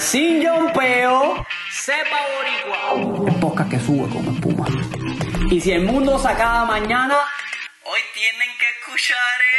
Sin 0.00 0.42
peo, 0.72 1.44
sepa 1.70 2.16
boricua. 2.32 3.20
Un 3.20 3.38
podcast 3.38 3.70
que 3.70 3.78
sube 3.78 4.08
como 4.08 4.30
espuma. 4.30 4.66
Y 5.50 5.60
si 5.60 5.72
el 5.72 5.84
mundo 5.84 6.18
se 6.18 6.26
acaba 6.26 6.64
mañana, 6.64 7.18
hoy 7.84 8.00
tienen 8.14 8.48
que 8.58 8.66
escuchar 8.80 9.18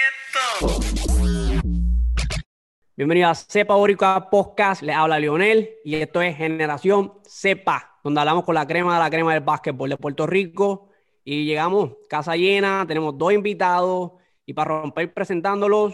esto. 0.09 1.61
Bienvenido 2.97 3.29
a 3.29 3.35
Sepa 3.35 3.75
Boricua 3.75 4.31
Podcast. 4.31 4.81
Le 4.81 4.93
habla 4.93 5.19
Lionel 5.19 5.75
y 5.85 5.95
esto 5.97 6.23
es 6.23 6.35
Generación 6.35 7.13
Sepa, 7.23 7.99
donde 8.03 8.21
hablamos 8.21 8.43
con 8.43 8.55
la 8.55 8.65
crema 8.65 8.95
de 8.95 8.99
la 8.99 9.11
crema 9.11 9.35
del 9.35 9.43
básquetbol 9.43 9.91
de 9.91 9.97
Puerto 9.97 10.25
Rico. 10.25 10.89
Y 11.23 11.45
llegamos, 11.45 11.91
casa 12.09 12.35
llena, 12.35 12.83
tenemos 12.87 13.15
dos 13.15 13.31
invitados. 13.31 14.13
Y 14.47 14.53
para 14.53 14.69
romper 14.79 15.13
presentándolos, 15.13 15.93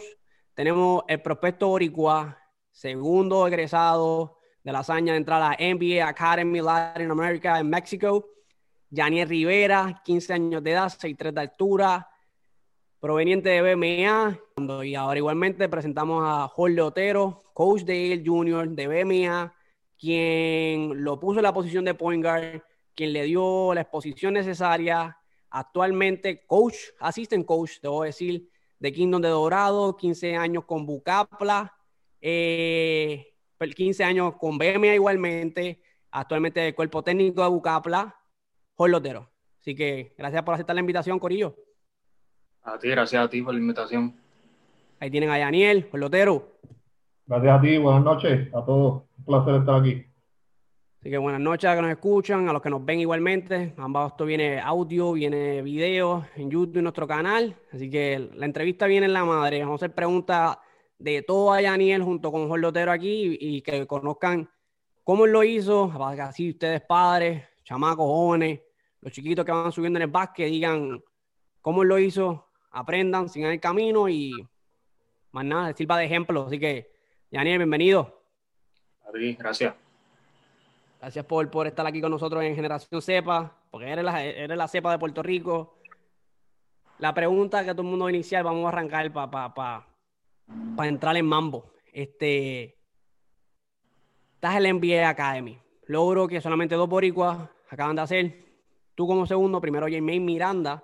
tenemos 0.53 1.03
el 1.09 1.21
prospecto 1.21 1.67
Boricua, 1.67 2.39
segundo 2.71 3.45
egresado 3.45 4.36
de 4.67 4.73
la 4.73 4.79
hazaña 4.79 5.13
de 5.13 5.19
entrar 5.19 5.41
a 5.41 5.51
la 5.51 5.75
NBA 5.75 6.05
Academy 6.05 6.59
Latin 6.59 7.09
America 7.09 7.57
en 7.57 7.69
México. 7.69 8.27
Janiel 8.93 9.29
Rivera, 9.29 10.01
15 10.03 10.33
años 10.33 10.61
de 10.61 10.71
edad, 10.71 10.89
6'3 10.89 11.31
de 11.31 11.39
altura, 11.39 12.09
proveniente 12.99 13.47
de 13.47 13.61
BMA. 13.61 14.37
Y 14.83 14.95
ahora 14.95 15.17
igualmente 15.17 15.69
presentamos 15.69 16.21
a 16.25 16.49
Jorge 16.49 16.81
Otero, 16.81 17.45
coach 17.53 17.83
de 17.83 18.11
él 18.11 18.23
junior 18.25 18.67
de 18.67 18.87
BMA, 18.87 19.55
quien 19.97 21.01
lo 21.01 21.17
puso 21.17 21.39
en 21.39 21.43
la 21.43 21.53
posición 21.53 21.85
de 21.85 21.93
point 21.93 22.21
guard, 22.21 22.61
quien 22.93 23.13
le 23.13 23.23
dio 23.23 23.73
la 23.73 23.79
exposición 23.79 24.33
necesaria. 24.33 25.17
Actualmente 25.49 26.45
coach, 26.45 26.75
assistant 26.99 27.45
coach, 27.45 27.79
debo 27.81 28.03
decir, 28.03 28.49
de 28.79 28.91
Kingdom 28.91 29.21
de 29.21 29.29
Dorado, 29.29 29.95
15 29.95 30.35
años 30.35 30.65
con 30.65 30.85
Bucapla. 30.85 31.73
Eh, 32.19 33.36
15 33.59 34.03
años 34.03 34.35
con 34.37 34.57
BMA 34.57 34.95
igualmente, 34.95 35.81
actualmente 36.11 36.67
el 36.67 36.75
cuerpo 36.75 37.03
técnico 37.03 37.43
de 37.43 37.49
Bucapla, 37.49 38.15
Jorge 38.75 38.91
Lotero. 38.91 39.29
Así 39.59 39.75
que 39.75 40.13
gracias 40.17 40.43
por 40.43 40.53
aceptar 40.53 40.75
la 40.75 40.81
invitación, 40.81 41.19
Corillo. 41.19 41.55
A 42.63 42.77
ti, 42.77 42.89
gracias 42.89 43.23
a 43.23 43.29
ti 43.29 43.41
por 43.41 43.53
la 43.53 43.59
invitación. 43.59 44.15
Ahí 44.99 45.11
tienen 45.11 45.29
a 45.29 45.37
Daniel, 45.37 45.83
Jorge 45.83 45.97
Lotero. 45.97 46.59
Gracias 47.25 47.57
a 47.57 47.61
ti, 47.61 47.77
buenas 47.77 48.03
noches 48.03 48.47
a 48.53 48.63
todos. 48.63 49.03
Un 49.17 49.25
placer 49.25 49.55
estar 49.55 49.81
aquí. 49.81 50.05
Así 50.99 51.11
que 51.11 51.17
buenas 51.17 51.41
noches 51.41 51.69
a 51.69 51.73
los 51.73 51.77
que 51.77 51.81
nos 51.83 51.91
escuchan, 51.91 52.49
a 52.49 52.53
los 52.53 52.61
que 52.61 52.69
nos 52.69 52.83
ven 52.83 52.99
igualmente. 52.99 53.73
Ambos 53.77 54.11
esto 54.11 54.25
viene 54.25 54.59
audio, 54.59 55.13
viene 55.13 55.61
video 55.61 56.25
en 56.35 56.49
YouTube, 56.49 56.77
en 56.77 56.83
nuestro 56.83 57.07
canal. 57.07 57.55
Así 57.71 57.89
que 57.89 58.29
la 58.33 58.45
entrevista 58.45 58.87
viene 58.87 59.05
en 59.05 59.13
la 59.13 59.23
madre. 59.23 59.59
Vamos 59.59 59.81
a 59.81 59.85
hacer 59.85 59.95
preguntas 59.95 60.57
de 60.99 61.21
todo 61.21 61.53
a 61.53 61.61
Daniel 61.61 62.03
junto 62.03 62.31
con 62.31 62.47
Jorge 62.47 62.61
Lotero 62.61 62.91
aquí 62.91 63.37
y, 63.39 63.61
que 63.61 63.85
conozcan 63.85 64.49
cómo 65.03 65.25
él 65.25 65.31
lo 65.31 65.43
hizo, 65.43 65.91
así 66.01 66.49
ustedes 66.49 66.81
padres, 66.81 67.43
chamacos, 67.63 68.05
jóvenes, 68.05 68.61
los 69.01 69.13
chiquitos 69.13 69.45
que 69.45 69.51
van 69.51 69.71
subiendo 69.71 69.97
en 69.99 70.03
el 70.03 70.11
básquet, 70.11 70.49
digan 70.49 71.03
cómo 71.61 71.83
él 71.83 71.89
lo 71.89 71.99
hizo, 71.99 72.47
aprendan, 72.71 73.29
sigan 73.29 73.51
el 73.51 73.59
camino 73.59 74.09
y 74.09 74.33
más 75.31 75.45
nada, 75.45 75.73
sirva 75.73 75.97
de 75.97 76.05
ejemplo. 76.05 76.47
Así 76.47 76.59
que, 76.59 76.91
Daniel, 77.31 77.59
bienvenido. 77.59 78.21
A 79.05 79.11
gracias. 79.13 79.73
Gracias 80.99 81.25
por, 81.25 81.49
por 81.51 81.67
estar 81.67 81.85
aquí 81.85 82.01
con 82.01 82.11
nosotros 82.11 82.43
en 82.43 82.55
Generación 82.55 83.01
Cepa, 83.01 83.55
porque 83.69 83.87
eres 83.87 84.03
la, 84.03 84.23
eres 84.23 84.57
la 84.57 84.67
cepa 84.67 84.91
de 84.91 84.97
Puerto 84.97 85.21
Rico. 85.21 85.77
La 86.97 87.13
pregunta 87.13 87.63
que 87.63 87.71
todo 87.71 87.83
el 87.83 87.89
mundo 87.89 88.09
inicial, 88.09 88.43
vamos 88.43 88.65
a 88.65 88.69
arrancar 88.69 89.11
para 89.13 89.29
pa, 89.29 89.53
pa, 89.53 89.86
para 90.75 90.89
entrar 90.89 91.17
en 91.17 91.25
mambo. 91.25 91.71
Este, 91.91 92.77
estás 94.35 94.55
en 94.55 94.63
la 94.63 94.73
NBA 94.73 95.09
Academy. 95.09 95.59
Logro 95.85 96.27
que 96.27 96.41
solamente 96.41 96.75
dos 96.75 96.89
boricuas 96.89 97.49
acaban 97.69 97.95
de 97.95 98.01
hacer. 98.01 98.45
Tú 98.95 99.07
como 99.07 99.25
segundo, 99.25 99.61
primero 99.61 99.87
Jaime 99.87 100.19
Miranda, 100.19 100.83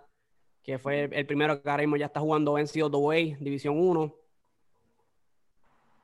que 0.64 0.78
fue 0.80 1.10
el 1.12 1.26
primero 1.26 1.62
que 1.62 1.70
ahora 1.70 1.84
mismo 1.84 1.98
ya 1.98 2.08
está 2.08 2.20
jugando 2.20 2.58
NCAA, 2.58 3.38
División 3.40 3.80
1. 3.80 4.16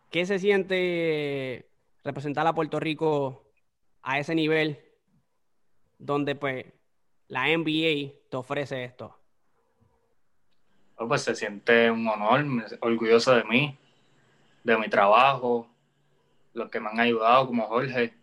¿Qué 0.09 0.25
se 0.25 0.39
siente 0.39 1.69
representar 2.03 2.45
a 2.47 2.53
Puerto 2.53 2.79
Rico 2.79 3.51
a 4.01 4.19
ese 4.19 4.33
nivel 4.35 4.79
donde 5.97 6.35
pues 6.35 6.65
la 7.27 7.45
NBA 7.45 8.13
te 8.29 8.37
ofrece 8.37 8.83
esto? 8.83 9.18
Pues 11.07 11.21
se 11.21 11.35
siente 11.35 11.89
un 11.89 12.07
honor, 12.07 12.45
orgulloso 12.81 13.33
de 13.33 13.43
mí, 13.45 13.77
de 14.63 14.77
mi 14.77 14.89
trabajo, 14.89 15.67
los 16.53 16.69
que 16.69 16.79
me 16.79 16.89
han 16.89 16.99
ayudado 16.99 17.47
como 17.47 17.67
Jorge. 17.67 18.13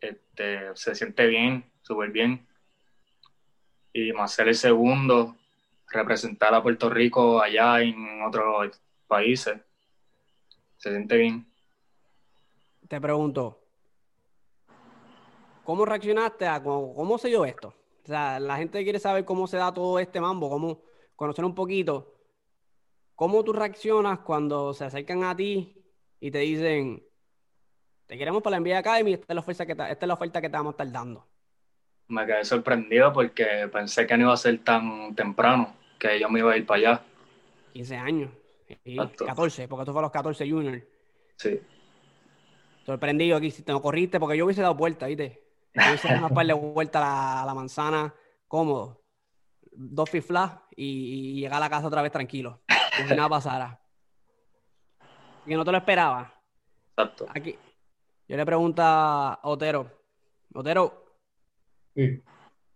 Este, 0.00 0.74
se 0.74 0.94
siente 0.94 1.26
bien, 1.26 1.64
súper 1.82 2.10
bien. 2.10 2.46
Y 3.92 4.12
más 4.12 4.32
ser 4.32 4.48
el 4.48 4.54
segundo, 4.54 5.36
representar 5.88 6.54
a 6.54 6.62
Puerto 6.62 6.90
Rico 6.90 7.40
allá 7.40 7.80
en 7.82 8.22
otros 8.22 8.80
países. 9.06 9.60
Se 10.78 10.90
siente 10.90 11.16
bien. 11.16 11.46
Te 12.88 13.00
pregunto, 13.00 13.60
¿cómo 15.64 15.84
reaccionaste 15.84 16.46
a 16.46 16.62
cómo, 16.62 16.94
cómo 16.94 17.16
se 17.18 17.28
dio 17.28 17.44
esto? 17.44 17.74
O 18.04 18.06
sea, 18.06 18.40
la 18.40 18.56
gente 18.56 18.82
quiere 18.82 18.98
saber 18.98 19.24
cómo 19.24 19.46
se 19.46 19.56
da 19.56 19.72
todo 19.72 19.98
este 19.98 20.20
mambo, 20.20 20.50
cómo, 20.50 20.80
conocer 21.22 21.44
un 21.44 21.54
poquito 21.54 22.12
cómo 23.14 23.44
tú 23.44 23.52
reaccionas 23.52 24.18
cuando 24.18 24.74
se 24.74 24.84
acercan 24.84 25.22
a 25.22 25.36
ti 25.36 25.72
y 26.18 26.32
te 26.32 26.38
dicen, 26.38 27.00
te 28.08 28.18
queremos 28.18 28.42
para 28.42 28.58
la 28.58 28.60
NBA 28.60 28.78
Academy, 28.78 29.12
esta 29.12 29.26
es 29.28 29.34
la 29.36 29.40
oferta 29.40 29.64
que 29.64 29.76
te, 29.76 29.82
esta 29.84 30.04
es 30.04 30.08
la 30.08 30.14
oferta 30.14 30.40
que 30.40 30.48
te 30.48 30.56
vamos 30.56 30.72
a 30.72 30.74
estar 30.74 30.90
dando. 30.90 31.24
Me 32.08 32.26
quedé 32.26 32.44
sorprendido 32.44 33.12
porque 33.12 33.68
pensé 33.72 34.04
que 34.04 34.16
no 34.16 34.24
iba 34.24 34.32
a 34.32 34.36
ser 34.36 34.58
tan 34.64 35.14
temprano, 35.14 35.76
que 35.96 36.18
yo 36.18 36.28
me 36.28 36.40
iba 36.40 36.52
a 36.52 36.56
ir 36.56 36.66
para 36.66 36.78
allá. 36.78 37.02
15 37.72 37.96
años. 37.96 38.30
14, 39.24 39.68
porque 39.68 39.84
tú 39.84 39.92
fue 39.92 40.00
a 40.00 40.02
los 40.02 40.10
14 40.10 40.50
juniors. 40.50 40.82
Sí. 41.36 41.60
Sorprendido 42.84 43.36
aquí, 43.36 43.52
si 43.52 43.62
te 43.62 43.70
no 43.70 43.80
corriste, 43.80 44.18
porque 44.18 44.36
yo 44.36 44.44
hubiese 44.44 44.62
dado 44.62 44.74
vuelta, 44.74 45.06
¿viste? 45.06 45.40
Yo 45.72 45.82
hubiese 45.86 46.08
dado 46.08 46.26
una 46.26 46.34
par 46.34 46.46
de 46.46 46.52
vuelta 46.54 47.42
a 47.42 47.46
la 47.46 47.54
manzana 47.54 48.12
cómodo 48.48 49.01
dos 49.72 50.10
fiflas 50.10 50.52
y, 50.76 51.34
y, 51.34 51.40
llegar 51.40 51.56
a 51.56 51.60
la 51.60 51.70
casa 51.70 51.86
otra 51.86 52.02
vez 52.02 52.12
tranquilo. 52.12 52.60
Como 52.96 53.08
si 53.08 53.14
nada 53.14 53.28
pasara. 53.28 53.80
Y 55.46 55.54
no 55.54 55.64
te 55.64 55.72
lo 55.72 55.78
esperaba. 55.78 56.32
Exacto. 56.90 57.26
Aquí, 57.30 57.56
yo 58.28 58.36
le 58.36 58.46
pregunto 58.46 58.82
a 58.82 59.40
Otero. 59.42 59.90
Otero. 60.54 61.04
Sí. 61.94 62.22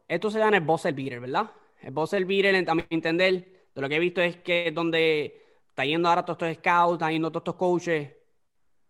Esto 0.09 0.31
se 0.31 0.41
en 0.41 0.55
el 0.55 0.61
Buzzer 0.61 0.95
Beater, 0.95 1.21
¿verdad? 1.21 1.51
El 1.81 1.93
Buzzer 1.93 2.25
Beater, 2.25 2.69
a 2.69 2.75
mi 2.75 2.85
entender, 2.91 3.69
de 3.75 3.81
lo 3.81 3.89
que 3.89 3.97
he 3.97 4.01
visto 4.01 4.21
es 4.21 4.37
que 4.37 4.69
es 4.69 4.75
donde 4.75 5.43
está 5.69 5.85
yendo 5.85 6.09
ahora 6.09 6.25
todos 6.25 6.43
estos 6.43 6.63
scouts, 6.63 6.95
están 6.95 7.13
yendo 7.13 7.31
todos 7.31 7.43
estos 7.43 7.55
coaches. 7.57 8.13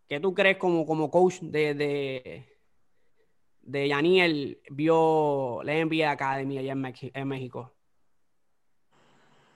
¿Qué 0.09 0.21
tú 0.21 0.35
crees 0.35 0.57
como, 0.57 0.87
como 0.87 1.11
coach 1.11 1.41
de, 1.41 1.75
de, 1.75 2.59
de 3.63 3.89
Yaniel 3.89 4.61
vio 4.71 5.63
la 5.65 5.75
NBA 5.85 6.11
Academy 6.11 6.59
allá 6.59 6.73
en, 6.73 6.95
en 7.15 7.29
México? 7.29 7.76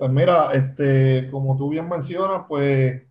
Pues 0.01 0.13
mira, 0.13 0.51
este, 0.55 1.29
como 1.31 1.59
tú 1.59 1.69
bien 1.69 1.87
mencionas, 1.87 2.47
pues 2.49 3.03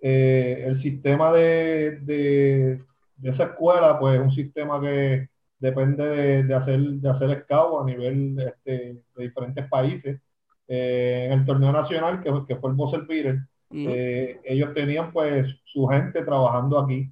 eh, 0.00 0.64
el 0.64 0.80
sistema 0.80 1.32
de, 1.32 1.98
de, 2.02 2.84
esa 3.24 3.46
escuela, 3.46 3.98
pues 3.98 4.14
es 4.14 4.20
un 4.20 4.30
sistema 4.30 4.80
que 4.80 5.28
depende 5.58 6.44
de, 6.44 6.54
hacer 6.54 6.78
de 6.78 7.10
hacer 7.10 7.46
a 7.50 7.84
nivel 7.84 8.38
este, 8.38 9.02
de 9.16 9.24
diferentes 9.24 9.68
países. 9.68 10.20
Eh, 10.68 11.30
en 11.32 11.40
el 11.40 11.44
torneo 11.44 11.72
nacional, 11.72 12.22
que, 12.22 12.30
que 12.46 12.54
fue 12.60 12.70
el 12.70 12.76
Bosser 12.76 13.04
Peter, 13.08 13.40
eh, 13.72 14.40
ellos 14.44 14.72
tenían 14.72 15.10
pues 15.10 15.48
su 15.64 15.84
gente 15.88 16.22
trabajando 16.22 16.78
aquí. 16.78 17.10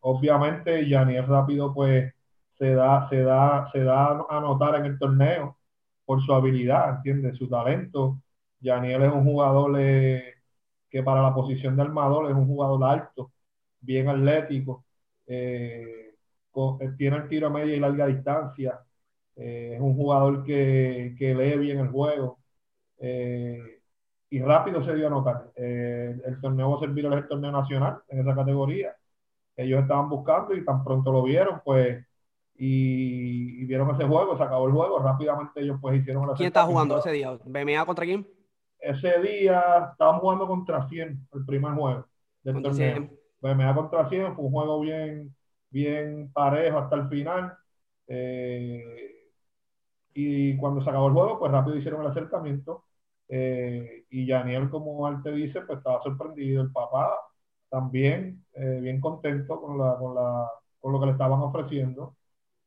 obviamente, 0.00 0.88
Yaniel 0.88 1.28
Rápido 1.28 1.72
pues 1.72 2.12
se 2.58 2.74
da, 2.74 3.08
se 3.08 3.22
da, 3.22 3.70
se 3.70 3.84
da 3.84 4.26
a 4.28 4.40
notar 4.40 4.74
en 4.80 4.86
el 4.86 4.98
torneo 4.98 5.57
por 6.08 6.22
su 6.24 6.32
habilidad, 6.32 6.96
¿entiendes? 6.96 7.36
Su 7.36 7.48
talento. 7.50 8.22
Yaniel 8.60 9.02
es 9.04 9.12
un 9.12 9.24
jugador 9.24 9.76
eh, 9.78 10.36
que 10.90 11.02
para 11.02 11.22
la 11.22 11.34
posición 11.34 11.76
de 11.76 11.82
armador 11.82 12.30
es 12.30 12.36
un 12.36 12.46
jugador 12.46 12.82
alto, 12.84 13.32
bien 13.80 14.08
atlético, 14.08 14.86
eh, 15.26 16.14
eh, 16.80 16.90
tiene 16.96 17.18
el 17.18 17.28
tiro 17.28 17.48
a 17.48 17.50
media 17.50 17.76
y 17.76 17.80
larga 17.80 18.06
distancia, 18.06 18.80
es 19.36 19.80
un 19.80 19.94
jugador 19.96 20.44
que, 20.44 21.14
lee 21.18 21.58
bien 21.58 21.80
el 21.80 21.88
juego 21.88 22.38
y 24.30 24.40
rápido 24.40 24.84
se 24.84 24.94
dio 24.94 25.08
a 25.08 25.10
notar. 25.10 25.52
el 25.56 26.40
torneo 26.40 26.80
servir 26.80 27.04
el 27.06 27.28
torneo 27.28 27.52
nacional 27.52 28.02
en 28.08 28.20
esa 28.20 28.34
categoría. 28.34 28.96
Ellos 29.56 29.82
estaban 29.82 30.08
buscando 30.08 30.54
y 30.54 30.64
tan 30.64 30.82
pronto 30.84 31.12
lo 31.12 31.22
vieron, 31.22 31.60
pues 31.64 32.06
y, 32.60 33.64
vieron 33.66 33.94
ese 33.94 34.04
juego, 34.04 34.36
se 34.36 34.42
acabó 34.42 34.66
el 34.66 34.72
juego, 34.72 34.98
rápidamente 34.98 35.60
ellos 35.60 35.78
pues 35.80 36.00
hicieron 36.00 36.26
la 36.26 36.34
¿Quién 36.34 36.48
estaba 36.48 36.66
jugando 36.66 36.98
ese 36.98 37.12
día? 37.12 37.38
¿BMA 37.44 37.86
contra 37.86 38.04
quién? 38.04 38.26
Ese 38.80 39.20
día 39.20 39.90
estaban 39.92 40.18
jugando 40.18 40.46
contra 40.46 40.88
100, 40.88 41.28
el 41.32 41.46
primer 41.46 41.72
juego 41.74 42.06
del 42.42 42.62
torneo. 42.62 43.10
BMA 43.40 43.74
contra 43.74 44.08
100 44.08 44.34
fue 44.34 44.44
un 44.44 44.50
juego 44.50 44.80
bien, 44.80 45.34
bien 45.70 46.32
parejo 46.32 46.78
hasta 46.78 46.96
el 46.96 47.08
final. 47.08 47.56
Eh, 48.08 49.18
y 50.14 50.56
cuando 50.56 50.82
se 50.82 50.90
acabó 50.90 51.06
el 51.08 51.14
juego, 51.14 51.38
pues 51.38 51.52
rápido 51.52 51.76
hicieron 51.76 52.00
el 52.00 52.10
acercamiento. 52.10 52.84
Eh, 53.28 54.04
y 54.10 54.26
Daniel, 54.26 54.68
como 54.68 55.06
él 55.08 55.22
te 55.22 55.30
dice, 55.30 55.60
pues 55.60 55.78
estaba 55.78 56.02
sorprendido. 56.02 56.62
El 56.62 56.72
papá 56.72 57.14
también, 57.68 58.44
eh, 58.54 58.80
bien 58.82 59.00
contento 59.00 59.60
con, 59.60 59.78
la, 59.78 59.96
con, 59.96 60.14
la, 60.14 60.50
con 60.80 60.92
lo 60.92 60.98
que 60.98 61.06
le 61.06 61.12
estaban 61.12 61.40
ofreciendo. 61.40 62.16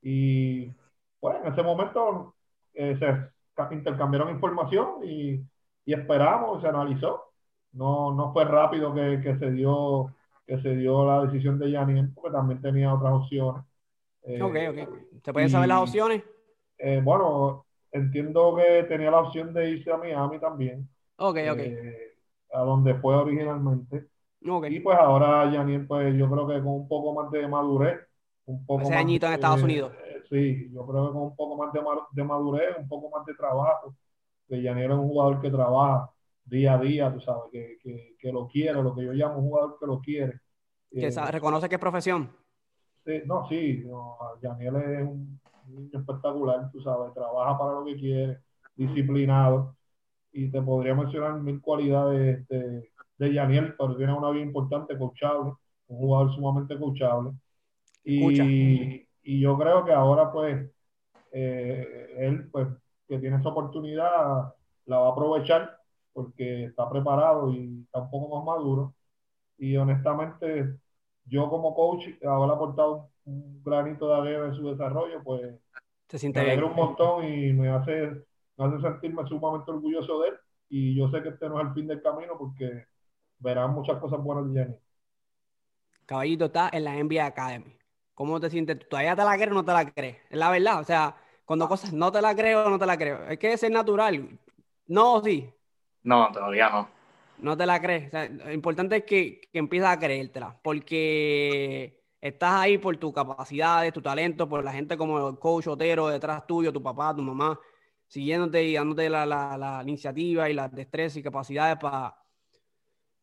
Y 0.02 0.74
bueno, 1.20 1.40
en 1.44 1.54
ese 1.54 1.64
momento 1.64 2.36
se 2.74 3.30
intercambiaron 3.72 4.30
información 4.30 5.04
y, 5.04 5.42
y 5.86 5.94
esperamos, 5.94 6.62
se 6.62 6.68
analizó. 6.68 7.26
No, 7.74 8.14
no 8.14 8.34
fue 8.34 8.46
rápido 8.46 8.94
que, 8.94 9.22
que 9.22 9.38
se 9.38 9.52
dio 9.52 10.14
que 10.52 10.60
se 10.62 10.76
dio 10.76 11.06
la 11.06 11.24
decisión 11.26 11.58
de 11.60 11.72
Janine, 11.72 12.10
porque 12.14 12.32
también 12.32 12.62
tenía 12.62 12.94
otras 12.94 13.14
opciones. 13.14 13.64
Eh, 14.24 14.42
ok, 14.42 14.56
ok. 14.70 15.24
¿Se 15.24 15.32
pueden 15.32 15.50
saber 15.50 15.70
las 15.70 15.84
opciones? 15.84 16.24
Eh, 16.78 17.00
bueno, 17.02 17.66
entiendo 17.90 18.56
que 18.58 18.84
tenía 18.84 19.12
la 19.12 19.22
opción 19.22 19.54
de 19.54 19.70
irse 19.70 19.90
a 19.90 19.98
Miami 19.98 20.40
también. 20.40 20.90
Ok, 21.16 21.38
ok. 21.52 21.60
Eh, 21.60 22.18
a 22.52 22.60
donde 22.64 22.96
fue 22.96 23.16
originalmente. 23.16 24.08
Okay. 24.46 24.76
Y 24.76 24.80
pues 24.82 24.98
ahora 24.98 25.50
Janine, 25.50 25.86
pues 25.86 26.18
yo 26.18 26.30
creo 26.30 26.48
que 26.48 26.56
con 26.56 26.74
un 26.74 26.88
poco 26.88 27.14
más 27.14 27.32
de 27.32 27.48
madurez, 27.48 28.02
un 28.46 28.66
poco 28.66 28.84
Ese 28.84 28.94
más, 28.94 29.02
añito 29.02 29.28
en 29.28 29.34
Estados 29.34 29.62
Unidos. 29.64 29.92
sí, 30.30 30.70
yo 30.74 30.86
creo 30.88 31.08
que 31.08 31.14
con 31.14 31.24
un 31.24 31.36
poco 31.36 31.58
más 31.58 31.74
de, 31.74 31.82
de 32.14 32.24
madurez, 32.24 32.78
un 32.78 32.88
poco 32.88 33.10
más 33.16 33.26
de 33.26 33.34
trabajo, 33.36 33.96
que 34.48 34.62
Janine 34.64 34.86
es 34.86 34.92
un 34.92 35.08
jugador 35.10 35.42
que 35.42 35.50
trabaja 35.52 36.10
día 36.46 36.74
a 36.76 36.80
día, 36.82 37.14
tú 37.14 37.20
sabes, 37.22 37.44
que, 37.52 37.78
que, 37.82 38.16
que 38.20 38.32
lo 38.32 38.48
quiere, 38.48 38.82
lo 38.82 38.96
que 38.96 39.06
yo 39.06 39.14
llamo 39.14 39.40
un 39.40 39.50
jugador 39.50 39.78
que 39.80 39.86
lo 39.86 40.00
quiere. 40.00 40.40
Que 40.92 41.08
eh, 41.08 41.32
reconoce 41.32 41.70
que 41.70 41.76
es 41.76 41.82
profesión. 41.82 42.32
Sí, 43.06 43.22
no, 43.26 43.48
sí, 43.50 43.84
no, 43.86 44.18
Daniel 44.42 44.76
es 44.76 45.02
un 45.08 45.40
niño 45.68 46.00
espectacular, 46.00 46.70
tú 46.72 46.82
sabes, 46.82 47.14
trabaja 47.14 47.58
para 47.58 47.74
lo 47.74 47.86
que 47.86 47.96
quiere, 47.96 48.40
disciplinado, 48.76 49.76
y 50.32 50.52
te 50.52 50.62
podría 50.62 50.96
mencionar 50.96 51.40
mil 51.42 51.62
cualidades 51.62 52.48
de, 52.48 52.92
de 53.18 53.74
pero 53.78 53.98
tiene 53.98 54.14
una 54.14 54.32
vida 54.32 54.44
importante, 54.44 54.98
coachable, 54.98 55.54
un 55.88 55.98
jugador 55.98 56.34
sumamente 56.36 56.78
coachable. 56.80 57.32
Y, 58.04 59.08
y 59.24 59.40
yo 59.40 59.58
creo 59.58 59.86
que 59.86 59.94
ahora, 59.94 60.32
pues, 60.32 60.70
eh, 61.32 62.16
él, 62.18 62.50
pues, 62.52 62.68
que 63.08 63.20
tiene 63.20 63.38
esa 63.38 63.50
oportunidad, 63.50 64.54
la 64.86 64.98
va 64.98 65.08
a 65.10 65.12
aprovechar 65.12 65.78
porque 66.14 66.66
está 66.66 66.90
preparado 66.90 67.54
y 67.54 67.82
está 67.84 68.02
un 68.02 68.10
poco 68.10 68.38
más 68.38 68.46
maduro. 68.46 68.96
Y 69.58 69.76
honestamente, 69.78 70.76
yo 71.26 71.50
como 71.50 71.74
coach, 71.76 72.06
haber 72.24 72.52
aportado 72.52 73.10
un 73.26 73.62
granito 73.64 74.08
de 74.08 74.16
arena 74.16 74.46
en 74.48 74.56
su 74.56 74.70
desarrollo, 74.70 75.22
pues 75.24 75.56
Se 76.08 76.20
siente 76.20 76.42
me 76.42 76.48
alegra 76.48 76.66
un 76.68 76.76
montón 76.76 77.26
y 77.26 77.54
me 77.54 77.70
hace, 77.70 78.12
me 78.58 78.66
hace 78.66 78.82
sentirme 78.82 79.26
sumamente 79.28 79.72
orgulloso 79.72 80.22
de 80.22 80.30
él. 80.30 80.36
Y 80.70 80.96
yo 80.96 81.10
sé 81.10 81.22
que 81.22 81.30
este 81.30 81.50
no 81.50 81.60
es 81.62 81.68
el 81.68 81.74
fin 81.74 81.88
del 81.88 82.02
camino 82.02 82.38
porque 82.38 82.86
verán 83.40 83.74
muchas 83.74 84.00
cosas 84.00 84.22
buenas 84.22 84.52
de 84.54 84.60
Jenny. 84.64 84.76
Caballito 86.06 86.46
está 86.46 86.70
en 86.74 86.84
la 86.84 86.96
NBA 86.96 87.26
Academy. 87.26 87.81
¿Cómo 88.22 88.40
te 88.40 88.52
sientes? 88.52 88.88
¿Todavía 88.88 89.16
te 89.16 89.24
la 89.24 89.34
crees 89.36 89.50
o 89.50 89.56
no 89.56 89.66
te 89.66 89.74
la 89.74 89.92
crees? 89.92 90.18
Es 90.30 90.38
la 90.38 90.52
verdad. 90.52 90.80
O 90.80 90.84
sea, 90.84 91.16
cuando 91.44 91.68
cosas 91.68 91.92
no 91.92 92.12
te 92.12 92.22
la 92.22 92.36
creo 92.36 92.68
o 92.68 92.70
no 92.70 92.78
te 92.78 92.86
la 92.86 92.96
creo. 92.96 93.28
Es 93.28 93.40
que 93.40 93.58
ser 93.58 93.72
natural. 93.72 94.38
No, 94.86 95.24
sí. 95.24 95.52
No, 96.04 96.32
todavía 96.32 96.70
no. 96.70 96.88
No 97.40 97.58
te 97.58 97.66
la 97.66 97.82
crees. 97.82 98.14
lo 98.14 98.54
importante 98.54 98.98
es 98.98 99.06
que, 99.06 99.42
que 99.52 99.58
empieces 99.58 99.90
a 99.90 99.98
creértela, 99.98 100.56
porque 100.62 102.00
estás 102.22 102.62
ahí 102.62 102.78
por 102.78 102.96
tus 102.98 103.12
capacidades, 103.12 103.92
tu 103.92 104.04
talento, 104.04 104.48
por 104.48 104.64
la 104.64 104.72
gente 104.72 104.96
como 104.98 105.30
el 105.30 105.40
coach 105.40 105.66
Otero 105.66 106.08
detrás 106.10 106.46
tuyo, 106.46 106.72
tu 106.72 106.84
papá, 106.84 107.16
tu 107.16 107.24
mamá, 107.24 107.60
siguiéndote 108.06 108.64
y 108.66 108.76
dándote 108.76 109.10
la, 109.10 109.26
la, 109.26 109.58
la 109.58 109.82
iniciativa 109.82 110.48
y 110.48 110.54
las 110.54 110.72
destrezas 110.72 111.18
y 111.18 111.24
capacidades 111.24 111.78
para 111.80 112.16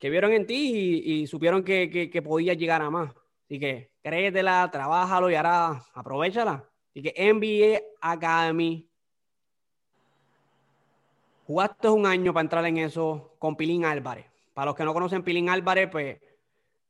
que 0.01 0.11
vieron 0.11 0.33
en 0.33 0.45
ti 0.45 1.03
y, 1.05 1.27
supieron 1.29 1.63
que, 1.63 1.89
que, 1.89 2.11
que 2.11 2.21
podías 2.21 2.57
llegar 2.57 2.83
a 2.83 2.91
más. 2.91 3.15
Así 3.49 3.59
que 3.59 3.93
créetela, 4.03 4.69
trabájalo 4.71 5.31
y 5.31 5.35
ahora 5.35 5.83
aprovechala. 5.95 6.69
Así 6.91 7.03
que 7.03 7.33
NBA 7.33 7.81
Academy 8.01 8.89
Jugaste 11.49 11.89
un 11.89 12.05
año 12.05 12.35
para 12.35 12.43
entrar 12.43 12.67
en 12.67 12.77
eso 12.77 13.37
con 13.39 13.57
Pilín 13.57 13.87
Álvarez. 13.87 14.27
Para 14.53 14.67
los 14.67 14.75
que 14.75 14.85
no 14.85 14.93
conocen 14.93 15.23
Pilín 15.23 15.49
Álvarez, 15.49 15.89
pues 15.91 16.19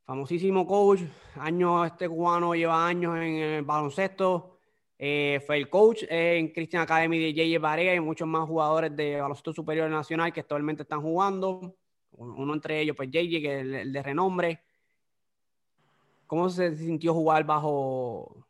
famosísimo 0.04 0.66
coach, 0.66 1.02
años 1.36 1.86
este 1.86 2.08
cubano 2.08 2.56
lleva 2.56 2.84
años 2.84 3.16
en 3.18 3.36
el 3.36 3.62
baloncesto. 3.62 4.58
Eh, 4.98 5.40
fue 5.46 5.58
el 5.58 5.70
coach 5.70 6.02
en 6.08 6.48
Christian 6.48 6.82
Academy 6.82 7.20
de 7.20 7.30
J.J. 7.30 7.60
Barea 7.60 7.94
y 7.94 8.00
muchos 8.00 8.26
más 8.26 8.48
jugadores 8.48 8.96
de 8.96 9.20
baloncesto 9.20 9.52
superior 9.52 9.88
nacional 9.88 10.32
que 10.32 10.40
actualmente 10.40 10.82
están 10.82 11.02
jugando. 11.02 11.76
Uno 12.10 12.52
entre 12.52 12.80
ellos, 12.80 12.96
pues 12.96 13.10
J.J., 13.12 13.40
que 13.40 13.60
es 13.60 13.64
el, 13.64 13.92
de 13.92 14.02
renombre. 14.02 14.64
¿Cómo 16.28 16.50
se 16.50 16.76
sintió 16.76 17.14
jugar 17.14 17.42
bajo, 17.44 18.46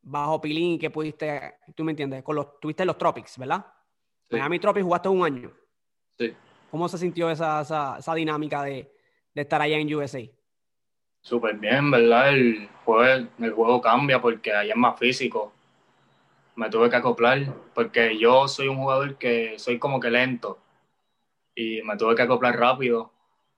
bajo 0.00 0.40
Pilín 0.40 0.74
y 0.74 0.78
que 0.78 0.90
pudiste, 0.90 1.56
tú 1.74 1.82
me 1.82 1.90
entiendes, 1.90 2.22
con 2.22 2.36
los, 2.36 2.60
tuviste 2.60 2.84
los 2.84 2.96
Tropics, 2.96 3.36
¿verdad? 3.36 3.66
Miami 4.30 4.60
Tropics 4.60 4.84
jugaste 4.84 5.08
un 5.08 5.24
año. 5.24 5.52
Sí. 6.16 6.32
¿Cómo 6.70 6.88
se 6.88 6.98
sintió 6.98 7.28
esa, 7.28 7.62
esa, 7.62 8.14
dinámica 8.14 8.62
de, 8.62 8.94
de, 9.34 9.42
estar 9.42 9.60
allá 9.60 9.76
en 9.76 9.92
USA? 9.92 10.20
Súper 11.20 11.56
bien, 11.56 11.90
¿verdad? 11.90 12.32
El 12.32 12.68
juego, 12.84 13.26
el 13.40 13.52
juego 13.54 13.80
cambia 13.80 14.22
porque 14.22 14.54
allá 14.54 14.72
es 14.72 14.78
más 14.78 14.96
físico. 14.96 15.52
Me 16.54 16.70
tuve 16.70 16.90
que 16.90 16.96
acoplar 16.96 17.52
porque 17.74 18.16
yo 18.18 18.46
soy 18.46 18.68
un 18.68 18.76
jugador 18.76 19.18
que 19.18 19.58
soy 19.58 19.80
como 19.80 19.98
que 19.98 20.10
lento 20.10 20.60
y 21.56 21.82
me 21.82 21.96
tuve 21.96 22.14
que 22.14 22.22
acoplar 22.22 22.56
rápido. 22.56 23.12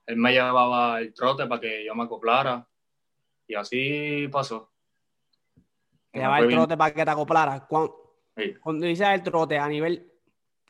Él 0.07 0.17
me 0.17 0.33
llevaba 0.33 1.01
el 1.01 1.13
trote 1.13 1.47
para 1.47 1.61
que 1.61 1.85
yo 1.85 1.95
me 1.95 2.05
acoplara 2.05 2.67
y 3.47 3.55
así 3.55 4.29
pasó. 4.29 4.71
llevaba 6.13 6.41
el 6.41 6.49
trote 6.49 6.77
para 6.77 6.95
que 6.95 7.05
te 7.05 7.11
acoplara. 7.11 7.67
Cuando, 7.67 8.19
cuando 8.63 8.87
dices 8.87 9.09
el 9.09 9.23
trote 9.23 9.59
a 9.59 9.69
nivel 9.69 10.13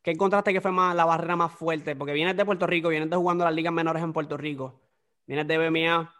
¿Qué 0.03 0.11
encontraste 0.11 0.53
que 0.53 0.61
fue 0.61 0.73
más 0.73 0.97
la 0.97 1.05
barrera 1.05 1.37
más 1.37 1.53
fuerte? 1.53 1.95
Porque 1.95 2.13
vienes 2.13 2.37
de 2.37 2.45
Puerto 2.45 2.67
Rico, 2.67 2.89
vienes 2.89 3.09
de 3.09 3.17
jugando 3.17 3.45
las 3.45 3.55
ligas 3.55 3.73
menores 3.73 4.03
en 4.03 4.13
Puerto 4.13 4.37
Rico, 4.37 4.81
vienes 5.27 5.47
de 5.47 5.59
BMA, 5.59 6.13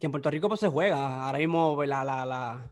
que 0.00 0.06
en 0.06 0.10
Puerto 0.10 0.28
Rico 0.28 0.48
pues 0.48 0.58
se 0.58 0.68
juega. 0.68 1.24
Ahora 1.24 1.38
mismo 1.38 1.76
pues, 1.76 1.88
la, 1.88 2.02
la, 2.02 2.26
la, 2.26 2.68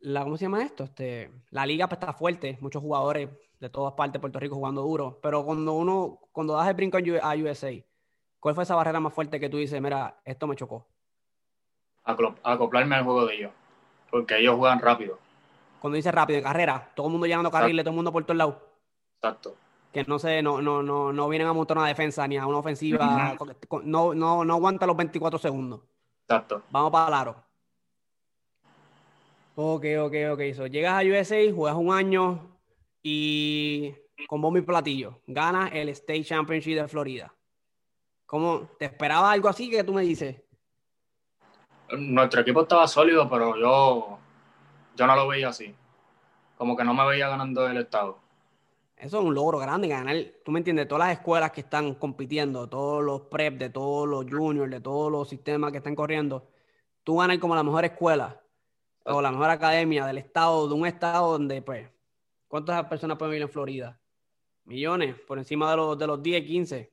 la 0.00 0.24
¿cómo 0.24 0.36
se 0.36 0.46
llama 0.46 0.64
esto? 0.64 0.82
Este, 0.82 1.30
la 1.50 1.64
liga 1.64 1.86
pues, 1.86 2.00
está 2.00 2.12
fuerte, 2.14 2.58
muchos 2.60 2.82
jugadores 2.82 3.30
de 3.60 3.70
todas 3.70 3.94
partes 3.94 4.14
de 4.14 4.20
Puerto 4.20 4.40
Rico 4.40 4.56
jugando 4.56 4.82
duro. 4.82 5.20
Pero 5.22 5.44
cuando 5.44 5.74
uno, 5.74 6.18
cuando 6.32 6.54
das 6.54 6.66
el 6.66 6.74
brinco 6.74 6.98
a 6.98 7.34
USA, 7.36 7.72
¿cuál 8.40 8.56
fue 8.56 8.64
esa 8.64 8.74
barrera 8.74 8.98
más 8.98 9.14
fuerte 9.14 9.38
que 9.38 9.48
tú 9.48 9.58
dices, 9.58 9.80
mira, 9.80 10.20
esto 10.24 10.48
me 10.48 10.56
chocó? 10.56 10.88
Acoplarme 12.06 12.94
al 12.94 13.04
juego 13.04 13.26
de 13.26 13.34
ellos, 13.34 13.52
porque 14.10 14.38
ellos 14.38 14.56
juegan 14.56 14.80
rápido. 14.80 15.18
Cuando 15.80 15.96
dices 15.96 16.14
rápido, 16.14 16.38
en 16.38 16.44
carrera, 16.44 16.90
todo 16.94 17.06
el 17.06 17.12
mundo 17.12 17.26
llenando 17.26 17.50
carriles, 17.50 17.84
todo 17.84 17.90
el 17.90 17.96
mundo 17.96 18.12
por 18.12 18.24
todos 18.24 18.36
lados. 18.36 18.54
Exacto. 19.16 19.54
Que 19.92 20.04
no, 20.04 20.18
se, 20.18 20.42
no, 20.42 20.60
no, 20.62 20.82
no, 20.82 21.12
no 21.12 21.28
vienen 21.28 21.48
a 21.48 21.52
montar 21.52 21.76
una 21.76 21.88
defensa 21.88 22.26
ni 22.28 22.36
a 22.36 22.46
una 22.46 22.58
ofensiva. 22.58 23.36
no, 23.84 24.14
no, 24.14 24.44
no 24.44 24.54
aguanta 24.54 24.86
los 24.86 24.96
24 24.96 25.38
segundos. 25.38 25.80
Exacto. 26.22 26.62
Vamos 26.70 26.90
para 26.90 27.10
Laro. 27.10 27.36
Ok, 29.54 29.84
ok, 30.00 30.14
ok. 30.32 30.40
So, 30.54 30.66
llegas 30.66 31.02
a 31.02 31.06
USA, 31.06 31.52
juegas 31.52 31.78
un 31.78 31.92
año 31.92 32.56
y 33.02 33.94
con 34.28 34.40
bombo 34.40 34.58
y 34.58 34.62
platillo, 34.62 35.20
ganas 35.26 35.70
el 35.72 35.88
State 35.90 36.24
Championship 36.24 36.74
de 36.74 36.88
Florida. 36.88 37.34
¿Cómo? 38.26 38.68
¿Te 38.78 38.86
esperaba 38.86 39.30
algo 39.30 39.48
así 39.48 39.70
que 39.70 39.84
tú 39.84 39.92
me 39.94 40.02
dices? 40.02 40.36
Nuestro 41.90 42.40
equipo 42.40 42.62
estaba 42.62 42.86
sólido, 42.88 43.28
pero 43.28 43.56
yo, 43.56 44.18
yo 44.96 45.06
no 45.06 45.16
lo 45.16 45.28
veía 45.28 45.48
así. 45.48 45.74
Como 46.56 46.76
que 46.76 46.84
no 46.84 46.94
me 46.94 47.06
veía 47.06 47.28
ganando 47.28 47.66
el 47.66 47.76
estado. 47.76 48.18
Eso 48.96 49.18
es 49.18 49.24
un 49.26 49.34
logro 49.34 49.58
grande, 49.58 49.88
ganar, 49.88 50.16
tú 50.42 50.50
me 50.50 50.60
entiendes, 50.60 50.88
todas 50.88 51.08
las 51.08 51.18
escuelas 51.18 51.52
que 51.52 51.60
están 51.60 51.94
compitiendo, 51.96 52.66
todos 52.66 53.04
los 53.04 53.22
prep, 53.22 53.58
de 53.58 53.68
todos 53.68 54.08
los 54.08 54.24
juniors, 54.24 54.70
de 54.70 54.80
todos 54.80 55.12
los 55.12 55.28
sistemas 55.28 55.70
que 55.70 55.78
están 55.78 55.94
corriendo, 55.94 56.48
tú 57.04 57.18
ganas 57.18 57.38
como 57.38 57.54
la 57.54 57.62
mejor 57.62 57.84
escuela 57.84 58.40
o 59.04 59.20
la 59.20 59.30
mejor 59.30 59.50
academia 59.50 60.06
del 60.06 60.16
estado, 60.16 60.66
de 60.66 60.74
un 60.74 60.86
estado 60.86 61.32
donde, 61.32 61.60
pues, 61.60 61.90
¿cuántas 62.48 62.86
personas 62.86 63.18
pueden 63.18 63.32
vivir 63.32 63.42
en 63.42 63.50
Florida? 63.50 64.00
Millones, 64.64 65.14
por 65.26 65.38
encima 65.38 65.70
de 65.70 65.76
los, 65.76 65.98
de 65.98 66.06
los 66.06 66.22
10, 66.22 66.46
15 66.46 66.92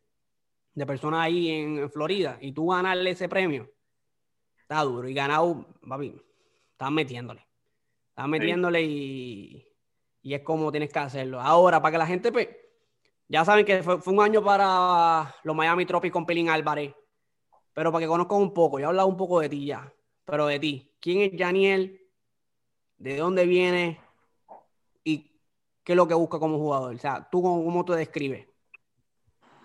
de 0.76 0.86
personas 0.86 1.22
ahí 1.22 1.50
en, 1.50 1.90
Florida, 1.90 2.38
y 2.42 2.52
tú 2.52 2.68
ganarle 2.68 3.12
ese 3.12 3.30
premio, 3.30 3.72
está 4.64 4.82
duro. 4.82 5.08
Y 5.08 5.14
ganado, 5.14 5.66
papi, 5.88 6.16
estás 6.72 6.92
metiéndole. 6.92 7.46
Estás 8.10 8.28
metiéndole 8.28 8.82
y 8.82 9.74
y 10.24 10.34
es 10.34 10.42
como 10.42 10.72
tienes 10.72 10.92
que 10.92 11.00
hacerlo. 11.00 11.40
Ahora, 11.40 11.82
para 11.82 11.92
que 11.92 11.98
la 11.98 12.08
gente, 12.08 12.32
pues, 12.32 12.48
ya 13.28 13.44
saben 13.44 13.66
que 13.66 13.84
fue, 13.84 14.00
un 14.06 14.22
año 14.22 14.42
para 14.44 15.36
los 15.44 15.56
Miami 15.56 15.86
Tropics 15.86 16.14
con 16.14 16.26
Pelín 16.26 16.50
Álvarez. 16.50 16.96
pero 17.74 17.92
para 17.92 18.04
que 18.04 18.08
conozcan 18.08 18.38
un 18.38 18.54
poco, 18.54 18.80
yo 18.80 18.86
he 18.86 18.88
hablado 18.88 19.08
un 19.08 19.18
poco 19.18 19.42
de 19.42 19.50
ti 19.50 19.66
ya, 19.66 19.92
pero 20.26 20.48
de 20.48 20.60
ti. 20.60 20.92
¿Quién 21.00 21.22
es 21.22 21.32
Janiel? 21.38 22.00
¿De 22.98 23.18
dónde 23.18 23.46
viene? 23.46 24.00
¿Y 25.04 25.30
qué 25.84 25.92
es 25.92 25.96
lo 25.98 26.08
que 26.08 26.14
busca 26.14 26.40
como 26.40 26.58
jugador? 26.58 26.96
O 26.96 26.98
sea, 26.98 27.28
¿tú 27.30 27.42
cómo, 27.42 27.84
te 27.84 27.94
describes? 27.94 28.48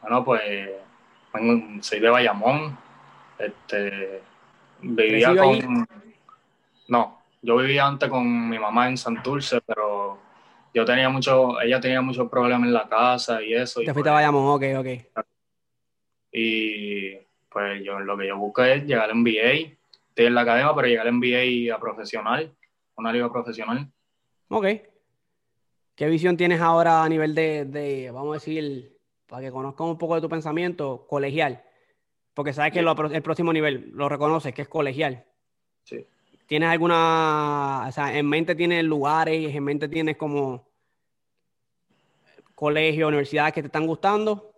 Bueno, 0.00 0.24
pues 0.24 0.42
soy 1.82 2.00
de 2.00 2.08
Bayamón. 2.08 2.76
Este, 3.38 4.22
vivía 4.80 5.36
con... 5.36 5.86
No, 6.88 7.22
yo 7.42 7.56
vivía 7.56 7.86
antes 7.86 8.08
con 8.08 8.48
mi 8.48 8.58
mamá 8.58 8.88
en 8.88 8.96
Santurce, 8.96 9.60
pero 9.60 10.18
yo 10.74 10.84
tenía 10.84 11.08
mucho, 11.08 11.60
ella 11.60 11.80
tenía 11.80 12.00
muchos 12.00 12.28
problemas 12.28 12.66
en 12.66 12.72
la 12.72 12.88
casa 12.88 13.42
y 13.42 13.54
eso. 13.54 13.80
Te 13.80 13.86
fuiste 13.86 14.02
pues 14.02 14.06
a 14.06 14.14
Bayamón, 14.14 14.46
ok, 14.46 14.64
ok. 14.78 15.24
Y 16.32 17.16
pues 17.48 17.82
yo 17.84 18.00
lo 18.00 18.16
que 18.16 18.28
yo 18.28 18.36
busco 18.36 18.62
es 18.62 18.84
llegar 18.84 19.10
al 19.10 19.16
NBA. 19.16 19.76
Estoy 20.08 20.26
en 20.26 20.34
la 20.34 20.42
academia, 20.42 20.74
pero 20.74 20.88
llegar 20.88 21.06
al 21.06 21.14
NBA 21.14 21.74
a 21.74 21.78
profesional, 21.78 22.54
una 22.96 23.12
liga 23.12 23.32
profesional. 23.32 23.90
Ok. 24.48 24.66
¿Qué 25.94 26.06
visión 26.06 26.36
tienes 26.36 26.60
ahora 26.60 27.02
a 27.02 27.08
nivel 27.08 27.34
de, 27.34 28.10
vamos 28.12 28.30
a 28.30 28.34
decir, 28.34 28.96
para 29.26 29.42
que 29.42 29.50
conozcan 29.50 29.88
un 29.88 29.98
poco 29.98 30.14
de 30.14 30.20
tu 30.20 30.28
pensamiento, 30.28 31.06
colegial? 31.08 31.64
Porque 32.38 32.52
sabes 32.52 32.72
que 32.72 32.78
el 32.78 33.22
próximo 33.24 33.52
nivel 33.52 33.90
lo 33.94 34.08
reconoces, 34.08 34.54
que 34.54 34.62
es 34.62 34.68
colegial. 34.68 35.24
Sí. 35.82 36.06
¿Tienes 36.46 36.68
alguna, 36.68 37.86
o 37.88 37.90
sea, 37.90 38.16
en 38.16 38.28
mente 38.28 38.54
tienes 38.54 38.84
lugares, 38.84 39.52
en 39.52 39.64
mente 39.64 39.88
tienes 39.88 40.16
como 40.16 40.68
colegios, 42.54 43.08
universidades 43.08 43.54
que 43.54 43.62
te 43.62 43.66
están 43.66 43.88
gustando? 43.88 44.52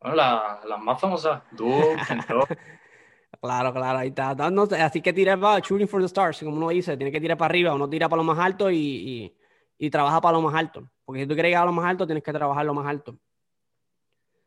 Bueno, 0.00 0.14
las 0.14 0.80
más 0.80 1.00
famosas, 1.00 1.42
Duke, 1.50 1.96
Claro, 3.40 3.72
claro, 3.72 3.98
ahí 3.98 4.10
está. 4.10 4.36
así 4.84 5.02
que 5.02 5.12
tira 5.12 5.36
para 5.36 5.58
shooting 5.58 5.88
for 5.88 6.00
the 6.00 6.06
stars, 6.06 6.38
como 6.38 6.58
uno 6.58 6.68
dice, 6.68 6.96
tiene 6.96 7.10
que 7.10 7.20
tirar 7.20 7.36
para 7.36 7.50
arriba, 7.50 7.74
uno 7.74 7.90
tira 7.90 8.08
para 8.08 8.22
lo 8.22 8.24
más 8.24 8.38
alto 8.38 8.70
y, 8.70 9.34
y, 9.76 9.90
trabaja 9.90 10.20
para 10.20 10.36
lo 10.38 10.42
más 10.42 10.54
alto. 10.54 10.88
Porque 11.04 11.22
si 11.22 11.26
tú 11.26 11.34
quieres 11.34 11.50
llegar 11.50 11.64
a 11.64 11.66
lo 11.66 11.72
más 11.72 11.86
alto, 11.86 12.06
tienes 12.06 12.22
que 12.22 12.32
trabajar 12.32 12.64
lo 12.64 12.74
más 12.74 12.86
alto. 12.86 13.18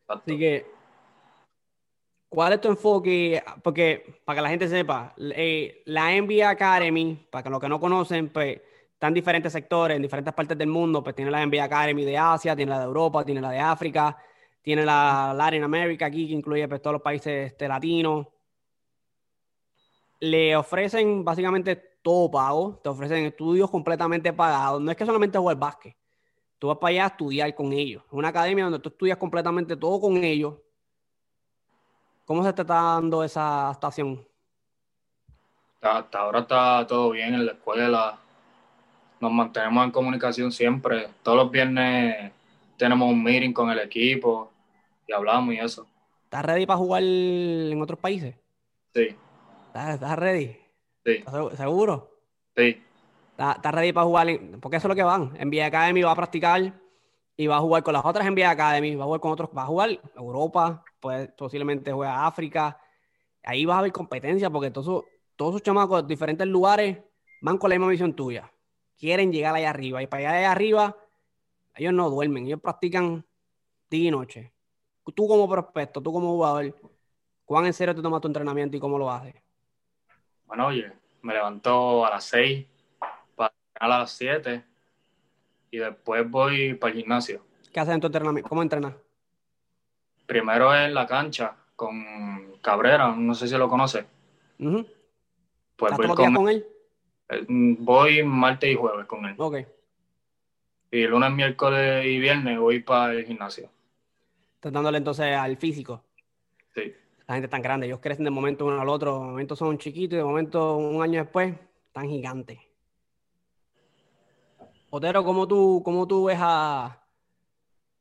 Así 0.08 0.40
que 0.40 0.77
¿Cuál 2.30 2.54
es 2.54 2.62
tu 2.62 2.68
enfoque? 2.68 3.42
Porque 3.64 4.22
para 4.26 4.38
que 4.38 4.42
la 4.42 4.50
gente 4.50 4.68
sepa, 4.68 5.14
eh, 5.18 5.82
la 5.86 6.12
NBA 6.12 6.50
Academy, 6.50 7.28
para 7.32 7.50
los 7.50 7.60
que 7.62 7.70
no 7.70 7.80
conocen, 7.80 8.30
pues 8.30 8.60
están 8.94 9.10
en 9.10 9.14
diferentes 9.14 9.54
sectores, 9.54 9.96
en 9.96 10.02
diferentes 10.02 10.34
partes 10.34 10.58
del 10.58 10.68
mundo, 10.68 11.04
pues 11.04 11.16
tiene 11.16 11.32
la 11.32 11.46
NBA 11.46 11.64
Academy 11.64 12.04
de 12.04 12.18
Asia, 12.18 12.56
tiene 12.56 12.72
la 12.72 12.80
de 12.80 12.86
Europa, 12.86 13.24
tiene 13.24 13.40
la 13.40 13.52
de 13.52 13.60
África, 13.60 14.18
tiene 14.62 14.84
la 14.86 15.34
Latin 15.36 15.64
America 15.64 16.06
aquí, 16.08 16.28
que 16.28 16.34
incluye 16.34 16.68
pues, 16.68 16.82
todos 16.82 16.96
los 16.96 17.02
países 17.02 17.52
este, 17.52 17.68
latinos. 17.68 18.28
Le 20.20 20.56
ofrecen 20.56 21.24
básicamente 21.24 21.76
todo 22.02 22.30
pago, 22.30 22.80
te 22.84 22.90
ofrecen 22.90 23.26
estudios 23.26 23.70
completamente 23.70 24.34
pagados. 24.34 24.82
No 24.82 24.92
es 24.92 24.98
que 24.98 25.06
solamente 25.06 25.38
juegue 25.38 25.60
básquet, 25.60 25.96
tú 26.60 26.68
vas 26.68 26.78
para 26.78 26.90
allá 26.90 27.04
a 27.06 27.08
estudiar 27.08 27.56
con 27.56 27.72
ellos. 27.72 28.04
Es 28.06 28.14
una 28.14 28.30
academia 28.30 28.66
donde 28.66 28.80
tú 28.80 28.90
estudias 28.90 29.18
completamente 29.18 29.78
todo 29.78 30.02
con 30.02 30.18
ellos 30.24 30.56
¿Cómo 32.28 32.44
se 32.44 32.52
te 32.52 32.64
está 32.64 32.74
dando 32.74 33.24
esa 33.24 33.72
estación? 33.72 34.22
Hasta, 35.80 36.20
ahora 36.20 36.40
está 36.40 36.86
todo 36.86 37.12
bien 37.12 37.34
en 37.34 37.46
la 37.46 37.54
escuela. 37.54 38.20
Nos 39.22 39.32
mantenemos 39.32 39.86
en 39.86 39.92
comunicación 39.92 40.52
siempre. 40.52 41.08
Todos 41.24 41.38
los 41.38 41.50
viernes 41.50 42.34
tenemos 42.76 43.10
un 43.10 43.24
meeting 43.24 43.54
con 43.54 43.70
el 43.70 43.80
equipo 43.80 44.52
y 45.08 45.14
hablamos 45.14 45.56
y 45.56 45.60
eso. 45.60 45.88
¿Estás 46.26 46.44
ready 46.44 46.66
para 46.66 46.78
jugar 46.78 47.02
en 47.02 47.82
otros 47.82 47.98
países? 47.98 48.36
Sí. 48.94 49.16
¿Estás, 49.68 50.20
ready? 50.20 50.58
Sí. 51.06 51.24
¿Seguro? 51.56 52.12
Sí. 52.58 52.84
¿Estás, 53.38 53.74
ready 53.74 53.94
para 53.94 54.06
jugar? 54.06 54.28
Porque 54.60 54.76
eso 54.76 54.88
es 54.88 54.90
lo 54.90 54.96
que 54.96 55.04
van. 55.04 55.32
En 55.40 55.50
Vía 55.50 55.68
Academy 55.68 56.02
va 56.02 56.12
a 56.12 56.16
practicar 56.16 56.74
y 57.38 57.46
va 57.46 57.58
a 57.58 57.62
jugar 57.62 57.84
con 57.84 57.94
las 57.94 58.04
otras 58.04 58.34
Vía 58.34 58.50
Academy, 58.50 58.96
va 58.96 59.04
a 59.04 59.06
jugar 59.06 59.22
con 59.22 59.32
otros, 59.32 59.50
va 59.56 59.62
a 59.62 59.68
jugar 59.68 60.02
Europa, 60.16 60.84
pues 61.00 61.30
posiblemente 61.38 61.92
juega 61.92 62.26
África. 62.26 62.82
Ahí 63.44 63.64
vas 63.64 63.78
a 63.78 63.84
ver 63.84 63.92
competencia 63.92 64.50
porque 64.50 64.72
todos, 64.72 65.06
todos 65.36 65.52
esos 65.52 65.62
chamacos 65.62 66.02
de 66.02 66.08
diferentes 66.08 66.48
lugares 66.48 66.98
van 67.42 67.60
con 67.60 67.70
la 67.70 67.76
misma 67.76 67.92
visión 67.92 68.14
tuya. 68.16 68.52
Quieren 68.98 69.32
llegar 69.32 69.54
allá 69.54 69.70
arriba. 69.70 70.02
Y 70.02 70.08
para 70.08 70.22
llegar 70.22 70.36
allá 70.36 70.52
arriba, 70.52 70.98
ellos 71.76 71.94
no 71.94 72.10
duermen, 72.10 72.48
ellos 72.48 72.60
practican 72.60 73.24
día 73.88 74.08
y 74.08 74.12
noche. 74.12 74.52
Tú 75.14 75.28
como 75.28 75.48
prospecto, 75.48 76.02
tú 76.02 76.12
como 76.12 76.30
jugador, 76.30 76.76
¿cuán 77.46 77.68
en 77.68 77.74
serio 77.74 77.94
te 77.94 78.02
tomas 78.02 78.20
tu 78.20 78.28
entrenamiento 78.28 78.76
y 78.76 78.80
cómo 78.80 78.98
lo 78.98 79.12
haces? 79.12 79.36
Bueno, 80.48 80.68
oye, 80.68 80.92
me 81.22 81.36
levanto 81.36 82.04
a 82.04 82.10
las 82.10 82.26
6 82.26 82.66
para 83.36 83.54
a 83.80 83.88
las 83.88 84.12
7 84.12 84.64
y 85.72 85.78
después 85.78 86.30
voy 86.30 86.74
para 86.74 86.94
el 86.94 87.00
gimnasio. 87.00 87.42
¿Qué 87.72 87.80
haces 87.80 87.94
en 87.94 88.02
tu 88.02 88.08
entrenamiento? 88.08 88.50
¿Cómo 88.50 88.62
entrenas? 88.62 88.94
Primero 90.26 90.76
en 90.76 90.94
la 90.94 91.06
cancha 91.06 91.56
con 91.76 92.58
Cabrera, 92.62 93.16
no 93.16 93.34
sé 93.34 93.48
si 93.48 93.58
lo 93.58 93.70
conoce. 93.70 94.06
Pues 94.58 95.96
voy 95.96 96.08
con, 96.08 96.50
él? 96.50 96.66
Eh, 97.30 97.46
voy 97.48 98.24
martes 98.24 98.72
y 98.72 98.76
jueves 98.76 99.06
con 99.06 99.26
él. 99.26 99.36
Ok. 99.38 99.58
Y 100.92 101.06
lunes, 101.06 101.32
miércoles 101.32 102.06
y 102.06 102.20
viernes 102.20 102.58
voy 102.60 102.80
para 102.80 103.14
el 103.14 103.26
gimnasio. 103.26 103.70
¿Estás 104.56 104.74
dándole 104.74 104.98
entonces 104.98 105.36
al 105.36 105.58
físico? 105.58 106.04
Sí. 106.74 106.94
La 107.28 107.36
gente 107.36 107.46
es 107.46 107.52
tan 107.52 107.62
grande, 107.62 107.86
ellos 107.86 108.00
crecen 108.02 108.24
de 108.24 108.32
momento 108.32 108.66
uno 108.66 108.82
al 108.82 108.90
otro, 108.90 109.20
de 109.20 109.26
momento 109.26 109.56
son 109.56 109.78
chiquitos 109.78 110.16
y 110.16 110.18
de 110.18 110.24
momento 110.24 110.78
un 110.78 111.02
año 111.04 111.22
después 111.22 111.54
tan 111.92 112.08
gigantes. 112.08 112.58
Otero, 114.90 115.24
¿cómo 115.24 115.48
tú, 115.48 115.82
cómo 115.84 116.08
tú 116.08 116.26
ves 116.26 116.40
a, 116.40 117.04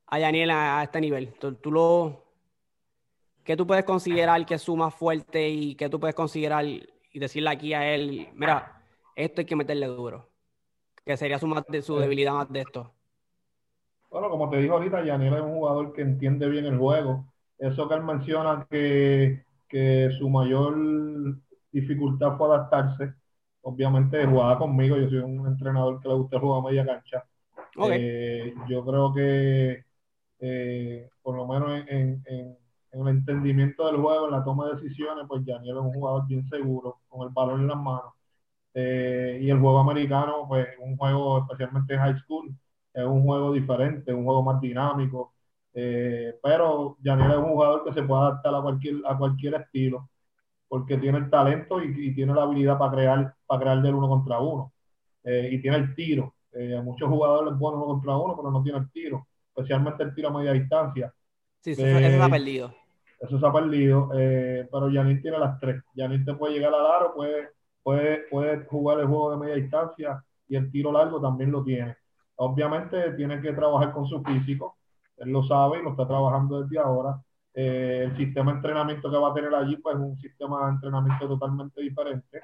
a 0.06 0.18
Yaniel 0.18 0.50
a, 0.50 0.82
este 0.84 1.00
nivel? 1.00 1.34
¿Tú, 1.34 1.72
lo, 1.72 2.24
¿Qué 3.42 3.56
tú 3.56 3.66
puedes 3.66 3.84
considerar 3.84 4.46
que 4.46 4.54
es 4.54 4.62
su 4.62 4.76
más 4.76 4.94
fuerte 4.94 5.48
y 5.48 5.74
qué 5.74 5.88
tú 5.88 5.98
puedes 5.98 6.14
considerar 6.14 6.64
y 6.64 6.86
decirle 7.14 7.50
aquí 7.50 7.74
a 7.74 7.92
él, 7.92 8.28
mira, 8.34 8.82
esto 9.16 9.40
hay 9.40 9.46
que 9.46 9.56
meterle 9.56 9.86
duro? 9.86 10.28
¿Qué 11.04 11.16
sería 11.16 11.38
su, 11.38 11.46
más 11.46 11.64
de, 11.68 11.82
su 11.82 11.96
debilidad 11.98 12.34
más 12.34 12.52
de 12.52 12.60
esto? 12.60 12.92
Bueno, 14.08 14.30
como 14.30 14.48
te 14.48 14.58
digo 14.58 14.74
ahorita, 14.74 15.04
Yaniel 15.04 15.34
es 15.34 15.40
un 15.40 15.54
jugador 15.54 15.92
que 15.92 16.02
entiende 16.02 16.48
bien 16.48 16.66
el 16.66 16.78
juego. 16.78 17.26
Eso 17.58 17.88
que 17.88 17.94
él 17.94 18.02
menciona 18.02 18.66
que, 18.70 19.44
que 19.68 20.10
su 20.18 20.28
mayor 20.28 20.76
dificultad 21.72 22.36
fue 22.36 22.48
adaptarse. 22.48 23.14
Obviamente 23.68 24.24
jugaba 24.24 24.58
conmigo, 24.58 24.96
yo 24.96 25.08
soy 25.08 25.18
un 25.18 25.44
entrenador 25.44 26.00
que 26.00 26.08
le 26.08 26.14
gusta 26.14 26.38
jugar 26.38 26.62
media 26.62 26.86
cancha. 26.86 27.24
Eh, 27.82 28.54
yo 28.68 28.84
creo 28.84 29.12
que 29.12 29.84
eh, 30.38 31.10
por 31.20 31.34
lo 31.36 31.48
menos 31.48 31.84
en, 31.88 32.22
el 32.92 33.08
entendimiento 33.08 33.86
del 33.86 33.96
juego, 33.96 34.26
en 34.26 34.32
la 34.32 34.44
toma 34.44 34.68
de 34.68 34.76
decisiones, 34.76 35.24
pues 35.26 35.44
Daniel 35.44 35.78
es 35.78 35.82
un 35.82 35.92
jugador 35.94 36.28
bien 36.28 36.48
seguro, 36.48 37.00
con 37.08 37.26
el 37.26 37.34
balón 37.34 37.62
en 37.62 37.66
las 37.66 37.76
manos. 37.76 38.14
Eh, 38.72 39.40
y 39.42 39.50
el 39.50 39.58
juego 39.58 39.80
americano, 39.80 40.44
pues 40.46 40.68
un 40.78 40.96
juego, 40.96 41.40
especialmente 41.40 41.94
en 41.94 42.00
high 42.00 42.18
school, 42.20 42.54
es 42.94 43.04
un 43.04 43.24
juego 43.24 43.52
diferente, 43.52 44.14
un 44.14 44.24
juego 44.24 44.44
más 44.44 44.60
dinámico. 44.60 45.32
Pero 45.72 46.96
Daniel 47.00 47.32
es 47.32 47.38
un 47.38 47.50
jugador 47.50 47.84
que 47.84 47.92
se 47.94 48.02
puede 48.04 48.22
adaptar 48.22 48.54
a 48.54 48.62
cualquier, 48.62 48.94
a 49.04 49.18
cualquier 49.18 49.54
estilo, 49.54 50.08
porque 50.68 50.98
tiene 50.98 51.18
el 51.18 51.30
talento 51.30 51.82
y, 51.82 52.14
tiene 52.14 52.34
la 52.34 52.42
habilidad 52.42 52.78
para 52.78 52.92
crear, 52.92 53.34
para 53.46 53.60
crear 53.60 53.82
del 53.82 53.94
uno 53.94 54.08
contra 54.08 54.40
uno. 54.40 54.72
y 55.24 55.60
tiene 55.60 55.76
el 55.76 55.94
tiro. 55.94 56.34
muchos 56.82 57.08
jugadores 57.08 57.58
buenos 57.58 57.78
uno 57.78 57.86
contra 57.86 58.16
uno, 58.16 58.36
pero 58.36 58.50
no 58.50 58.62
tiene 58.62 58.78
el 58.78 58.90
tiro 58.90 59.26
especialmente 59.56 60.02
el 60.02 60.14
tiro 60.14 60.28
a 60.28 60.38
media 60.38 60.52
distancia. 60.52 61.12
Sí, 61.60 61.72
eso, 61.72 61.82
se 61.82 62.22
ha 62.22 62.28
perdido. 62.28 62.74
Eso 63.18 63.40
se 63.40 63.46
ha 63.46 63.52
perdido, 63.52 64.10
eh, 64.14 64.68
pero 64.70 64.90
Yanin 64.90 65.22
tiene 65.22 65.38
las 65.38 65.58
tres. 65.58 65.82
Yanin 65.94 66.24
te 66.24 66.34
puede 66.34 66.54
llegar 66.54 66.74
al 66.74 66.86
aro, 66.86 67.14
puede, 67.14 67.48
puede, 67.82 68.24
puede 68.30 68.64
jugar 68.66 69.00
el 69.00 69.06
juego 69.06 69.30
de 69.30 69.36
media 69.38 69.54
distancia 69.54 70.22
y 70.48 70.56
el 70.56 70.70
tiro 70.70 70.92
largo 70.92 71.20
también 71.20 71.50
lo 71.50 71.64
tiene. 71.64 71.96
Obviamente 72.36 73.12
tiene 73.12 73.40
que 73.40 73.52
trabajar 73.52 73.92
con 73.92 74.06
su 74.06 74.22
físico, 74.22 74.76
él 75.16 75.30
lo 75.30 75.42
sabe 75.44 75.78
y 75.78 75.82
lo 75.82 75.90
está 75.90 76.06
trabajando 76.06 76.62
desde 76.62 76.78
ahora. 76.78 77.18
Eh, 77.56 78.02
el 78.04 78.16
sistema 78.16 78.52
de 78.52 78.58
entrenamiento 78.58 79.10
que 79.10 79.16
va 79.16 79.30
a 79.30 79.34
tener 79.34 79.54
allí 79.54 79.76
pues 79.78 79.96
es 79.96 80.02
un 80.02 80.18
sistema 80.18 80.66
de 80.66 80.72
entrenamiento 80.72 81.26
totalmente 81.26 81.80
diferente 81.80 82.40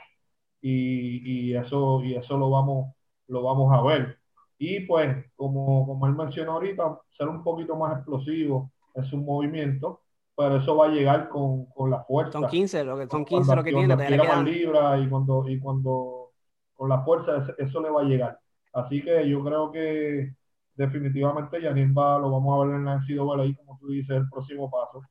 y, 0.61 1.51
y, 1.51 1.55
eso 1.55 2.03
y 2.03 2.15
eso 2.15 2.39
lo 2.39 2.49
vamos 2.49 2.95
lo 3.29 3.43
vamos 3.43 3.71
a 3.73 3.83
ver 3.83 4.23
y 4.65 4.79
pues, 4.79 5.27
como, 5.35 5.85
como 5.85 6.07
él 6.07 6.15
mencionó 6.15 6.53
ahorita, 6.53 7.01
ser 7.19 7.27
un 7.27 7.43
poquito 7.43 7.75
más 7.75 7.97
explosivo 7.97 8.71
en 8.95 9.05
su 9.07 9.17
movimiento, 9.17 10.03
pero 10.37 10.59
eso 10.59 10.77
va 10.77 10.87
a 10.87 10.91
llegar 10.91 11.29
con, 11.29 11.67
con 11.67 11.91
la 11.91 12.05
fuerza. 12.05 12.39
Son 12.39 12.49
15 12.49 12.85
lo 12.85 12.97
que, 12.97 13.09
son 13.09 13.25
15 13.25 13.57
lo 13.57 13.65
que 13.65 13.73
tiene. 13.73 13.97
libra 14.45 15.01
y 15.01 15.09
cuando, 15.09 15.49
y 15.49 15.59
cuando 15.59 16.31
con 16.75 16.89
la 16.89 17.03
fuerza 17.03 17.45
eso 17.59 17.83
le 17.83 17.91
va 17.91 18.03
a 18.03 18.05
llegar. 18.05 18.39
Así 18.73 19.03
que 19.03 19.29
yo 19.29 19.43
creo 19.43 19.73
que 19.73 20.33
definitivamente 20.75 21.61
Yanin 21.61 21.95
va, 21.97 22.19
lo 22.19 22.31
vamos 22.31 22.59
a 22.59 22.67
ver 22.67 22.77
en 22.77 22.85
la 22.85 22.97
NCAA, 22.97 23.57
como 23.57 23.79
tú 23.79 23.89
dices, 23.89 24.17
el 24.17 24.29
próximo 24.29 24.71
paso. 24.71 25.03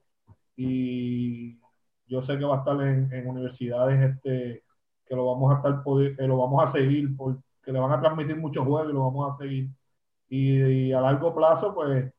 Y 0.55 1.57
yo 2.07 2.21
sé 2.23 2.37
que 2.37 2.45
va 2.45 2.57
a 2.57 2.59
estar 2.59 2.81
en, 2.81 3.27
universidades 3.27 4.15
este, 4.15 4.63
que 5.05 5.15
lo 5.15 5.25
vamos 5.25 5.53
a 5.53 5.57
estar 5.57 5.83
poder, 5.83 6.15
que 6.15 6.27
lo 6.27 6.37
vamos 6.37 6.67
a 6.67 6.71
seguir, 6.71 7.15
porque 7.15 7.41
le 7.65 7.79
van 7.79 7.91
a 7.91 7.99
transmitir 7.99 8.35
muchos 8.37 8.65
juegos 8.65 8.89
y 8.89 8.93
lo 8.93 9.01
vamos 9.01 9.33
a 9.33 9.37
seguir. 9.37 9.69
Y, 10.29 10.91
a 10.93 11.01
largo 11.01 11.35
plazo, 11.35 11.73
pues 11.73 12.11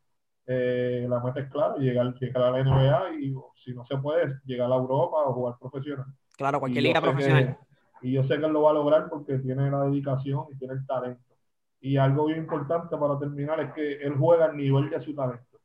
eh, 0.46 1.06
la 1.08 1.20
meta 1.20 1.40
es 1.40 1.50
clara, 1.50 1.76
llegar, 1.76 2.14
llegar 2.14 2.42
a 2.42 2.50
la 2.50 2.62
NBA 2.62 3.14
y 3.20 3.34
si 3.64 3.72
no 3.72 3.86
se 3.86 3.96
puede, 3.96 4.38
llegar 4.44 4.70
a 4.70 4.76
Europa 4.76 5.16
o 5.26 5.32
jugar 5.32 5.54
profesional. 5.58 6.06
Claro, 6.36 6.60
cualquier 6.60 6.84
liga 6.84 7.00
profesional. 7.00 7.58
y 8.02 8.12
yo 8.12 8.22
sé 8.24 8.38
que 8.38 8.46
él 8.46 8.52
lo 8.52 8.62
va 8.62 8.70
a 8.70 8.74
lograr 8.74 9.08
porque 9.08 9.38
tiene 9.38 9.70
la 9.70 9.84
dedicación 9.84 10.46
y 10.52 10.58
tiene 10.58 10.74
el 10.74 10.86
talento. 10.86 11.31
Y 11.82 11.96
algo 11.96 12.26
bien 12.26 12.38
importante 12.38 12.96
para 12.96 13.18
terminar 13.18 13.58
es 13.60 13.72
que 13.72 13.94
él 13.94 14.14
juega 14.16 14.46
al 14.46 14.56
nivel 14.56 14.88
de 14.88 15.02
su 15.02 15.14
talento. 15.14 15.58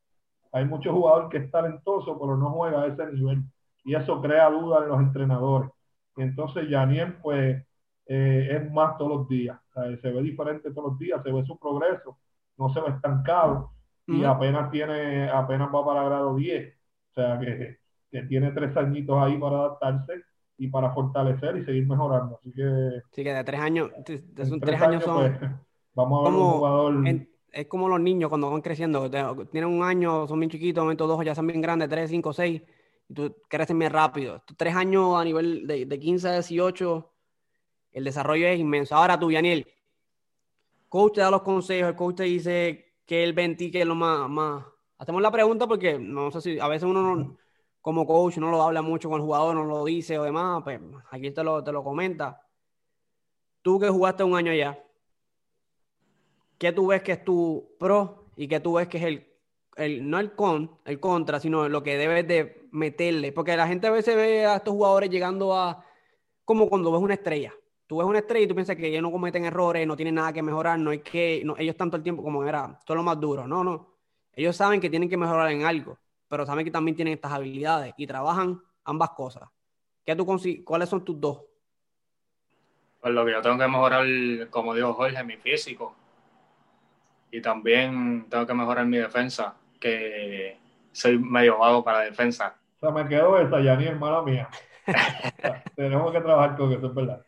Hay 0.52 0.66
muchos 0.66 0.92
jugadores 0.92 1.30
que 1.30 1.38
es 1.38 1.52
talentoso, 1.52 2.20
pero 2.20 2.36
no 2.36 2.50
juega 2.50 2.82
a 2.82 2.88
ese 2.88 3.06
nivel. 3.14 3.44
Y 3.86 3.94
eso 3.94 4.20
crea 4.20 4.50
dudas 4.50 4.82
en 4.84 4.90
los 4.90 5.00
entrenadores. 5.00 5.70
Y 6.16 6.24
entonces 6.24 6.66
Janiel, 6.70 7.18
pues, 7.22 7.64
eh, 8.08 8.48
es 8.52 8.72
más 8.72 8.98
todos 8.98 9.12
los 9.12 9.30
días. 9.30 9.60
se 10.02 10.12
ve 10.12 10.24
diferente 10.24 10.72
todos 10.72 10.92
los 10.92 11.00
días, 11.00 11.22
se 11.22 11.32
ve 11.32 11.46
su 11.46 11.56
progreso, 11.60 12.18
no 12.58 12.74
se 12.74 12.82
ve 12.82 12.90
estancado. 12.90 13.72
Y 14.08 14.24
apenas 14.24 14.72
tiene, 14.72 15.30
apenas 15.30 15.70
va 15.74 15.86
para 15.86 16.04
grado 16.04 16.36
10. 16.36 16.74
O 17.12 17.14
sea 17.14 17.38
que, 17.40 17.78
que 18.10 18.24
tiene 18.24 18.52
tres 18.52 18.76
añitos 18.76 19.22
ahí 19.22 19.38
para 19.38 19.58
adaptarse 19.58 20.24
y 20.58 20.68
para 20.70 20.94
fortalecer 20.94 21.58
y 21.58 21.66
seguir 21.66 21.86
mejorando. 21.86 22.40
Así 22.40 22.52
que. 22.54 23.02
Sí, 23.12 23.24
que 23.24 23.34
de 23.34 23.44
tres 23.44 23.60
años, 23.60 23.92
de, 24.06 24.24
tres, 24.60 24.82
años, 24.82 25.04
son. 25.04 25.38
Pues, 25.38 25.52
vamos 25.98 26.20
a 26.20 26.30
ver 26.30 26.40
un 26.40 26.52
jugador. 26.52 27.28
es 27.52 27.68
como 27.68 27.90
los 27.90 28.00
niños 28.00 28.30
cuando 28.30 28.52
van 28.52 28.62
creciendo, 28.62 29.10
tienen 29.52 29.70
un 29.70 29.84
año, 29.84 30.28
son 30.28 30.40
bien 30.40 30.50
chiquitos, 30.50 30.84
momento 30.84 31.08
dos 31.08 31.26
ya 31.26 31.34
son 31.34 31.48
bien 31.48 31.60
grandes, 31.60 31.90
tres, 31.90 32.10
cinco, 32.10 32.32
seis, 32.32 32.62
y 33.10 33.14
tú 33.14 33.36
creces 33.48 33.78
bien 33.78 33.92
rápido. 33.92 34.44
Tres 34.56 34.76
años 34.76 35.20
a 35.20 35.24
nivel 35.24 35.66
de, 35.66 35.86
de 35.86 36.00
15 36.00 36.28
a 36.28 36.34
18, 36.34 37.10
el 37.94 38.04
desarrollo 38.04 38.48
es 38.48 38.60
inmenso. 38.60 38.96
Ahora 38.96 39.20
tú, 39.20 39.32
Daniel, 39.32 39.68
coach 40.88 41.16
te 41.16 41.22
da 41.22 41.32
los 41.32 41.42
consejos, 41.42 41.90
el 41.90 41.96
coach 41.96 42.18
te 42.18 42.24
dice 42.24 42.94
que 43.06 43.24
el 43.24 43.34
20 43.34 43.72
que 43.72 43.82
es 43.82 43.88
lo 43.88 43.96
más, 43.96 44.30
más. 44.30 44.66
Hacemos 45.00 45.22
la 45.22 45.32
pregunta 45.32 45.68
porque 45.68 45.98
no 45.98 46.32
sé 46.32 46.42
si 46.42 46.60
a 46.60 46.68
veces 46.68 46.88
uno 46.88 47.02
no 47.02 47.38
como 47.82 48.06
coach 48.06 48.38
no 48.38 48.52
lo 48.52 48.62
habla 48.62 48.82
mucho 48.82 49.10
con 49.10 49.22
el 49.22 49.26
jugador, 49.26 49.56
no 49.56 49.64
lo 49.64 49.86
dice 49.86 50.20
o 50.20 50.24
demás, 50.24 50.62
pues 50.62 50.80
aquí 51.10 51.32
te 51.32 51.44
lo, 51.44 51.64
te 51.64 51.72
lo 51.72 51.84
comenta. 51.84 52.42
Tú 53.62 53.80
que 53.80 53.88
jugaste 53.88 54.24
un 54.24 54.36
año 54.36 54.52
allá, 54.52 54.78
¿qué 56.58 56.72
tú 56.72 56.88
ves 56.88 57.02
que 57.04 57.14
es 57.14 57.24
tu 57.24 57.76
pro 57.80 58.26
y 58.36 58.48
qué 58.48 58.60
tú 58.60 58.74
ves 58.74 58.88
que 58.88 58.98
es 58.98 59.04
el, 59.04 59.28
el 59.76 60.10
no 60.10 60.20
el 60.20 60.34
con, 60.34 60.80
el 60.86 61.00
contra, 61.00 61.40
sino 61.40 61.68
lo 61.70 61.84
que 61.84 61.98
debes 61.98 62.28
de 62.28 62.68
meterle? 62.72 63.32
Porque 63.32 63.56
la 63.56 63.68
gente 63.68 63.88
a 63.88 63.92
veces 63.92 64.16
ve 64.16 64.46
a 64.46 64.58
estos 64.58 64.74
jugadores 64.74 65.10
llegando 65.10 65.56
a, 65.56 65.84
como 66.46 66.70
cuando 66.70 66.92
ves 66.92 67.02
una 67.02 67.14
estrella. 67.14 67.54
Tú 67.88 67.98
ves 67.98 68.08
una 68.08 68.20
estrella 68.20 68.46
y 68.46 68.48
tú 68.48 68.56
piensas 68.56 68.76
que 68.76 68.88
ellos 68.88 69.02
no 69.02 69.12
cometen 69.12 69.46
errores, 69.46 69.88
no 69.88 69.96
tienen 69.96 70.16
nada 70.16 70.34
que 70.34 70.42
mejorar, 70.42 70.78
no 70.78 70.90
hay 70.90 71.00
que, 71.00 71.46
ellos 71.58 71.78
tanto 71.78 71.96
el 71.96 72.04
tiempo 72.04 72.22
como 72.22 72.44
era, 72.44 72.80
todo 72.86 72.98
lo 72.98 73.04
más 73.04 73.20
duro. 73.20 73.48
No, 73.48 73.64
no. 73.64 73.96
Ellos 74.34 74.56
saben 74.56 74.82
que 74.82 74.90
tienen 74.90 75.10
que 75.10 75.18
mejorar 75.18 75.50
en 75.52 75.64
algo 75.64 75.98
pero 76.28 76.46
saben 76.46 76.66
que 76.66 76.72
también 76.72 76.96
tienen 76.96 77.14
estas 77.14 77.32
habilidades 77.32 77.94
y 77.98 78.06
trabajan 78.06 78.62
ambas 78.84 79.12
cosas. 79.12 79.50
¿Qué 80.06 80.16
tú 80.16 80.26
¿Cuáles 80.64 80.90
son 80.90 81.04
tus 81.04 81.20
dos? 81.20 81.42
Pues 83.02 83.14
lo 83.14 83.26
que 83.26 83.32
yo 83.32 83.42
tengo 83.42 83.58
que 83.58 83.68
mejorar, 83.68 84.06
como 84.50 84.74
dijo 84.74 84.94
Jorge, 84.94 85.24
mi 85.24 85.38
físico. 85.38 85.96
Y 87.38 87.42
también 87.42 88.26
tengo 88.30 88.48
que 88.48 88.54
mejorar 88.54 88.86
mi 88.88 88.98
defensa, 88.98 89.56
que 89.80 90.58
soy 90.92 91.20
medio 91.20 91.60
vago 91.60 91.84
para 91.84 92.00
la 92.00 92.06
defensa. 92.06 92.56
O 92.78 92.80
sea, 92.80 92.92
me 92.92 93.08
quedo 93.08 93.40
esa, 93.40 93.62
ya 93.62 93.76
ni 93.76 93.86
hermana 93.86 94.24
mía. 94.24 94.50
Tenemos 95.76 96.12
que 96.12 96.22
trabajar 96.22 96.58
con 96.58 96.72
eso, 96.72 96.88
es 96.88 96.96
verdad. 96.96 97.22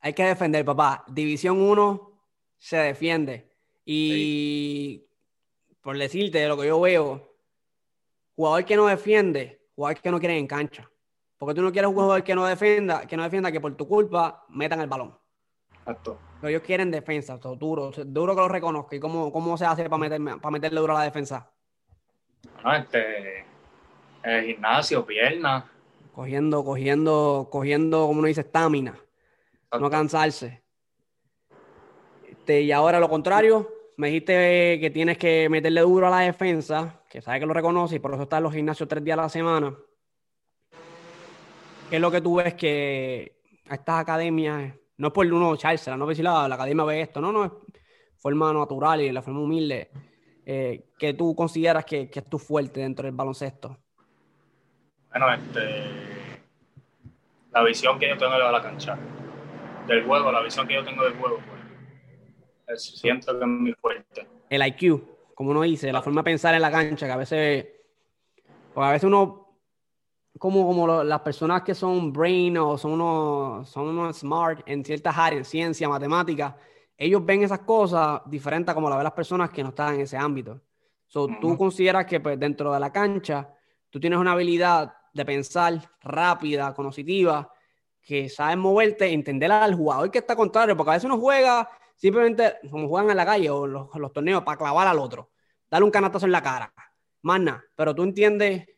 Hay 0.00 0.12
que 0.12 0.24
defender, 0.24 0.64
papá. 0.66 1.02
División 1.08 1.60
1 1.60 2.12
se 2.58 2.76
defiende. 2.76 3.50
Y 3.86 5.06
por 5.80 5.96
decirte 5.96 6.38
de 6.38 6.48
lo 6.48 6.58
que 6.58 6.66
yo 6.66 6.78
veo, 6.80 7.34
Jugador 8.36 8.64
que 8.64 8.76
no 8.76 8.86
defiende, 8.86 9.62
jugador 9.76 10.00
que 10.00 10.10
no 10.10 10.18
quiere 10.18 10.36
en 10.36 10.46
cancha. 10.46 10.90
Porque 11.38 11.54
tú 11.54 11.62
no 11.62 11.70
quieres 11.70 11.88
un 11.88 11.94
jugador 11.94 12.22
que 12.22 12.34
no 12.34 12.44
defienda, 12.44 13.06
que 13.06 13.16
no 13.16 13.22
defienda 13.22 13.52
que 13.52 13.60
por 13.60 13.74
tu 13.76 13.86
culpa 13.86 14.44
metan 14.48 14.80
el 14.80 14.88
balón. 14.88 15.16
Exacto. 15.78 16.18
Pero 16.44 16.56
ellos 16.56 16.66
quieren 16.66 16.90
defensa, 16.90 17.38
duro, 17.38 17.90
duro 17.90 18.34
que 18.34 18.40
lo 18.42 18.48
reconozca. 18.48 18.94
¿Y 18.94 19.00
cómo, 19.00 19.32
cómo 19.32 19.56
se 19.56 19.64
hace 19.64 19.88
para, 19.88 19.96
meterme, 19.96 20.36
para 20.36 20.50
meterle 20.50 20.78
duro 20.78 20.94
a 20.94 20.98
la 20.98 21.04
defensa? 21.06 21.50
No, 22.62 22.74
este, 22.74 23.46
el 24.22 24.44
gimnasio, 24.44 25.06
pierna. 25.06 25.72
Cogiendo, 26.14 26.62
cogiendo, 26.62 27.48
cogiendo, 27.50 28.06
como 28.08 28.18
uno 28.18 28.28
dice, 28.28 28.42
estamina. 28.42 28.94
No 29.80 29.88
cansarse. 29.88 30.62
Este, 32.28 32.60
y 32.60 32.72
ahora 32.72 33.00
lo 33.00 33.08
contrario, 33.08 33.72
me 33.96 34.08
dijiste 34.08 34.78
que 34.82 34.90
tienes 34.92 35.16
que 35.16 35.48
meterle 35.48 35.80
duro 35.80 36.08
a 36.08 36.10
la 36.10 36.20
defensa, 36.20 37.00
que 37.08 37.22
sabe 37.22 37.40
que 37.40 37.46
lo 37.46 37.54
reconoce 37.54 37.96
y 37.96 38.00
por 38.00 38.12
eso 38.12 38.24
está 38.24 38.36
en 38.36 38.42
los 38.42 38.52
gimnasios 38.52 38.86
tres 38.86 39.02
días 39.02 39.18
a 39.18 39.22
la 39.22 39.28
semana. 39.30 39.74
¿Qué 41.88 41.96
es 41.96 42.02
lo 42.02 42.10
que 42.10 42.20
tú 42.20 42.34
ves 42.34 42.52
que 42.52 43.40
a 43.66 43.76
estas 43.76 43.98
academias, 43.98 44.74
no 44.98 45.08
es 45.08 45.12
por 45.12 45.26
uno 45.26 45.54
echársela, 45.54 45.96
no 45.96 46.04
es 46.04 46.10
decir 46.10 46.24
la, 46.24 46.44
academia 46.44 46.84
ve 46.84 47.00
esto, 47.00 47.20
no, 47.20 47.32
no, 47.32 47.44
es 47.44 47.52
forma 48.16 48.52
natural 48.52 49.00
y 49.00 49.12
la 49.12 49.22
forma 49.22 49.40
humilde, 49.40 49.90
eh, 50.46 50.86
que 50.98 51.14
tú 51.14 51.34
consideras 51.34 51.84
que, 51.84 52.08
que, 52.10 52.20
es 52.20 52.24
tu 52.26 52.38
fuerte 52.38 52.80
dentro 52.80 53.06
del 53.06 53.14
baloncesto? 53.14 53.78
Bueno, 55.10 55.32
este, 55.32 55.84
la 57.52 57.62
visión 57.62 57.98
que 57.98 58.08
yo 58.08 58.16
tengo 58.16 58.32
de 58.32 58.38
la 58.38 58.62
cancha, 58.62 58.98
del 59.86 60.04
juego, 60.04 60.32
la 60.32 60.42
visión 60.42 60.66
que 60.66 60.74
yo 60.74 60.84
tengo 60.84 61.04
del 61.04 61.14
juego, 61.14 61.38
pues, 62.66 62.82
siento 62.82 63.38
que 63.38 63.44
es 63.44 63.50
muy 63.50 63.72
fuerte. 63.74 64.26
El 64.50 64.66
IQ 64.66 65.14
como 65.34 65.50
uno 65.50 65.62
dice, 65.62 65.92
la 65.92 66.02
forma 66.02 66.20
de 66.20 66.24
pensar 66.24 66.54
en 66.54 66.62
la 66.62 66.70
cancha, 66.70 67.06
que 67.06 67.12
a 67.12 67.16
veces, 67.16 67.66
pues 68.72 68.86
a 68.86 68.92
veces 68.92 69.04
uno, 69.04 69.43
como, 70.38 70.66
como 70.66 71.04
las 71.04 71.20
personas 71.20 71.62
que 71.62 71.74
son 71.74 72.12
brain 72.12 72.56
o 72.58 72.76
son 72.76 72.92
unos, 72.92 73.68
son 73.68 73.88
unos 73.88 74.18
smart 74.18 74.62
en 74.66 74.84
ciertas 74.84 75.16
áreas, 75.16 75.40
en 75.40 75.44
ciencia, 75.44 75.88
matemática, 75.88 76.56
ellos 76.96 77.24
ven 77.24 77.42
esas 77.42 77.60
cosas 77.60 78.20
diferentes 78.26 78.70
a 78.70 78.74
como 78.74 78.88
la 78.88 78.96
ven 78.96 79.04
las 79.04 79.12
personas 79.12 79.50
que 79.50 79.62
no 79.62 79.70
están 79.70 79.94
en 79.94 80.00
ese 80.02 80.16
ámbito. 80.16 80.60
So, 81.06 81.28
Tú 81.40 81.56
consideras 81.56 82.06
que 82.06 82.20
pues, 82.20 82.38
dentro 82.38 82.72
de 82.72 82.80
la 82.80 82.92
cancha, 82.92 83.48
tú 83.90 84.00
tienes 84.00 84.18
una 84.18 84.32
habilidad 84.32 84.94
de 85.12 85.24
pensar 85.24 85.80
rápida, 86.00 86.74
conocetiva, 86.74 87.52
que 88.02 88.28
sabes 88.28 88.56
moverte, 88.56 89.12
entender 89.12 89.50
al 89.50 89.74
jugador 89.74 90.10
que 90.10 90.18
está 90.18 90.34
contrario, 90.34 90.76
porque 90.76 90.90
a 90.90 90.94
veces 90.94 91.06
uno 91.06 91.18
juega 91.18 91.68
Simplemente, 91.96 92.56
como 92.70 92.88
juegan 92.88 93.10
en 93.10 93.16
la 93.16 93.26
calle 93.26 93.50
o 93.50 93.66
los, 93.66 93.88
los 93.94 94.12
torneos, 94.12 94.42
para 94.42 94.58
clavar 94.58 94.86
al 94.86 94.98
otro. 94.98 95.30
Darle 95.70 95.84
un 95.84 95.90
canatazo 95.90 96.26
en 96.26 96.32
la 96.32 96.42
cara. 96.42 96.72
Más 97.22 97.40
nada. 97.40 97.64
Pero 97.74 97.94
tú 97.94 98.02
entiendes, 98.02 98.68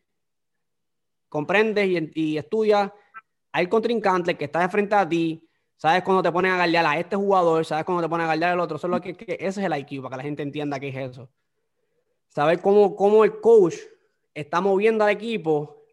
comprendes 1.37 1.87
y, 2.15 2.37
estudias 2.37 2.91
al 3.51 3.69
contrincante 3.69 4.35
que 4.35 4.45
está 4.45 4.61
de 4.61 4.69
frente 4.69 4.95
a 4.95 5.07
ti. 5.07 5.47
Sabes 5.75 6.01
cuando 6.01 6.23
te 6.23 6.31
ponen 6.31 6.51
a 6.51 6.57
galdear 6.57 6.85
a 6.85 6.97
este 6.99 7.15
jugador, 7.15 7.63
sabes 7.63 7.85
cuando 7.85 8.01
te 8.01 8.09
ponen 8.09 8.25
a 8.25 8.29
galdear 8.29 8.53
al 8.53 8.59
otro. 8.59 8.77
Eso 8.77 9.01
que, 9.01 9.15
ese 9.39 9.45
es 9.45 9.57
el 9.57 9.77
IQ, 9.77 10.01
para 10.01 10.13
que 10.13 10.17
la 10.17 10.23
gente 10.23 10.41
entienda 10.41 10.79
qué 10.79 10.87
es 10.89 11.11
eso. 11.11 11.29
Saber 12.29 12.59
cómo, 12.59 12.95
cómo 12.95 13.23
el 13.23 13.39
coach 13.39 13.75
está 14.33 14.61
moviendo 14.61 15.03
al 15.03 15.11
equipo 15.11 15.83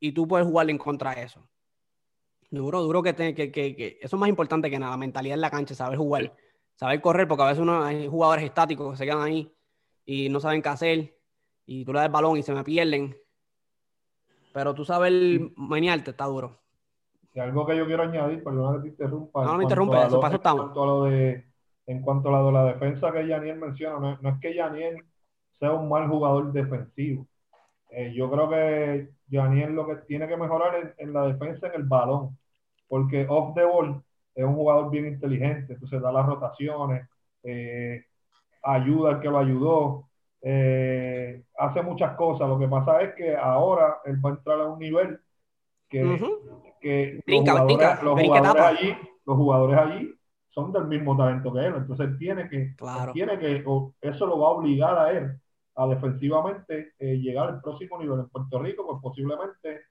y 0.00 0.10
tú 0.10 0.26
puedes 0.26 0.46
jugarle 0.46 0.72
en 0.72 0.78
contra 0.78 1.14
de 1.14 1.22
eso. 1.22 1.48
Duro, 2.50 2.82
duro 2.82 3.02
que, 3.02 3.12
te, 3.12 3.32
que, 3.32 3.52
que, 3.52 3.98
eso 4.00 4.16
es 4.16 4.20
más 4.20 4.28
importante 4.28 4.68
que 4.70 4.78
nada, 4.78 4.92
la 4.92 4.96
mentalidad 4.96 5.34
en 5.34 5.40
la 5.40 5.50
cancha, 5.50 5.74
saber 5.74 5.98
jugar 5.98 6.32
saber 6.74 7.00
correr, 7.00 7.28
porque 7.28 7.42
a 7.44 7.46
veces 7.46 7.60
uno, 7.60 7.82
hay 7.82 8.08
jugadores 8.08 8.44
estáticos 8.44 8.90
que 8.92 8.98
se 8.98 9.04
quedan 9.04 9.22
ahí 9.22 9.50
y 10.04 10.28
no 10.28 10.40
saben 10.40 10.62
qué 10.62 10.68
hacer, 10.68 11.18
y 11.66 11.84
tú 11.84 11.92
le 11.92 12.00
das 12.00 12.06
el 12.06 12.12
balón 12.12 12.36
y 12.36 12.42
se 12.42 12.52
me 12.52 12.64
pierden. 12.64 13.16
Pero 14.54 14.72
tú 14.72 14.84
sabes 14.84 15.12
menearte, 15.56 16.12
está 16.12 16.26
duro. 16.26 16.56
Y 17.34 17.40
algo 17.40 17.66
que 17.66 17.76
yo 17.76 17.86
quiero 17.86 18.04
añadir, 18.04 18.44
perdona 18.44 18.76
que 18.76 18.82
te 18.82 18.88
interrumpa. 18.90 19.44
No, 19.44 19.56
no 19.56 19.62
interrumpe, 19.62 20.00
eso 20.00 20.20
pasa 20.20 20.36
estamos. 20.36 20.66
En 20.66 20.72
cuanto 20.72 20.82
a 20.84 20.86
lo 20.86 21.04
de, 21.04 21.44
en 21.86 22.02
cuanto 22.02 22.28
a 22.36 22.52
la, 22.52 22.64
defensa 22.66 23.12
que 23.12 23.26
Yaniel 23.26 23.58
menciona, 23.58 24.16
no, 24.22 24.28
es 24.28 24.38
que 24.40 24.54
Yaniel 24.54 25.02
sea 25.58 25.72
un 25.72 25.88
mal 25.88 26.08
jugador 26.08 26.52
defensivo. 26.52 27.26
Eh, 27.90 28.12
yo 28.14 28.30
creo 28.30 28.48
que 28.48 29.08
Yaniel 29.26 29.74
lo 29.74 29.88
que 29.88 29.96
tiene 30.06 30.28
que 30.28 30.36
mejorar 30.36 30.76
es 30.76 30.98
en 30.98 31.12
la 31.12 31.26
defensa 31.26 31.66
en 31.66 31.74
el 31.74 31.82
balón, 31.82 32.38
porque 32.86 33.26
off 33.28 33.56
the 33.56 33.64
ball 33.64 34.04
es 34.36 34.44
un 34.44 34.54
jugador 34.54 34.88
bien 34.92 35.08
inteligente, 35.08 35.72
entonces 35.72 36.00
da 36.00 36.12
las 36.12 36.26
rotaciones, 36.26 37.08
eh, 37.42 38.04
ayuda 38.62 39.10
al 39.10 39.20
que 39.20 39.28
lo 39.30 39.38
ayudó, 39.38 40.08
eh, 40.42 41.42
hace 41.58 41.82
muchas 41.82 42.16
cosas. 42.16 42.48
Lo 42.48 42.58
que 42.58 42.68
pasa 42.68 43.00
es 43.02 43.14
que 43.14 43.36
ahora 43.36 43.98
él 44.04 44.24
va 44.24 44.30
a 44.30 44.32
entrar 44.34 44.60
a 44.60 44.66
un 44.66 44.78
nivel 44.78 45.20
que, 45.88 46.02
los, 48.02 48.20
jugadores, 48.20 48.62
allí, 48.62 48.96
los 49.24 49.36
jugadores 49.36 49.78
allí 49.78 50.14
son 50.50 50.72
del 50.72 50.86
mismo 50.86 51.16
talento 51.16 51.52
que 51.52 51.60
él. 51.60 51.74
Entonces 51.76 52.06
él 52.08 52.18
tiene 52.18 52.48
que, 52.48 52.74
tiene 53.12 53.38
que 53.38 53.64
eso 54.00 54.26
lo 54.26 54.38
va 54.38 54.48
a 54.48 54.52
obligar 54.52 54.98
a 54.98 55.12
él 55.12 55.40
a 55.76 55.86
defensivamente 55.88 56.92
eh, 56.98 57.16
llegar 57.18 57.48
al 57.48 57.60
próximo 57.60 57.98
nivel. 57.98 58.20
En 58.20 58.28
Puerto 58.28 58.58
Rico, 58.60 58.86
pues 58.86 58.98
posiblemente 59.02 59.82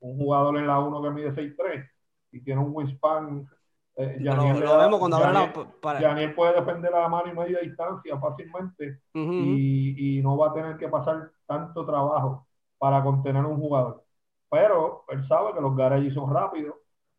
un 0.00 0.16
jugador 0.16 0.56
en 0.58 0.66
la 0.66 0.78
1 0.78 1.02
que 1.02 1.10
mide 1.10 1.32
6'3 1.32 1.88
y 2.32 2.42
tiene 2.42 2.60
un 2.60 2.72
wingspan. 2.74 3.48
Eh, 3.94 4.16
lo, 4.20 4.78
vemos 4.78 4.98
cuando 4.98 5.20
Yaniel, 5.20 5.52
para... 5.80 6.34
puede 6.34 6.54
defender 6.54 6.94
a 6.94 7.00
la 7.00 7.08
mano 7.08 7.30
y 7.30 7.36
media 7.36 7.58
distancia 7.60 8.18
fácilmente 8.18 9.00
y, 9.12 10.18
y, 10.18 10.22
no 10.22 10.38
va 10.38 10.48
a 10.48 10.54
tener 10.54 10.78
que 10.78 10.88
pasar 10.88 11.30
tanto 11.46 11.84
trabajo 11.84 12.46
para 12.78 13.02
contener 13.02 13.44
un 13.44 13.58
jugador. 13.58 14.02
Pero 14.50 15.04
él 15.08 15.26
sabe 15.28 15.52
que 15.52 15.60
los 15.60 15.76
garages 15.76 16.14
son 16.14 16.32
rápidos 16.32 16.76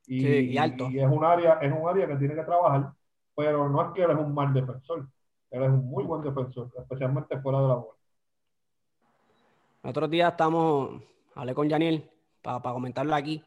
y, 0.08 0.28
y, 0.28 0.58
alto. 0.58 0.90
y 0.90 1.00
es 1.00 1.10
un 1.10 1.24
área 1.24 1.54
es 1.62 1.72
un 1.72 1.88
área 1.88 2.08
que 2.08 2.16
tiene 2.16 2.36
que 2.36 2.44
trabajar, 2.44 2.92
pero 3.36 3.70
no 3.70 3.82
es 3.82 3.92
que 3.94 4.04
él 4.04 4.12
es 4.12 4.18
un 4.18 4.34
mal 4.34 4.52
defensor, 4.52 5.08
él 5.52 5.64
es 5.64 5.70
un 5.70 5.86
muy 5.86 6.04
buen 6.04 6.22
defensor, 6.22 6.72
especialmente 6.76 7.40
fuera 7.40 7.62
de 7.62 7.68
la 7.68 7.76
bola. 7.76 7.98
El 9.84 9.90
otro 9.90 10.08
día 10.08 10.30
estamos, 10.30 11.02
hablé 11.36 11.54
con 11.54 11.70
Janiel 11.70 12.10
para, 12.42 12.62
comentarlo 12.62 13.14
aquí. 13.14 13.44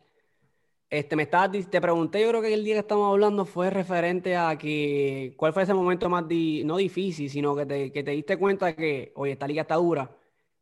Este, 0.96 1.14
me 1.14 1.24
estaba, 1.24 1.52
te 1.52 1.78
pregunté, 1.78 2.22
yo 2.22 2.30
creo 2.30 2.40
que 2.40 2.54
el 2.54 2.64
día 2.64 2.72
que 2.72 2.80
estamos 2.80 3.12
hablando 3.12 3.44
fue 3.44 3.68
referente 3.68 4.34
a 4.34 4.56
que, 4.56 5.34
¿cuál 5.36 5.52
fue 5.52 5.64
ese 5.64 5.74
momento 5.74 6.08
más, 6.08 6.24
no 6.64 6.76
difícil, 6.78 7.28
sino 7.28 7.54
que 7.54 7.66
te, 7.66 7.92
que 7.92 8.02
te 8.02 8.12
diste 8.12 8.38
cuenta 8.38 8.64
de 8.64 8.76
que, 8.76 9.12
oye, 9.14 9.32
esta 9.32 9.46
liga 9.46 9.60
está 9.60 9.74
dura? 9.74 10.10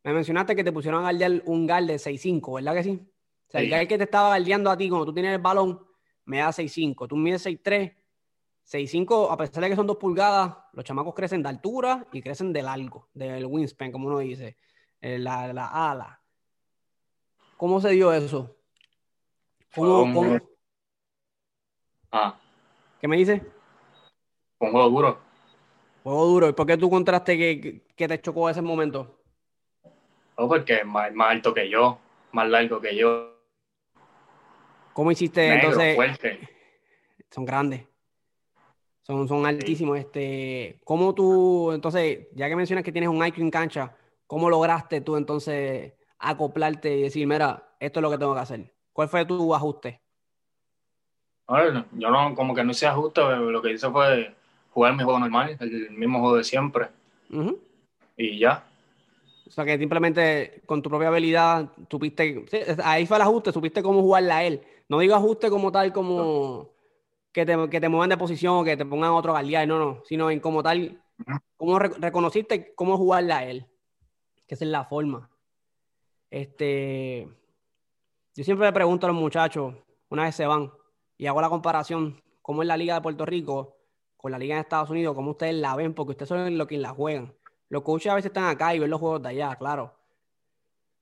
Me 0.03 0.13
mencionaste 0.13 0.57
que 0.57 0.65
te 0.65 0.73
pusieron 0.73 1.03
a 1.03 1.05
galdear 1.05 1.41
un 1.47 1.69
gal 1.69 1.87
de 1.87 2.01
6'5, 2.01 2.57
¿verdad 2.57 2.75
que 2.75 2.83
sí? 2.83 3.01
O 3.47 3.51
sea, 3.53 3.61
el 3.61 3.71
gal 3.71 3.87
que 3.87 3.97
te 3.97 4.03
estaba 4.03 4.31
galdeando 4.31 4.73
a 4.73 4.77
ti 4.77 4.89
cuando 4.89 5.07
tú 5.07 5.15
tienes 5.15 5.37
el 5.37 5.41
balón, 5.41 5.87
me 6.25 6.39
da 6.39 6.49
6'5. 6.49 7.07
Tú 7.07 7.17
mides 7.17 7.47
6'3, 7.47 7.95
6'5, 8.65 9.31
a 9.31 9.37
pesar 9.37 9.63
de 9.63 9.71
que 9.71 9.77
son 9.77 9.87
dos 9.87 9.99
pulgadas, 9.99 10.53
los 10.73 10.85
chamacos 10.85 11.15
crecen 11.15 11.45
de 11.45 11.49
altura 11.51 12.09
y 12.11 12.21
crecen 12.21 12.53
de 12.53 12.61
largo, 12.61 13.09
del 13.15 13.47
wingspan, 13.47 13.93
como 13.93 14.09
uno 14.09 14.19
dice. 14.19 14.57
Eh, 15.01 15.17
la, 15.17 15.53
la, 15.53 15.69
ala. 15.69 16.21
¿Cómo 17.57 17.81
se 17.81 17.91
dio 17.91 18.13
eso? 18.13 18.57
¿Cómo, 19.75 20.39
Ah. 22.11 22.39
¿Qué 23.01 23.09
me 23.09 23.17
dice? 23.17 23.43
Un 24.61 24.71
juego 24.71 24.89
duro. 24.89 25.19
Juego 26.05 26.27
duro. 26.27 26.49
¿Y 26.49 26.53
por 26.53 26.67
qué 26.67 26.77
tú 26.77 26.89
contraste 26.89 27.37
que, 27.37 27.83
que 27.97 28.09
te 28.09 28.21
chocó 28.21 28.49
ese 28.49 28.63
momento? 28.63 29.19
No, 30.39 30.47
porque 30.47 30.75
es 30.75 30.87
más, 30.87 31.11
alto 31.19 31.53
que 31.53 31.69
yo, 31.69 31.99
más 32.31 32.49
largo 32.49 32.81
que 32.81 32.97
yo. 32.97 33.35
¿Cómo 34.93 35.11
hiciste 35.11 35.55
entonces? 35.55 35.99
Son 37.31 37.45
grandes. 37.45 37.85
Son, 39.03 39.27
son 39.27 39.45
altísimos. 39.45 39.99
Este, 39.99 40.81
¿Cómo 40.85 41.15
tú, 41.15 41.73
entonces, 41.73 42.29
ya 42.33 42.49
que 42.49 42.55
mencionas 42.55 42.85
que 42.85 42.93
tienes 42.93 43.11
un 43.11 43.27
IQ 43.27 43.39
en 43.41 43.51
cancha, 43.51 43.97
¿Cómo 44.27 44.49
lograste 44.49 45.01
tú 45.01 45.17
entonces 45.17 45.93
acoplarte 46.19 46.97
y 46.97 47.03
decir, 47.03 47.27
mira, 47.27 47.77
esto 47.79 48.01
es 48.01 48.03
lo 48.03 48.11
que 48.11 48.19
tengo 48.19 48.35
que 48.35 48.41
hacer? 48.41 48.74
¿Cuál 48.95 49.09
fue 49.09 49.27
tu 49.27 49.55
ajuste? 49.55 50.01
yo 51.93 52.11
no, 52.11 52.35
como 52.35 52.55
que 52.55 52.65
no 52.65 52.71
hice 52.71 52.87
ajuste, 52.87 53.21
lo 53.21 53.61
que 53.61 53.73
hice 53.73 53.91
fue 53.91 54.35
jugar 54.71 54.97
mi 54.97 55.05
juego 55.05 55.19
normal, 55.19 55.59
el 55.61 55.91
mismo 55.91 56.21
juego 56.21 56.37
de 56.37 56.45
siempre. 56.45 56.89
Y 58.17 58.39
ya. 58.39 58.65
O 59.47 59.51
sea 59.51 59.67
que 59.67 59.77
simplemente 59.77 60.63
con 60.65 60.81
tu 60.81 60.89
propia 60.89 61.09
habilidad 61.09 61.69
supiste, 61.91 62.47
ahí 62.83 63.05
fue 63.05 63.19
el 63.19 63.23
ajuste, 63.25 63.53
supiste 63.53 63.83
cómo 63.83 64.01
jugarla 64.01 64.39
a 64.39 64.45
él. 64.45 64.63
No 64.89 65.01
digo 65.01 65.15
ajuste 65.15 65.51
como 65.51 65.71
tal, 65.71 65.93
como 65.93 66.71
que, 67.31 67.45
te, 67.45 67.69
que 67.69 67.81
te 67.81 67.89
muevan 67.91 68.09
de 68.09 68.17
posición 68.17 68.55
o 68.57 68.65
que 68.65 68.79
te 68.79 68.87
pongan 68.87 69.11
otro 69.11 69.33
guardián, 69.33 69.69
no, 69.69 69.79
no, 69.79 70.03
sino 70.07 70.31
en 70.31 70.41
como 70.41 70.63
tal, 70.63 71.03
cómo 71.59 71.79
reconociste 71.79 72.75
cómo 72.75 72.97
jugarla 72.97 73.39
a 73.39 73.45
él 73.45 73.67
que 74.47 74.55
esa 74.55 74.65
es 74.65 74.71
la 74.71 74.85
forma. 74.85 75.31
Este, 76.31 77.29
yo 78.35 78.45
siempre 78.45 78.67
le 78.67 78.73
pregunto 78.73 79.07
a 79.07 79.11
los 79.11 79.19
muchachos, 79.19 79.75
una 80.09 80.25
vez 80.25 80.35
se 80.35 80.47
van, 80.47 80.73
y 81.17 81.27
hago 81.27 81.41
la 81.41 81.49
comparación, 81.49 82.21
cómo 82.43 82.63
es 82.63 82.69
la 82.69 82.77
Liga 82.77 82.95
de 82.95 83.01
Puerto 83.01 83.25
Rico 83.25 83.77
con 84.17 84.33
la 84.33 84.39
Liga 84.39 84.57
de 84.57 84.63
Estados 84.63 84.91
Unidos, 84.91 85.15
cómo 85.15 85.33
ustedes 85.33 85.55
la 85.55 85.77
ven, 85.77 85.95
porque 85.95 86.13
ustedes 86.13 86.29
son 86.29 86.59
los 86.59 86.67
que 86.67 86.79
la 86.79 86.91
juegan. 86.91 87.33
Los 87.69 87.83
coaches 87.83 88.11
a 88.11 88.15
veces 88.15 88.31
están 88.31 88.45
acá 88.45 88.75
y 88.75 88.79
ven 88.79 88.91
los 88.91 88.99
juegos 88.99 89.23
de 89.23 89.29
allá, 89.29 89.55
claro. 89.57 89.95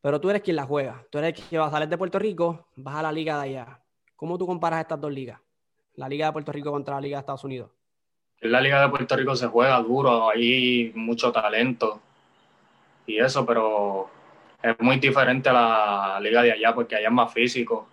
Pero 0.00 0.20
tú 0.20 0.28
eres 0.28 0.42
quien 0.42 0.56
la 0.56 0.64
juega. 0.64 1.06
Tú 1.10 1.18
eres 1.18 1.40
quien 1.48 1.60
va 1.60 1.66
a 1.66 1.70
salir 1.70 1.88
de 1.88 1.96
Puerto 1.96 2.18
Rico, 2.18 2.66
vas 2.76 2.96
a 2.96 3.02
la 3.02 3.12
liga 3.12 3.36
de 3.36 3.50
allá. 3.50 3.80
¿Cómo 4.16 4.36
tú 4.36 4.46
comparas 4.46 4.80
estas 4.80 5.00
dos 5.00 5.12
ligas? 5.12 5.40
La 5.94 6.08
Liga 6.08 6.26
de 6.26 6.32
Puerto 6.32 6.52
Rico 6.52 6.70
contra 6.70 6.94
la 6.94 7.00
Liga 7.00 7.16
de 7.16 7.20
Estados 7.20 7.44
Unidos. 7.44 7.70
En 8.40 8.52
la 8.52 8.60
Liga 8.60 8.80
de 8.80 8.88
Puerto 8.88 9.16
Rico 9.16 9.36
se 9.36 9.46
juega 9.46 9.80
duro, 9.80 10.30
hay 10.30 10.92
mucho 10.94 11.30
talento 11.32 12.00
y 13.06 13.18
eso, 13.18 13.44
pero 13.44 14.10
es 14.62 14.78
muy 14.78 14.98
diferente 14.98 15.48
a 15.48 15.52
la 15.52 16.20
liga 16.20 16.42
de 16.42 16.52
allá 16.52 16.74
porque 16.74 16.96
allá 16.96 17.08
es 17.08 17.12
más 17.12 17.32
físico, 17.32 17.88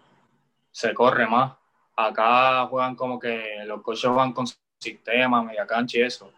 se 0.71 0.93
corre 0.93 1.25
más. 1.25 1.53
Acá 1.95 2.65
juegan 2.67 2.95
como 2.95 3.19
que 3.19 3.63
los 3.65 3.82
coches 3.82 4.10
van 4.12 4.32
con 4.32 4.45
sistema, 4.77 5.41
media 5.43 5.65
cancha 5.65 5.97
y 5.97 6.01
eso. 6.01 6.32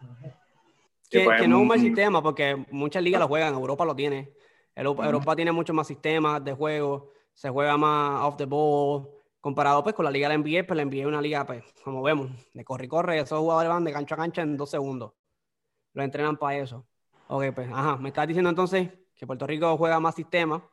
Que, 1.08 1.24
pues, 1.24 1.46
no 1.46 1.56
es 1.56 1.62
un 1.62 1.68
mal 1.68 1.78
sistema 1.78 2.22
porque 2.22 2.64
muchas 2.70 3.02
ligas 3.02 3.20
lo 3.20 3.28
juegan, 3.28 3.52
Europa 3.54 3.84
lo 3.84 3.94
tiene. 3.94 4.32
Europa, 4.74 5.36
tiene 5.36 5.52
muchos 5.52 5.76
más 5.76 5.86
sistemas 5.86 6.42
de 6.42 6.54
juego, 6.54 7.12
se 7.34 7.50
juega 7.50 7.76
más 7.76 8.22
off 8.22 8.38
the 8.38 8.46
ball, 8.46 9.06
comparado 9.38 9.82
pues 9.82 9.94
con 9.94 10.06
la 10.06 10.10
liga 10.10 10.28
de 10.28 10.38
la 10.38 10.42
NBA, 10.42 10.66
pues 10.66 10.76
la 10.78 10.84
NBA 10.84 11.00
es 11.02 11.06
una 11.06 11.20
liga, 11.20 11.44
pues, 11.44 11.62
como 11.84 12.02
vemos, 12.02 12.30
de 12.54 12.64
corre 12.64 12.86
y 12.86 12.88
corre, 12.88 13.18
esos 13.18 13.38
jugadores 13.38 13.68
van 13.68 13.84
de 13.84 13.92
cancha 13.92 14.14
a 14.14 14.18
cancha 14.18 14.40
en 14.40 14.56
dos 14.56 14.70
segundos. 14.70 15.12
Lo 15.92 16.02
entrenan 16.02 16.38
para 16.38 16.56
eso. 16.56 16.86
Ok, 17.28 17.52
pues, 17.54 17.70
ajá, 17.70 17.96
me 17.98 18.08
estás 18.08 18.26
diciendo 18.26 18.48
entonces 18.48 18.88
que 19.22 19.26
Puerto 19.28 19.46
Rico 19.46 19.76
juega 19.76 20.00
más 20.00 20.16
sistema 20.16 20.68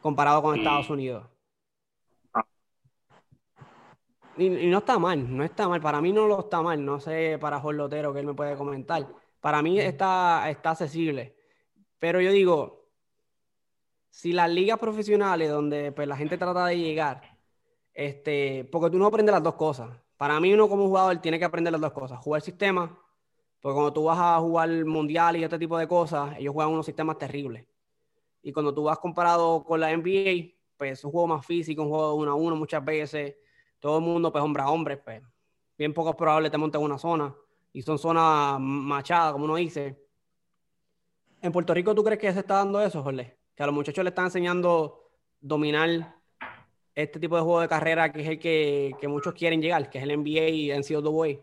comparado 0.00 0.40
con 0.40 0.56
Estados 0.56 0.88
Unidos. 0.88 1.26
Ah. 2.32 2.46
Y, 4.36 4.48
no 4.48 4.78
está 4.78 4.96
mal, 5.00 5.36
no 5.36 5.42
está 5.42 5.66
mal. 5.66 5.80
Para 5.80 6.00
mí 6.00 6.12
no 6.12 6.28
lo 6.28 6.38
está 6.38 6.62
mal. 6.62 6.84
No 6.84 7.00
sé 7.00 7.36
para 7.40 7.58
Jorge 7.58 7.78
Lotero 7.78 8.14
que 8.14 8.20
él 8.20 8.26
me 8.26 8.34
puede 8.34 8.56
comentar. 8.56 9.08
Para 9.40 9.60
mí 9.60 9.80
está, 9.80 10.48
está 10.50 10.70
accesible. 10.70 11.36
Pero 11.98 12.20
yo 12.20 12.30
digo, 12.30 12.88
si 14.08 14.32
las 14.32 14.48
ligas 14.48 14.78
profesionales 14.78 15.50
donde 15.50 15.90
pues, 15.90 16.06
la 16.06 16.16
gente 16.16 16.38
trata 16.38 16.64
de 16.66 16.78
llegar, 16.78 17.40
este, 17.92 18.68
porque 18.70 18.90
tú 18.90 18.98
no 18.98 19.06
aprendes 19.06 19.32
las 19.32 19.42
dos 19.42 19.56
cosas. 19.56 19.90
Para 20.16 20.38
mí 20.38 20.54
uno 20.54 20.68
como 20.68 20.86
jugador 20.86 21.16
tiene 21.16 21.40
que 21.40 21.44
aprender 21.44 21.72
las 21.72 21.80
dos 21.80 21.92
cosas, 21.92 22.20
jugar 22.20 22.40
sistema, 22.40 22.96
porque 23.60 23.74
cuando 23.74 23.92
tú 23.92 24.04
vas 24.04 24.18
a 24.18 24.38
jugar 24.38 24.68
mundial 24.84 25.36
y 25.36 25.44
este 25.44 25.58
tipo 25.58 25.76
de 25.78 25.88
cosas, 25.88 26.36
ellos 26.38 26.54
juegan 26.54 26.72
unos 26.72 26.86
sistemas 26.86 27.18
terribles. 27.18 27.66
Y 28.42 28.52
cuando 28.52 28.72
tú 28.72 28.84
vas 28.84 28.98
comparado 28.98 29.64
con 29.64 29.80
la 29.80 29.90
NBA, 29.96 30.54
pues 30.76 30.92
es 30.92 31.04
un 31.04 31.10
juego 31.10 31.26
más 31.26 31.44
físico, 31.44 31.82
un 31.82 31.88
juego 31.88 32.12
de 32.12 32.18
uno 32.18 32.30
a 32.32 32.34
uno 32.34 32.56
muchas 32.56 32.84
veces, 32.84 33.36
todo 33.80 33.98
el 33.98 34.04
mundo 34.04 34.30
pues 34.30 34.42
hombre 34.42 34.62
a 34.62 34.70
hombre, 34.70 34.96
pues 34.96 35.22
bien 35.76 35.92
poco 35.92 36.16
probable 36.16 36.50
te 36.50 36.58
monten 36.58 36.80
una 36.80 36.98
zona 36.98 37.34
y 37.72 37.82
son 37.82 37.98
zonas 37.98 38.58
machadas, 38.58 39.32
como 39.32 39.44
uno 39.44 39.56
dice. 39.56 40.02
¿En 41.42 41.52
Puerto 41.52 41.74
Rico 41.74 41.94
tú 41.94 42.02
crees 42.02 42.18
que 42.18 42.32
se 42.32 42.40
está 42.40 42.54
dando 42.54 42.80
eso, 42.80 43.02
Jorge? 43.02 43.36
Que 43.54 43.62
a 43.62 43.66
los 43.66 43.74
muchachos 43.74 44.02
le 44.02 44.08
están 44.08 44.26
enseñando 44.26 45.10
dominar 45.40 46.16
este 46.94 47.20
tipo 47.20 47.36
de 47.36 47.42
juego 47.42 47.60
de 47.60 47.68
carrera 47.68 48.10
que 48.10 48.22
es 48.22 48.28
el 48.28 48.38
que, 48.38 49.08
muchos 49.08 49.34
quieren 49.34 49.60
llegar, 49.60 49.90
que 49.90 49.98
es 49.98 50.04
el 50.04 50.18
NBA 50.18 50.48
y 50.48 50.70
NCAA? 50.72 51.38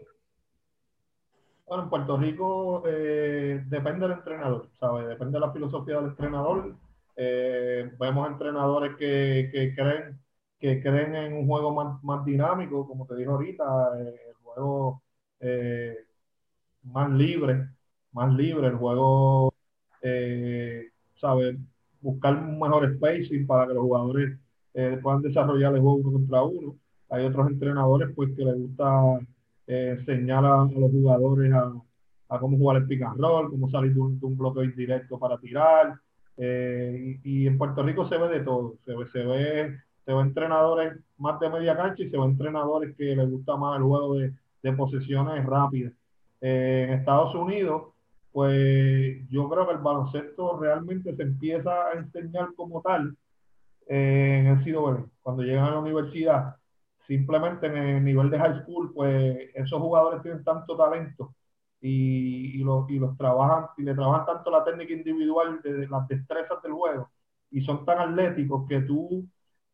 Bueno, 1.66 1.84
en 1.84 1.90
Puerto 1.90 2.18
Rico 2.18 2.84
eh, 2.86 3.64
depende 3.68 4.08
del 4.08 4.18
entrenador, 4.18 4.70
¿sabes? 4.80 5.08
Depende 5.08 5.34
de 5.34 5.40
la 5.46 5.52
filosofía 5.52 5.96
del 5.98 6.08
entrenador. 6.10 6.76
Eh, 7.16 7.92
vemos 8.00 8.28
entrenadores 8.30 8.96
que, 8.98 9.74
creen 9.76 10.20
que 10.60 10.82
creen 10.82 11.16
en 11.16 11.34
un 11.34 11.48
juego 11.48 11.74
más, 12.04 12.26
dinámico, 12.26 12.88
como 12.88 13.06
te 13.08 13.16
dijo 13.16 13.32
ahorita, 13.32 13.64
eh, 14.00 14.16
el 14.30 14.36
juego 14.44 15.02
más 16.84 17.10
libre, 17.12 17.70
más 18.12 18.34
libre, 18.34 18.68
el 18.68 18.76
juego, 18.76 19.54
¿sabes? 21.16 21.58
Buscar 22.02 22.36
un 22.38 22.60
mejor 22.60 22.94
spacing 22.96 23.48
para 23.48 23.68
que 23.68 23.74
los 23.74 23.84
jugadores 23.84 24.38
eh, 24.74 25.00
puedan 25.02 25.22
desarrollar 25.22 25.74
el 25.76 25.82
juego 25.82 25.98
uno 25.98 26.12
contra 26.14 26.44
uno. 26.44 26.76
Hay 27.10 27.26
otros 27.26 27.48
entrenadores 27.48 28.10
pues 28.16 28.36
que 28.36 28.44
les 28.44 28.56
gusta 28.58 29.20
eh, 29.68 29.96
enseñar 30.00 30.46
a, 30.46 30.66
los 30.66 30.92
jugadores 30.92 31.54
a, 31.54 31.74
a, 32.30 32.40
cómo 32.40 32.58
jugar 32.58 32.78
el 32.78 32.88
pick 32.88 33.02
and 33.04 33.20
roll, 33.20 33.50
cómo 33.50 33.70
salir 33.70 33.94
de 33.94 34.00
un, 34.00 34.38
bloqueo 34.38 34.64
indirecto 34.64 35.18
para 35.20 35.38
tirar. 35.38 35.96
Eh, 36.38 37.20
y, 37.24 37.48
en 37.48 37.58
Puerto 37.58 37.84
Rico 37.84 38.08
se 38.08 38.18
ve 38.18 38.28
de 38.30 38.42
todo. 38.42 38.76
Se 38.86 38.96
ve, 38.96 39.08
se 39.12 39.24
ve, 39.24 39.78
entrenadores 40.06 40.94
más 41.18 41.40
de 41.40 41.50
media 41.50 41.78
cancha 41.78 42.04
y 42.04 42.10
se 42.10 42.18
ve 42.18 42.26
entrenadores 42.26 42.96
que 42.98 43.16
les 43.16 43.30
gusta 43.30 43.56
más 43.56 43.78
el 43.78 43.84
juego 43.84 44.16
de, 44.16 44.34
de 44.62 44.74
posesiones 44.74 45.46
rápidas. 45.46 45.94
en 46.42 46.92
Estados 46.92 47.34
Unidos, 47.36 47.94
pues 48.34 49.30
yo 49.30 49.48
creo 49.48 49.68
que 49.68 49.74
el 49.74 49.80
baloncesto 49.80 50.60
realmente 50.60 51.16
se 51.16 51.22
empieza 51.22 51.72
a 51.88 51.94
enseñar 51.94 52.50
como 52.56 52.82
tal 52.82 53.16
en 53.88 54.48
el 54.48 54.64
CWB. 54.64 55.06
Cuando 55.22 55.44
llegan 55.44 55.66
a 55.66 55.72
la 55.72 55.80
universidad, 55.80 56.56
simplemente 57.08 57.68
en 57.68 57.78
el 57.78 58.04
nivel 58.04 58.30
de 58.30 58.40
high 58.40 58.62
school, 58.64 58.92
pues 58.94 59.38
esos 59.56 59.80
jugadores 59.82 60.22
tienen 60.22 60.44
tanto 60.44 60.76
talento 60.78 61.36
y, 61.82 62.60
y, 62.62 62.64
los, 62.64 62.90
y 62.90 63.00
los 63.00 63.18
trabajan, 63.18 63.68
y 63.78 63.84
le 63.84 63.94
trabajan 63.96 64.26
tanto 64.26 64.52
la 64.52 64.64
técnica 64.64 64.94
individual 64.94 65.62
de 65.62 65.88
las 65.88 66.08
destrezas 66.08 66.62
del 66.62 66.74
juego 66.74 67.10
y 67.52 67.62
son 67.62 67.86
tan 67.86 68.00
atléticos 68.00 68.68
que 68.68 68.82
tú 68.82 69.28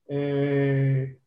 eh, 0.08 1.20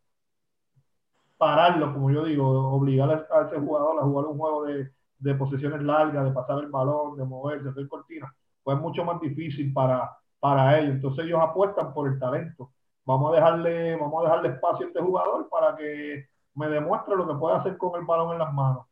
pararlo, 1.37 1.93
como 1.93 2.11
yo 2.11 2.25
digo, 2.25 2.47
obligar 2.73 3.27
a 3.31 3.43
ese 3.47 3.59
jugador 3.59 3.99
a 4.01 4.05
jugar 4.05 4.27
un 4.27 4.38
juego 4.38 4.65
de, 4.67 4.91
de 5.19 5.35
posiciones 5.35 5.83
largas, 5.83 6.25
de 6.25 6.31
pasar 6.33 6.59
el 6.62 6.71
balón, 6.71 7.17
de 7.17 7.25
moverse, 7.25 7.65
de 7.65 7.71
hacer 7.71 7.88
cortina, 7.88 8.33
pues 8.62 8.77
es 8.77 8.83
mucho 8.83 9.05
más 9.05 9.21
difícil 9.21 9.73
para, 9.73 10.11
para 10.41 10.79
ellos. 10.79 10.95
Entonces 10.97 11.25
ellos 11.25 11.41
apuestan 11.43 11.93
por 11.93 12.09
el 12.09 12.19
talento. 12.19 12.73
Vamos 13.05 13.33
a 13.33 13.37
dejarle, 13.37 13.97
vamos 13.97 14.21
a 14.21 14.29
dejarle 14.29 14.49
espacio 14.51 14.87
a 14.87 14.88
este 14.88 15.01
jugador 15.01 15.49
para 15.49 15.77
que 15.77 16.27
me 16.55 16.69
demuestre 16.69 17.17
lo 17.17 17.27
que 17.27 17.35
puede 17.35 17.57
hacer 17.57 17.77
con 17.77 17.99
el 18.01 18.07
balón 18.07 18.33
en 18.33 18.38
las 18.38 18.53
manos. 18.53 18.87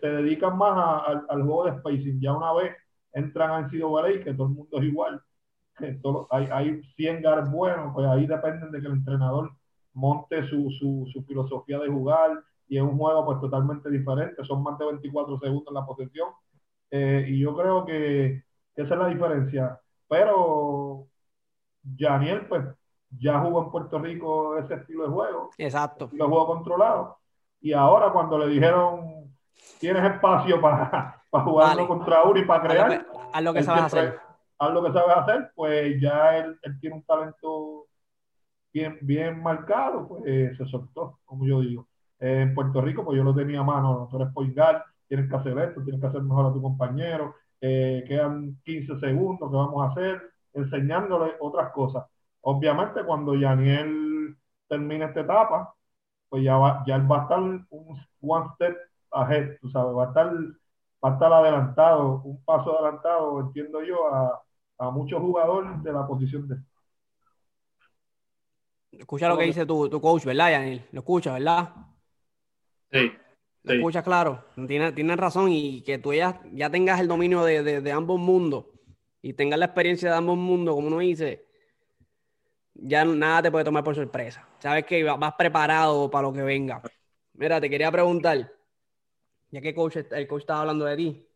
se, 0.00 0.06
dedican, 0.08 0.56
más 0.56 1.02
al 1.28 1.42
juego 1.42 1.64
de 1.64 1.78
spacing. 1.78 2.20
Ya 2.20 2.32
una 2.32 2.52
vez 2.52 2.76
entran 3.12 3.64
en 3.64 3.70
sido 3.70 3.94
que 4.24 4.34
todo 4.34 4.46
el 4.46 4.54
mundo 4.54 4.78
es 4.78 4.84
igual, 4.84 5.22
que 5.76 6.00
hay, 6.30 6.48
hay 6.52 6.82
100 6.96 7.22
guards 7.22 7.50
buenos, 7.50 7.92
pues 7.94 8.06
ahí 8.06 8.26
dependen 8.26 8.70
de 8.70 8.80
que 8.80 8.86
el 8.86 8.92
entrenador 8.94 9.50
monte 9.94 10.46
su, 10.48 10.70
su, 10.78 11.08
su, 11.12 11.22
filosofía 11.24 11.78
de 11.78 11.88
jugar 11.88 12.42
y 12.68 12.76
es 12.76 12.82
un 12.82 12.96
juego 12.96 13.24
pues 13.26 13.40
totalmente 13.40 13.90
diferente, 13.90 14.44
son 14.44 14.62
más 14.62 14.78
de 14.78 14.86
24 14.86 15.40
segundos 15.40 15.66
en 15.68 15.74
la 15.74 15.84
posesión 15.84 16.28
eh, 16.90 17.24
y 17.28 17.40
yo 17.40 17.56
creo 17.56 17.84
que, 17.84 18.44
esa 18.74 18.94
es 18.94 19.00
la 19.00 19.08
diferencia, 19.08 19.80
pero 20.08 21.06
Janiel 21.96 22.46
pues 22.46 22.64
ya 23.18 23.40
jugó 23.40 23.64
en 23.64 23.70
Puerto 23.70 23.98
Rico 23.98 24.56
ese 24.58 24.74
estilo 24.74 25.04
de 25.04 25.10
juego, 25.10 25.50
exacto, 25.58 26.08
lo 26.12 26.28
juego 26.28 26.46
controlado. 26.46 27.18
Y 27.60 27.72
ahora 27.72 28.12
cuando 28.12 28.38
le 28.38 28.48
dijeron 28.48 29.32
tienes 29.78 30.04
espacio 30.04 30.60
para, 30.60 31.22
para 31.30 31.44
jugarlo 31.44 31.88
contra 31.88 32.22
uno 32.22 32.38
y 32.38 32.44
para 32.44 32.62
crear, 32.62 33.06
haz 33.32 33.42
lo 33.42 33.52
que, 33.52 33.62
sabes 33.62 33.84
hacer. 33.84 34.18
haz 34.58 34.72
lo 34.72 34.82
que 34.82 34.92
sabes 34.92 35.16
hacer, 35.16 35.52
pues 35.54 36.00
ya 36.00 36.38
él, 36.38 36.58
él 36.62 36.80
tiene 36.80 36.96
un 36.96 37.02
talento 37.04 37.86
bien, 38.72 38.98
bien 39.02 39.42
marcado, 39.42 40.06
pues 40.08 40.22
eh, 40.26 40.52
se 40.56 40.66
soltó, 40.66 41.18
como 41.24 41.46
yo 41.46 41.60
digo. 41.60 41.88
en 42.18 42.54
Puerto 42.54 42.80
Rico, 42.80 43.04
pues 43.04 43.16
yo 43.16 43.24
lo 43.24 43.34
tenía 43.34 43.60
a 43.60 43.64
mano, 43.64 44.08
tú 44.10 44.16
eres 44.16 44.32
point 44.32 44.56
tienes 45.08 45.28
que 45.28 45.36
hacer 45.36 45.58
esto, 45.58 45.82
tienes 45.82 46.00
que 46.00 46.06
hacer 46.06 46.22
mejor 46.22 46.46
a 46.46 46.52
tu 46.52 46.62
compañero, 46.62 47.34
eh, 47.60 48.04
quedan 48.06 48.58
15 48.64 49.00
segundos, 49.00 49.50
¿qué 49.50 49.56
vamos 49.56 49.84
a 49.84 49.90
hacer? 49.90 50.29
Enseñándole 50.52 51.34
otras 51.40 51.72
cosas. 51.72 52.06
Obviamente, 52.42 53.04
cuando 53.04 53.34
Yaniel 53.34 54.36
termine 54.68 55.06
esta 55.06 55.20
etapa, 55.20 55.74
pues 56.28 56.44
ya, 56.44 56.56
va, 56.56 56.82
ya 56.86 56.96
él 56.96 57.10
va 57.10 57.20
a 57.20 57.22
estar 57.22 57.38
un 57.40 57.66
one 58.20 58.46
step 58.54 58.76
ahead, 59.12 59.58
tú 59.60 59.68
sabes, 59.70 59.96
va 59.96 60.04
a 60.04 60.08
estar, 60.08 60.32
va 61.04 61.10
a 61.10 61.12
estar 61.12 61.32
adelantado, 61.32 62.22
un 62.22 62.42
paso 62.44 62.78
adelantado, 62.78 63.40
entiendo 63.40 63.82
yo, 63.82 64.12
a, 64.14 64.42
a 64.78 64.90
muchos 64.90 65.20
jugadores 65.20 65.82
de 65.82 65.92
la 65.92 66.06
posición 66.06 66.48
de 66.48 66.56
Escucha 68.92 69.28
lo 69.28 69.38
que 69.38 69.44
dice 69.44 69.64
tu, 69.64 69.88
tu 69.88 70.00
coach, 70.00 70.24
¿verdad, 70.24 70.50
Yanil? 70.50 70.84
Lo 70.92 71.00
escucha, 71.00 71.32
¿verdad? 71.32 71.72
Sí. 72.90 73.12
Lo 73.62 73.74
escuchas 73.74 74.02
claro. 74.02 74.44
Tienes, 74.66 75.16
razón 75.16 75.48
y 75.50 75.82
que 75.82 75.98
tú 75.98 76.12
ya, 76.12 76.40
ya 76.52 76.70
tengas 76.70 77.00
el 77.00 77.08
dominio 77.08 77.44
de, 77.44 77.92
ambos 77.92 78.18
mundos 78.18 78.66
y 79.22 79.32
tengas 79.34 79.58
la 79.58 79.66
experiencia 79.66 80.10
de 80.10 80.16
ambos 80.16 80.36
mundos, 80.36 80.74
como 80.74 80.88
uno 80.88 80.98
dice, 80.98 81.46
ya 82.74 83.04
nada 83.04 83.42
te 83.42 83.50
puede 83.50 83.64
tomar 83.64 83.84
por 83.84 83.94
sorpresa. 83.94 84.46
Sabes 84.58 84.84
que 84.84 85.02
vas 85.04 85.34
preparado 85.34 86.10
para 86.10 86.28
lo 86.28 86.32
que 86.32 86.42
venga. 86.42 86.82
Mira, 87.34 87.60
te 87.60 87.70
quería 87.70 87.90
preguntar, 87.90 88.52
ya 89.50 89.60
que 89.60 89.74
coach, 89.74 89.96
el 89.96 90.26
coach 90.26 90.42
estaba 90.42 90.60
hablando 90.60 90.84
de 90.84 90.96
ti, 90.96 91.26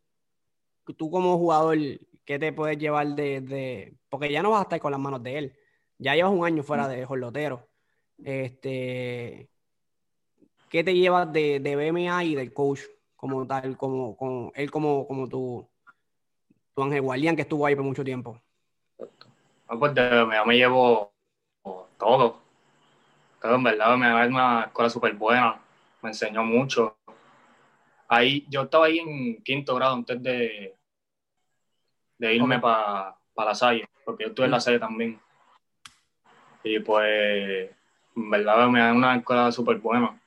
tú 0.97 1.11
como 1.11 1.39
jugador, 1.39 1.79
¿qué 2.25 2.39
te 2.39 2.53
puedes 2.53 2.79
llevar 2.79 3.09
de, 3.09 3.41
de, 3.41 3.97
Porque 4.09 4.31
ya 4.31 4.43
no 4.43 4.51
vas 4.51 4.61
a 4.61 4.63
estar 4.65 4.81
con 4.81 4.93
las 4.93 5.01
manos 5.01 5.23
de 5.23 5.39
él 5.39 5.59
ya 5.99 6.15
llevas 6.15 6.33
un 6.33 6.45
año 6.45 6.63
fuera 6.63 6.89
de 6.89 7.05
Jorlotero. 7.05 7.69
Este, 8.23 9.49
¿Qué 10.69 10.85
te 10.85 10.95
llevas 10.95 11.33
de, 11.33 11.61
de 11.61 11.77
BMA 11.77 12.25
y 12.25 12.35
del 12.35 12.53
coach 12.53 12.81
como 13.17 13.47
tal, 13.47 13.77
como, 13.77 14.17
como 14.17 14.53
él 14.55 14.71
como, 14.71 15.07
como 15.07 15.29
tu, 15.29 15.69
tu 16.75 16.83
Ángel 16.83 17.03
Guardián 17.03 17.37
que 17.37 17.43
estuvo 17.43 17.65
ahí 17.67 17.77
por 17.77 17.85
mucho 17.85 18.05
tiempo? 18.05 18.41
Ah, 19.69 19.77
pues 19.79 19.95
de 19.95 20.25
BMA 20.25 20.45
me 20.45 20.57
llevo 20.57 21.13
todo. 21.99 22.39
Todo, 23.41 23.55
en 23.57 23.63
verdad, 23.63 23.97
me 23.97 24.07
dio 24.07 24.29
una 24.29 24.65
escuela 24.65 24.91
súper 24.91 25.15
buena. 25.15 25.61
Me 26.03 26.11
enseñó 26.11 26.43
mucho. 26.43 26.97
Ahí, 28.09 28.45
yo 28.49 28.63
estaba 28.63 28.87
ahí 28.87 28.99
en 28.99 29.43
quinto 29.43 29.75
grado 29.75 29.95
antes 29.95 30.23
de, 30.23 30.77
de 32.19 32.35
irme 32.35 32.59
para 32.59 33.17
la 33.37 33.55
Salle, 33.55 33.89
porque 34.05 34.25
yo 34.25 34.29
estuve 34.31 34.47
en 34.47 34.53
la 34.53 34.61
Salle 34.61 34.79
también. 34.79 35.21
Y 36.63 36.81
pues, 36.81 37.71
en 38.17 38.31
verdad 38.31 38.69
me 38.69 38.81
da 38.81 38.93
una 38.93 39.17
escuela 39.17 39.53
súper 39.53 39.79
buena. 39.79 40.19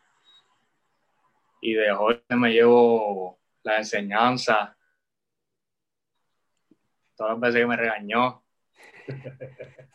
Y 1.61 1.73
de 1.73 1.91
joven 1.91 2.21
me 2.29 2.51
llevo 2.51 3.37
la 3.63 3.77
enseñanza. 3.77 4.76
Todas 7.17 7.33
las 7.33 7.39
veces 7.41 7.61
que 7.61 7.67
me 7.67 7.75
regañó. 7.75 8.43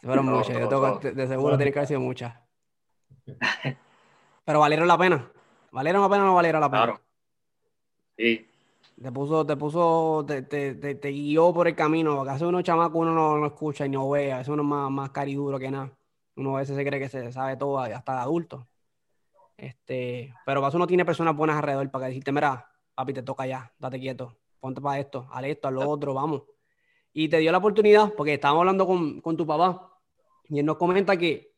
Fueron 0.02 0.26
muchas, 0.26 0.58
yo 0.58 0.98
de 0.98 1.26
seguro 1.28 1.56
tiene 1.56 1.72
que 1.72 1.78
haber 1.78 1.88
sido 1.88 2.00
muchas. 2.00 2.34
Pero 4.44 4.60
valieron 4.60 4.88
la 4.88 4.98
pena. 4.98 5.30
¿Valieron 5.70 6.02
la 6.02 6.08
pena 6.08 6.24
o 6.24 6.26
no 6.26 6.34
valieron 6.34 6.60
la 6.60 6.70
pena? 6.70 6.82
Claro. 6.82 7.00
Sí. 8.16 8.48
Te 9.00 9.10
puso, 9.10 9.46
te 9.46 9.56
puso, 9.56 10.24
te, 10.26 10.42
te, 10.42 10.74
te, 10.74 11.08
guió 11.10 11.52
por 11.52 11.66
el 11.66 11.74
camino, 11.74 12.16
porque 12.16 12.32
hace 12.32 12.44
unos 12.44 12.62
chamacos 12.62 13.00
uno 13.00 13.14
no, 13.14 13.38
no 13.38 13.46
escucha 13.46 13.86
y 13.86 13.88
no 13.88 14.10
ve, 14.10 14.32
hace 14.32 14.50
uno 14.50 14.62
más, 14.64 14.90
más 14.90 15.10
cariduro 15.10 15.58
que 15.58 15.70
nada. 15.70 15.90
Uno 16.36 16.56
a 16.56 16.60
veces 16.60 16.76
se 16.76 16.84
cree 16.84 17.00
que 17.00 17.08
se 17.08 17.32
sabe 17.32 17.56
todo 17.56 17.78
hasta 17.78 18.12
de 18.12 18.20
adulto. 18.20 18.68
Este, 19.56 20.34
pero 20.44 20.60
para 20.60 20.68
eso 20.68 20.76
uno 20.76 20.86
tiene 20.86 21.04
personas 21.04 21.36
buenas 21.36 21.56
alrededor 21.56 21.90
para 21.90 22.06
decirte, 22.06 22.32
mira, 22.32 22.68
papi, 22.94 23.12
te 23.12 23.22
toca 23.22 23.46
ya, 23.46 23.72
date 23.78 23.98
quieto, 23.98 24.36
ponte 24.60 24.80
para 24.80 24.98
esto, 24.98 25.28
haz 25.30 25.44
esto, 25.44 25.68
haz 25.68 25.74
lo 25.74 25.88
otro, 25.88 26.14
vamos. 26.14 26.42
Y 27.12 27.28
te 27.28 27.38
dio 27.38 27.52
la 27.52 27.58
oportunidad, 27.58 28.12
porque 28.14 28.34
estábamos 28.34 28.60
hablando 28.60 28.86
con, 28.86 29.20
con 29.20 29.36
tu 29.36 29.46
papá, 29.46 29.98
y 30.48 30.58
él 30.58 30.66
nos 30.66 30.76
comenta 30.76 31.16
que 31.16 31.52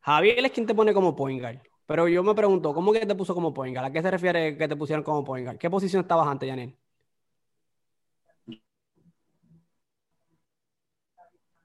Javier 0.00 0.44
es 0.44 0.52
quien 0.52 0.66
te 0.66 0.74
pone 0.74 0.92
como 0.92 1.14
point 1.14 1.40
guard. 1.40 1.60
Pero 1.86 2.08
yo 2.08 2.22
me 2.22 2.34
pregunto, 2.34 2.74
¿cómo 2.74 2.92
que 2.92 3.06
te 3.06 3.14
puso 3.14 3.34
como 3.34 3.54
point 3.54 3.74
guard? 3.74 3.86
¿A 3.86 3.92
qué 3.92 4.02
se 4.02 4.10
refiere 4.10 4.56
que 4.56 4.68
te 4.68 4.76
pusieron 4.76 5.04
como 5.04 5.24
point 5.24 5.46
guard? 5.46 5.58
¿Qué 5.58 5.70
posición 5.70 6.02
estabas 6.02 6.26
antes, 6.26 6.48
Janel? 6.48 6.76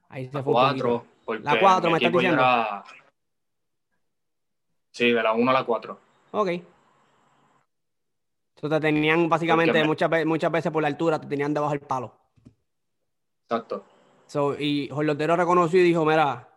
Ahí 0.08 0.26
se 0.26 0.42
fue. 0.42 0.52
Cuatro 0.52 1.04
la 1.36 1.60
4 1.60 1.90
me 1.90 1.98
estás 1.98 2.12
diciendo. 2.12 2.42
Sí, 4.90 5.12
de 5.12 5.22
la 5.22 5.32
1 5.32 5.50
a 5.50 5.54
la 5.54 5.64
4. 5.64 5.98
Ok. 6.32 6.48
Entonces 8.56 8.80
te 8.80 8.80
tenían 8.80 9.28
básicamente 9.28 9.84
muchas, 9.84 10.10
muchas 10.26 10.50
veces 10.50 10.72
por 10.72 10.82
la 10.82 10.88
altura, 10.88 11.20
te 11.20 11.28
tenían 11.28 11.54
debajo 11.54 11.72
del 11.72 11.80
palo. 11.80 12.17
Exacto. 13.50 13.82
So, 14.26 14.60
y 14.60 14.90
Jorlotero 14.90 15.34
reconoció 15.34 15.80
y 15.80 15.84
dijo, 15.84 16.04
mira, 16.04 16.50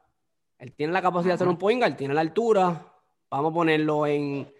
él 0.59 0.73
tiene 0.73 0.91
la 0.91 1.01
capacidad 1.01 1.31
de 1.31 1.35
hacer 1.35 1.47
un 1.47 1.57
point 1.57 1.79
guard, 1.79 1.95
tiene 1.95 2.13
la 2.13 2.19
altura, 2.19 2.85
vamos 3.29 3.51
a 3.51 3.53
ponerlo 3.53 4.05
en... 4.05 4.53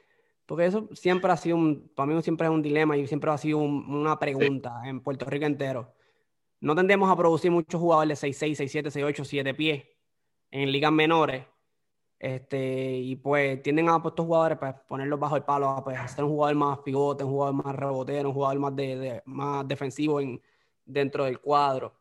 Porque 0.45 0.65
eso 0.65 0.87
siempre 0.93 1.29
ha 1.29 1.35
sido 1.35 1.57
un, 1.57 1.91
para 1.93 2.07
mí 2.07 2.21
siempre 2.21 2.47
es 2.47 2.51
un 2.51 2.61
dilema 2.61 2.95
y 2.95 3.05
siempre 3.07 3.29
ha 3.31 3.37
sido 3.37 3.57
una 3.57 4.17
pregunta 4.17 4.81
en 4.85 5.01
Puerto 5.01 5.25
Rico 5.25 5.45
entero. 5.45 5.93
No 6.61 6.73
tendemos 6.73 7.11
a 7.11 7.17
producir 7.17 7.51
muchos 7.51 7.79
jugadores 7.79 8.21
de 8.21 8.29
6'6, 8.29 8.57
6'7, 8.57 8.91
6'8, 8.91 9.23
7 9.25 9.53
pies 9.53 9.83
en 10.51 10.71
ligas 10.71 10.91
menores. 10.91 11.45
Este, 12.17 12.93
y 12.93 13.15
pues 13.17 13.61
tienden 13.61 13.89
a 13.89 13.97
estos 13.97 14.25
jugadores 14.25 14.57
pues, 14.57 14.73
ponerlos 14.87 15.19
bajo 15.19 15.35
el 15.35 15.43
palo, 15.43 15.81
pues 15.83 15.97
hacer 15.97 16.23
un 16.23 16.31
jugador 16.31 16.55
más 16.55 16.79
pivote, 16.79 17.23
un 17.23 17.31
jugador 17.31 17.55
más 17.55 17.75
rebotero, 17.75 18.29
un 18.29 18.35
jugador 18.35 18.59
más, 18.59 18.75
de, 18.75 19.21
más 19.25 19.67
defensivo 19.67 20.21
en, 20.21 20.41
dentro 20.85 21.25
del 21.25 21.39
cuadro. 21.39 22.00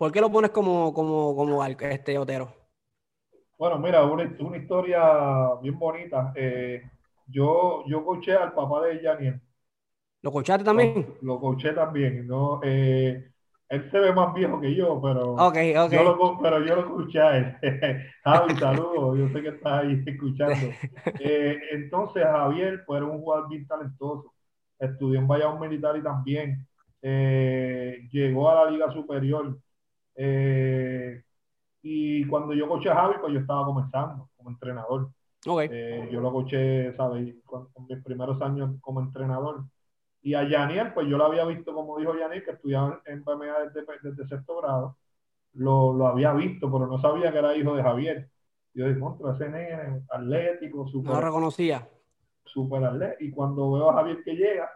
¿Por 0.00 0.10
qué 0.10 0.22
lo 0.22 0.32
pones 0.32 0.50
como, 0.50 0.94
como, 0.94 1.36
como 1.36 1.62
este 1.62 2.16
Otero? 2.16 2.50
Bueno, 3.58 3.78
mira, 3.78 4.02
una, 4.06 4.34
una 4.38 4.56
historia 4.56 5.56
bien 5.60 5.78
bonita. 5.78 6.32
Eh, 6.34 6.80
yo, 7.26 7.84
yo 7.86 8.02
coché 8.02 8.32
al 8.32 8.54
papá 8.54 8.86
de 8.86 8.98
Janiel. 9.00 9.38
¿Lo 10.22 10.32
cochaste 10.32 10.64
también? 10.64 11.16
Lo, 11.20 11.34
lo 11.34 11.40
coché 11.40 11.74
también. 11.74 12.26
¿no? 12.26 12.60
Eh, 12.62 13.30
él 13.68 13.90
se 13.90 13.98
ve 13.98 14.14
más 14.14 14.32
viejo 14.32 14.58
que 14.58 14.74
yo, 14.74 14.98
pero, 15.02 15.36
Yo, 15.90 16.02
lo, 16.02 16.38
pero 16.40 16.64
yo 16.64 16.76
lo 16.76 16.80
escuché 16.80 17.20
a 17.20 17.36
él. 17.36 17.56
Javi, 18.24 18.56
saludos, 18.56 19.18
yo 19.18 19.28
sé 19.28 19.42
que 19.42 19.48
estás 19.50 19.84
ahí 19.84 20.02
escuchando. 20.06 20.54
Eh, 21.20 21.58
entonces, 21.72 22.24
Javier 22.24 22.84
pues, 22.86 23.02
era 23.02 23.06
un 23.06 23.20
jugador 23.20 23.50
bien 23.50 23.66
talentoso. 23.66 24.32
Estudió 24.78 25.20
en 25.20 25.28
Bayamón 25.28 25.60
Militar 25.60 25.94
y 25.98 26.02
también 26.02 26.66
eh, 27.02 28.08
llegó 28.10 28.48
a 28.48 28.64
la 28.64 28.70
Liga 28.70 28.90
Superior. 28.94 29.58
Eh, 30.22 31.22
y 31.80 32.26
cuando 32.26 32.52
yo 32.52 32.68
coché 32.68 32.90
a 32.90 32.94
Javi, 32.94 33.14
pues 33.22 33.32
yo 33.32 33.40
estaba 33.40 33.64
comenzando 33.64 34.28
como 34.36 34.50
entrenador. 34.50 35.08
yo 35.44 36.20
lo 36.20 36.30
coché, 36.30 36.94
¿sabes? 36.94 37.26
En 37.28 37.86
mis 37.88 38.04
primeros 38.04 38.40
años 38.42 38.76
como 38.82 39.00
entrenador. 39.00 39.64
Y 40.20 40.34
a 40.34 40.46
Yaniel, 40.46 40.92
pues 40.92 41.08
yo 41.08 41.16
lo 41.16 41.24
había 41.24 41.46
visto, 41.46 41.72
como 41.72 41.98
dijo 41.98 42.14
Yaniel, 42.14 42.44
que 42.44 42.50
estudiaba 42.50 43.00
en 43.06 43.24
BMA 43.24 43.60
desde, 43.60 43.86
desde 44.02 44.28
sexto 44.28 44.60
grado. 44.60 44.98
Lo, 45.54 45.94
lo, 45.94 46.06
había 46.06 46.34
visto, 46.34 46.70
pero 46.70 46.86
no 46.86 47.00
sabía 47.00 47.32
que 47.32 47.38
era 47.38 47.56
hijo 47.56 47.74
de 47.74 47.82
Javier. 47.82 48.30
Yo 48.74 48.86
dije, 48.86 49.00
contra 49.00 49.32
ese 49.32 49.48
nene, 49.48 50.02
atlético, 50.10 50.86
súper. 50.86 51.12
No 51.12 51.20
lo 51.20 51.26
reconocía. 51.26 51.88
Súper 52.44 52.84
atlético. 52.84 53.24
Y 53.24 53.30
cuando 53.30 53.72
veo 53.72 53.88
a 53.88 53.94
Javier 53.94 54.22
que 54.22 54.36
llega, 54.36 54.70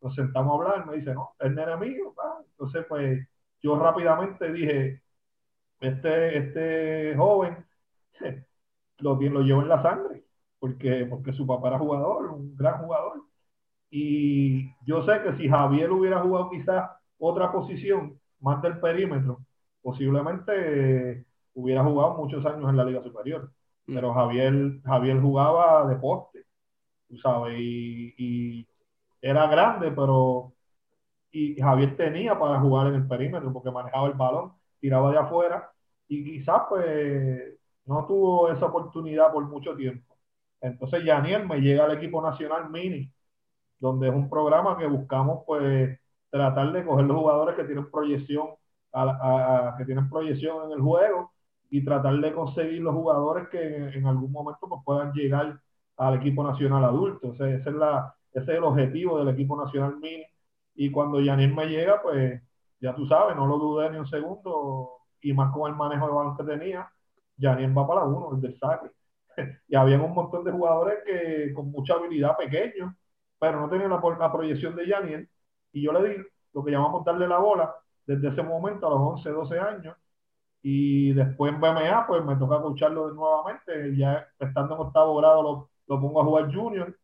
nos 0.00 0.14
sentamos 0.14 0.52
a 0.52 0.70
hablar, 0.70 0.86
me 0.86 0.96
dice, 0.96 1.12
no, 1.12 1.34
es 1.38 1.52
nene 1.52 1.76
mío. 1.76 2.14
Entonces, 2.52 2.86
pues 2.88 3.28
yo 3.62 3.78
rápidamente 3.78 4.52
dije, 4.52 5.02
este, 5.80 6.38
este 6.38 7.16
joven 7.16 7.64
lo, 8.98 9.14
lo 9.14 9.40
llevo 9.42 9.62
en 9.62 9.68
la 9.68 9.82
sangre, 9.82 10.24
porque, 10.58 11.06
porque 11.06 11.32
su 11.32 11.46
papá 11.46 11.68
era 11.68 11.78
jugador, 11.78 12.30
un 12.32 12.56
gran 12.56 12.78
jugador. 12.82 13.22
Y 13.90 14.74
yo 14.84 15.04
sé 15.04 15.22
que 15.22 15.36
si 15.36 15.48
Javier 15.48 15.90
hubiera 15.90 16.20
jugado 16.20 16.50
quizás 16.50 16.90
otra 17.18 17.52
posición, 17.52 18.20
más 18.40 18.62
del 18.62 18.78
perímetro, 18.78 19.40
posiblemente 19.82 21.24
hubiera 21.54 21.84
jugado 21.84 22.16
muchos 22.16 22.44
años 22.46 22.68
en 22.68 22.76
la 22.76 22.84
Liga 22.84 23.02
Superior. 23.02 23.50
Mm. 23.86 23.94
Pero 23.94 24.14
Javier, 24.14 24.80
Javier 24.84 25.20
jugaba 25.20 25.88
de 25.88 25.96
poste, 25.96 26.44
tú 27.08 27.16
sabes, 27.18 27.58
y, 27.58 28.66
era 29.20 29.48
grande, 29.48 29.90
pero 29.90 30.52
y 31.30 31.56
Javier 31.60 31.96
tenía 31.96 32.38
para 32.38 32.60
jugar 32.60 32.88
en 32.88 32.94
el 32.94 33.08
perímetro 33.08 33.52
porque 33.52 33.70
manejaba 33.70 34.08
el 34.08 34.14
balón, 34.14 34.52
tiraba 34.80 35.10
de 35.10 35.18
afuera 35.18 35.70
y 36.08 36.24
quizás 36.24 36.62
pues 36.68 37.58
no 37.86 38.06
tuvo 38.06 38.50
esa 38.50 38.66
oportunidad 38.66 39.32
por 39.32 39.44
mucho 39.46 39.74
tiempo. 39.76 40.16
Entonces 40.60 41.04
Yaniel 41.04 41.46
me 41.46 41.60
llega 41.60 41.84
al 41.84 41.96
equipo 41.96 42.20
nacional 42.22 42.70
mini, 42.70 43.12
donde 43.78 44.08
es 44.08 44.14
un 44.14 44.28
programa 44.30 44.78
que 44.78 44.86
buscamos 44.86 45.44
pues 45.46 45.98
tratar 46.30 46.72
de 46.72 46.84
coger 46.84 47.06
los 47.06 47.16
jugadores 47.16 47.56
que 47.56 47.64
tienen 47.64 47.90
proyección 47.90 48.48
a, 48.92 49.74
que 49.78 49.84
tienen 49.84 50.08
proyección 50.08 50.66
en 50.66 50.72
el 50.72 50.80
juego 50.80 51.32
y 51.70 51.84
tratar 51.84 52.16
de 52.18 52.32
conseguir 52.32 52.82
los 52.82 52.94
jugadores 52.94 53.48
que 53.48 53.76
en, 53.76 54.06
algún 54.06 54.32
momento 54.32 54.68
pues, 54.68 54.80
puedan 54.84 55.12
llegar 55.12 55.60
al 55.96 56.14
equipo 56.16 56.42
nacional 56.42 56.84
adulto. 56.84 57.32
ese, 57.32 57.56
es 57.56 57.66
la, 57.66 58.14
ese 58.32 58.52
es 58.52 58.58
el 58.58 58.64
objetivo 58.64 59.18
del 59.18 59.28
equipo 59.28 59.62
nacional 59.62 59.96
mini. 59.98 60.24
Y 60.80 60.92
cuando 60.92 61.20
Yaniel 61.20 61.52
me 61.54 61.66
llega, 61.66 62.00
pues 62.00 62.40
ya 62.80 62.94
tú 62.94 63.04
sabes, 63.08 63.34
no 63.34 63.48
lo 63.48 63.58
dudé 63.58 63.90
ni 63.90 63.98
un 63.98 64.06
segundo, 64.06 64.92
y 65.20 65.32
más 65.32 65.52
con 65.52 65.68
el 65.68 65.76
manejo 65.76 66.06
de 66.06 66.12
balón 66.12 66.36
que 66.36 66.44
tenía, 66.44 66.88
Yaniel 67.36 67.76
va 67.76 67.84
para 67.84 68.02
la 68.02 68.06
uno, 68.06 68.36
el 68.36 68.40
del 68.40 68.56
saque. 68.56 68.88
y 69.68 69.74
había 69.74 70.00
un 70.00 70.14
montón 70.14 70.44
de 70.44 70.52
jugadores 70.52 70.98
que 71.04 71.52
con 71.52 71.72
mucha 71.72 71.94
habilidad 71.94 72.36
pequeños, 72.36 72.94
pero 73.40 73.60
no 73.60 73.68
tenían 73.68 73.90
la, 73.90 74.32
proyección 74.32 74.76
de 74.76 74.86
Yaniel. 74.86 75.28
Y 75.72 75.82
yo 75.82 75.92
le 75.92 76.08
di 76.08 76.24
lo 76.54 76.64
que 76.64 76.70
llamamos 76.70 77.04
darle 77.04 77.26
la 77.26 77.38
bola 77.38 77.74
desde 78.06 78.28
ese 78.28 78.44
momento 78.44 78.86
a 78.86 78.90
los 78.90 79.00
11, 79.00 79.30
12 79.30 79.58
años. 79.58 79.96
Y 80.62 81.12
después 81.12 81.52
en 81.52 81.60
BMA, 81.60 82.06
pues 82.06 82.24
me 82.24 82.36
toca 82.36 82.56
escucharlo 82.56 83.12
nuevamente. 83.14 83.96
Ya 83.96 84.28
estando 84.38 84.76
en 84.76 84.80
octavo 84.82 85.16
grado 85.16 85.68
lo 85.88 86.00
pongo 86.00 86.20
a 86.20 86.24
jugar 86.24 86.54
junior. 86.54 86.96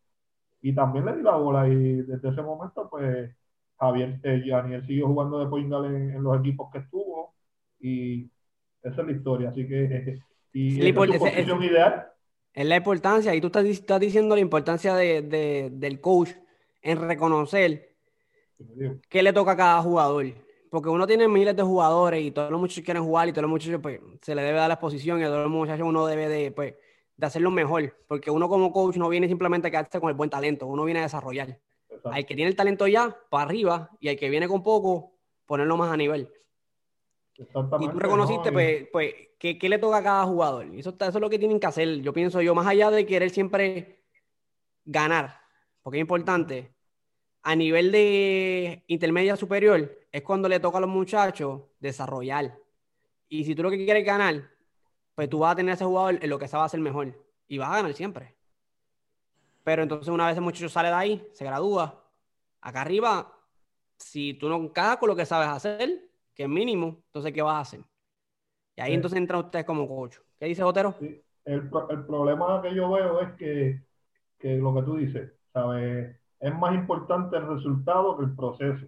Y 0.63 0.73
también 0.73 1.07
le 1.07 1.17
di 1.17 1.23
la 1.23 1.35
bola. 1.35 1.67
Y 1.67 2.03
desde 2.03 2.29
ese 2.29 2.43
momento, 2.43 2.89
pues 2.89 3.35
Javier, 3.79 4.21
eh, 4.23 4.43
Yaniel 4.47 4.87
siguió 4.87 5.07
jugando 5.09 5.41
de 5.41 5.47
point 5.47 5.73
en, 5.73 6.23
los 6.23 6.39
equipos 6.41 6.71
que 6.73 6.79
estuvo. 6.79 7.35
Y 7.81 8.31
esa 8.83 9.01
es 9.01 9.07
la 9.07 9.13
historia. 9.13 9.49
Así 9.51 9.67
que. 9.67 10.19
Y 10.53 10.87
es, 10.87 10.95
posición 10.95 11.63
ideal. 11.63 12.07
Es 12.53 12.67
la 12.67 12.77
importancia, 12.77 13.35
y 13.35 13.41
tú 13.41 13.49
estás, 13.49 13.65
estás 13.65 13.99
diciendo 13.99 14.37
la 14.37 14.41
importancia 14.41 14.95
de, 14.95 15.23
de, 15.23 15.71
del 15.73 16.01
coach 16.01 16.31
en 16.81 17.01
reconocer 17.01 17.97
qué 19.09 19.23
le 19.23 19.33
toca 19.33 19.53
a 19.53 19.57
cada 19.57 19.83
jugador. 19.83 20.27
Porque 20.71 20.89
uno 20.89 21.07
tiene 21.07 21.27
miles 21.29 21.57
de 21.57 21.63
jugadores 21.63 22.23
y 22.23 22.31
todos 22.31 22.51
los 22.51 22.61
muchachos 22.61 22.85
quieren 22.85 23.03
jugar 23.03 23.29
y 23.29 23.33
todos 23.33 23.43
los 23.43 23.51
muchachos 23.51 23.81
pues, 23.81 24.01
se 24.23 24.35
le 24.35 24.43
debe 24.43 24.59
dar 24.59 24.69
la 24.69 24.75
exposición 24.75 25.21
y 25.21 25.25
a 25.25 25.27
todos 25.27 25.43
los 25.43 25.51
muchachos 25.51 25.87
uno 25.87 26.07
debe 26.07 26.29
de, 26.29 26.51
pues, 26.53 26.75
de 27.17 27.27
hacerlo 27.27 27.51
mejor. 27.51 27.97
Porque 28.07 28.31
uno 28.31 28.49
como 28.49 28.73
coach 28.73 28.97
no 28.97 29.09
viene 29.09 29.27
simplemente 29.27 29.69
a 29.69 29.71
quedarse 29.71 30.01
con 30.01 30.11
el 30.11 30.17
buen 30.17 30.31
talento, 30.31 30.67
uno 30.67 30.85
viene 30.85 31.01
a 31.01 31.05
desarrollar. 31.05 31.59
Hay 32.05 32.25
que 32.25 32.35
tiene 32.35 32.51
el 32.51 32.57
talento 32.57 32.87
ya, 32.87 33.17
para 33.31 33.45
arriba, 33.45 33.91
y 34.01 34.09
hay 34.09 34.17
que 34.17 34.29
viene 34.29 34.49
con 34.49 34.63
poco, 34.63 35.15
ponerlo 35.47 35.77
más 35.77 35.93
a 35.93 35.97
nivel. 35.97 36.31
Y 37.37 37.89
tú 37.89 37.99
reconociste, 37.99 38.53
pues, 38.53 38.89
pues 38.93 39.15
¿qué, 39.39 39.59
le 39.69 39.79
toca 39.79 39.99
a 39.99 40.03
cada 40.03 40.25
jugador? 40.25 40.67
Eso, 40.75 40.91
eso 40.91 41.09
es 41.09 41.21
lo 41.21 41.31
que 41.31 41.39
tienen 41.39 41.59
que 41.59 41.67
hacer. 41.67 42.01
Yo 42.01 42.13
pienso 42.13 42.41
yo, 42.41 42.55
más 42.55 42.67
allá 42.67 42.91
de 42.91 43.07
querer 43.07 43.31
siempre 43.31 44.05
ganar, 44.85 45.41
porque 45.83 45.99
es 45.99 46.03
importante, 46.03 46.75
a 47.43 47.57
nivel 47.57 47.93
de 47.93 48.85
intermedia 48.87 49.37
superior, 49.37 49.99
es 50.11 50.23
cuando 50.23 50.49
le 50.49 50.61
toca 50.61 50.79
a 50.79 50.81
los 50.81 50.91
muchachos 50.91 51.63
desarrollar. 51.81 52.59
Y 53.29 53.45
si 53.45 53.55
tú 53.55 53.63
lo 53.63 53.71
que 53.71 53.85
quieres 53.85 54.05
ganar, 54.05 54.51
pues 55.15 55.29
tú 55.29 55.41
vas 55.41 55.53
a 55.53 55.57
tener 55.57 55.73
a 55.73 55.75
ese 55.75 55.85
jugador 55.85 56.19
en 56.23 56.31
lo 56.31 56.39
que 56.39 56.49
sabe 56.49 56.65
hacer 56.65 56.81
mejor. 56.81 57.15
Y 57.49 57.59
vas 57.59 57.71
a 57.71 57.77
ganar 57.77 57.93
siempre. 57.95 58.34
Pero 59.65 59.83
entonces 59.83 60.09
una 60.09 60.27
vez 60.27 60.37
el 60.37 60.43
muchacho 60.43 60.69
sale 60.69 60.89
de 60.89 60.95
ahí, 60.95 61.29
se 61.33 61.45
gradúa, 61.45 62.05
acá 62.61 62.83
arriba, 62.83 63.33
si 63.99 64.35
tú 64.35 64.49
no 64.49 64.57
encajas 64.57 64.99
con 64.99 65.09
lo 65.09 65.17
que 65.17 65.27
sabes 65.27 65.49
hacer, 65.49 66.09
que 66.35 66.45
es 66.45 66.49
mínimo, 66.49 67.03
entonces, 67.07 67.33
¿qué 67.33 67.43
vas 67.43 67.57
a 67.57 67.61
hacer? 67.61 67.81
Y 68.77 68.81
ahí 68.81 68.95
entonces 68.95 69.19
entra 69.19 69.39
usted 69.39 69.65
como 69.65 69.89
coach. 69.89 70.17
¿Qué 70.39 70.47
dice 70.47 70.63
Otero? 70.63 70.95
el, 71.01 71.71
el, 71.91 72.07
problema 72.07 72.61
que 72.63 72.75
yo 72.75 72.91
veo 72.91 73.21
es 73.21 73.33
que, 73.35 73.83
que 74.39 74.57
lo 74.57 74.75
que 74.75 74.83
tú 74.83 74.97
dices, 74.97 75.33
¿sabes? 75.53 76.17
Es 76.41 76.55
más 76.55 76.75
importante 76.75 77.37
el 77.37 77.47
resultado 77.47 78.17
que 78.19 78.25
el 78.25 78.35
proceso. 78.35 78.87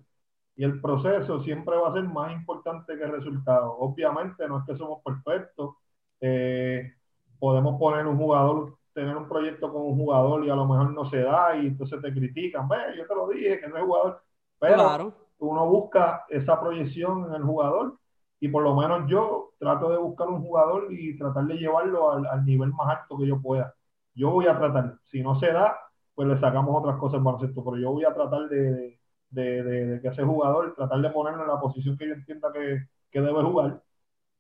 Y 0.56 0.64
el 0.64 0.80
proceso 0.80 1.42
siempre 1.42 1.76
va 1.76 1.90
a 1.90 1.92
ser 1.92 2.04
más 2.04 2.32
importante 2.32 2.96
que 2.96 3.04
el 3.04 3.12
resultado. 3.12 3.76
Obviamente 3.78 4.48
no 4.48 4.58
es 4.58 4.64
que 4.64 4.76
somos 4.76 5.02
perfectos. 5.02 5.76
Eh, 6.20 6.94
podemos 7.38 7.78
poner 7.78 8.06
un 8.06 8.16
jugador, 8.16 8.78
tener 8.96 9.16
un 9.16 9.28
proyecto 9.28 9.72
con 9.72 9.82
un 9.82 9.96
jugador 9.96 10.44
y 10.44 10.50
a 10.50 10.56
lo 10.56 10.66
mejor 10.66 10.92
no 10.92 11.08
se 11.08 11.18
da 11.18 11.56
y 11.56 11.68
entonces 11.68 12.02
te 12.02 12.12
critican. 12.12 12.68
Ve, 12.68 12.76
yo 12.96 13.06
te 13.06 13.14
lo 13.14 13.28
dije 13.28 13.60
que 13.60 13.68
no 13.68 13.76
es 13.76 13.84
jugador. 13.84 14.22
Pero 14.58 14.74
claro 14.74 15.26
uno 15.38 15.66
busca 15.68 16.24
esa 16.28 16.58
proyección 16.60 17.26
en 17.26 17.34
el 17.34 17.42
jugador 17.42 17.98
y 18.40 18.48
por 18.48 18.62
lo 18.62 18.74
menos 18.74 19.08
yo 19.08 19.52
trato 19.58 19.90
de 19.90 19.98
buscar 19.98 20.28
un 20.28 20.42
jugador 20.42 20.92
y 20.92 21.16
tratar 21.16 21.44
de 21.46 21.56
llevarlo 21.56 22.12
al, 22.12 22.44
nivel 22.44 22.72
más 22.72 22.98
alto 22.98 23.18
que 23.18 23.26
yo 23.26 23.40
pueda. 23.40 23.74
Yo 24.14 24.30
voy 24.30 24.46
a 24.46 24.58
tratar, 24.58 24.98
si 25.10 25.22
no 25.22 25.38
se 25.38 25.52
da, 25.52 25.78
pues 26.14 26.28
le 26.28 26.38
sacamos 26.40 26.74
otras 26.78 26.98
cosas 26.98 27.18
en 27.18 27.24
baloncesto, 27.24 27.64
pero 27.64 27.76
yo 27.78 27.92
voy 27.92 28.04
a 28.04 28.14
tratar 28.14 28.48
de, 28.48 28.98
de, 29.30 29.98
que 30.02 30.08
ese 30.08 30.22
jugador, 30.22 30.74
tratar 30.74 31.00
de 31.00 31.10
ponerlo 31.10 31.42
en 31.42 31.48
la 31.48 31.60
posición 31.60 31.96
que 31.96 32.08
yo 32.08 32.14
entienda 32.14 32.52
que, 32.52 32.86
debe 33.12 33.42
jugar. 33.42 33.82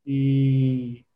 Y, 0.04 1.06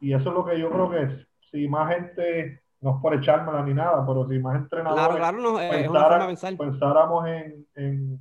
y, 0.00 0.12
eso 0.14 0.30
es 0.30 0.34
lo 0.34 0.44
que 0.44 0.58
yo 0.58 0.70
creo 0.70 0.90
que 0.90 1.02
es. 1.02 1.27
Si 1.50 1.68
más 1.68 1.94
gente, 1.94 2.62
no 2.80 2.96
es 2.96 3.02
por 3.02 3.14
echármela 3.14 3.62
ni 3.62 3.74
nada, 3.74 4.04
pero 4.06 4.28
si 4.28 4.38
más 4.38 4.56
entrenadores 4.56 5.18
pensáramos 6.58 7.26
en 7.26 8.20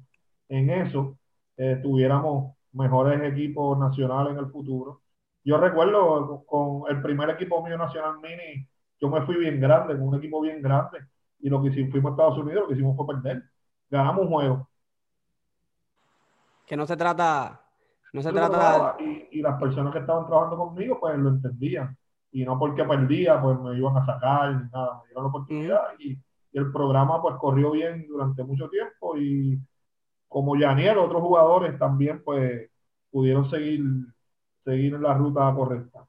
en 0.50 0.70
eso, 0.70 1.18
eh, 1.58 1.80
tuviéramos 1.82 2.56
mejores 2.74 3.22
equipos 3.32 3.78
nacionales 3.78 4.34
en 4.34 4.40
el 4.40 4.52
futuro. 4.52 5.02
Yo 5.44 5.58
recuerdo 5.58 6.44
con 6.46 6.84
el 6.90 7.02
primer 7.02 7.30
equipo 7.32 7.64
mío 7.66 7.78
nacional 7.78 8.20
mini, 8.22 8.68
yo 9.00 9.10
me 9.10 9.22
fui 9.26 9.38
bien 9.38 9.60
grande, 9.60 9.94
con 9.94 10.10
un 10.10 10.16
equipo 10.16 10.42
bien 10.42 10.62
grande, 10.62 11.00
y 11.40 11.50
lo 11.50 11.62
que 11.62 11.70
hicimos, 11.70 11.92
fuimos 11.92 12.12
a 12.12 12.14
Estados 12.14 12.38
Unidos, 12.40 12.64
lo 12.64 12.68
que 12.68 12.74
hicimos 12.74 12.96
fue 12.96 13.08
perder. 13.08 13.44
Ganamos 13.90 14.26
un 14.26 14.30
juego. 14.30 14.70
Que 16.66 16.76
no 16.76 16.86
se 16.86 16.98
trata, 16.98 17.62
no 18.12 18.22
se 18.22 18.32
trata... 18.32 18.98
Y, 19.00 19.40
y, 19.40 19.42
las 19.42 19.58
personas 19.60 19.94
que 19.94 20.00
estaban 20.00 20.26
trabajando 20.26 20.58
conmigo, 20.58 21.00
pues 21.00 21.18
lo 21.18 21.30
entendían. 21.30 21.98
Y 22.38 22.46
no 22.46 22.60
porque 22.60 22.84
perdía, 22.84 23.42
pues 23.42 23.60
me 23.60 23.78
iban 23.78 23.98
a 23.98 24.06
sacar, 24.06 24.56
ni 24.56 24.70
nada, 24.70 25.02
me 25.02 25.08
dieron 25.08 25.24
la 25.24 25.30
oportunidad. 25.30 25.82
y, 26.00 26.18
y 26.52 26.58
el 26.58 26.72
programa 26.72 27.22
pues 27.22 27.36
corrió 27.36 27.72
bien 27.72 28.06
durante 28.08 28.44
mucho 28.44 28.70
tiempo 28.70 29.18
y 29.18 29.60
como 30.28 30.56
Yaniel, 30.56 30.98
otros 30.98 31.22
jugadores 31.22 31.78
también 31.80 32.22
pues 32.24 32.70
pudieron 33.10 33.50
seguir, 33.50 33.82
seguir 34.64 34.94
en 34.94 35.04
la 35.04 35.14
ruta 35.14 35.54
correcta. 35.56 36.06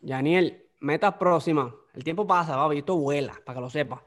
Yaniel, 0.00 0.62
metas 0.80 1.14
próximas. 1.14 1.72
El 1.94 2.02
tiempo 2.02 2.26
pasa, 2.26 2.56
va, 2.56 2.74
y 2.74 2.78
esto 2.78 2.96
vuela, 2.96 3.34
para 3.44 3.56
que 3.56 3.60
lo 3.60 3.70
sepas. 3.70 4.00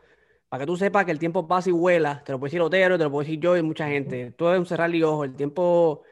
Para 0.49 0.62
que 0.62 0.68
tú 0.68 0.76
sepas 0.76 1.06
que 1.06 1.12
el 1.12 1.20
tiempo 1.20 1.47
pasa 1.47 1.70
y 1.70 1.74
vuela, 1.74 2.24
te 2.24 2.32
lo 2.32 2.39
puedo 2.39 2.47
decir 2.47 2.62
Otero, 2.62 2.97
te 2.97 3.04
lo 3.04 3.12
puedo 3.12 3.24
decir 3.24 3.39
yo 3.39 3.56
y 3.56 3.62
mucha 3.62 3.88
gente. 3.88 4.32
Todo 4.32 4.54
es 4.54 4.60
un 4.60 4.66
cerrar 4.66 4.93
y 4.93 5.04
ojo. 5.04 5.24
El 5.24 5.36
tiempo, 5.36 6.04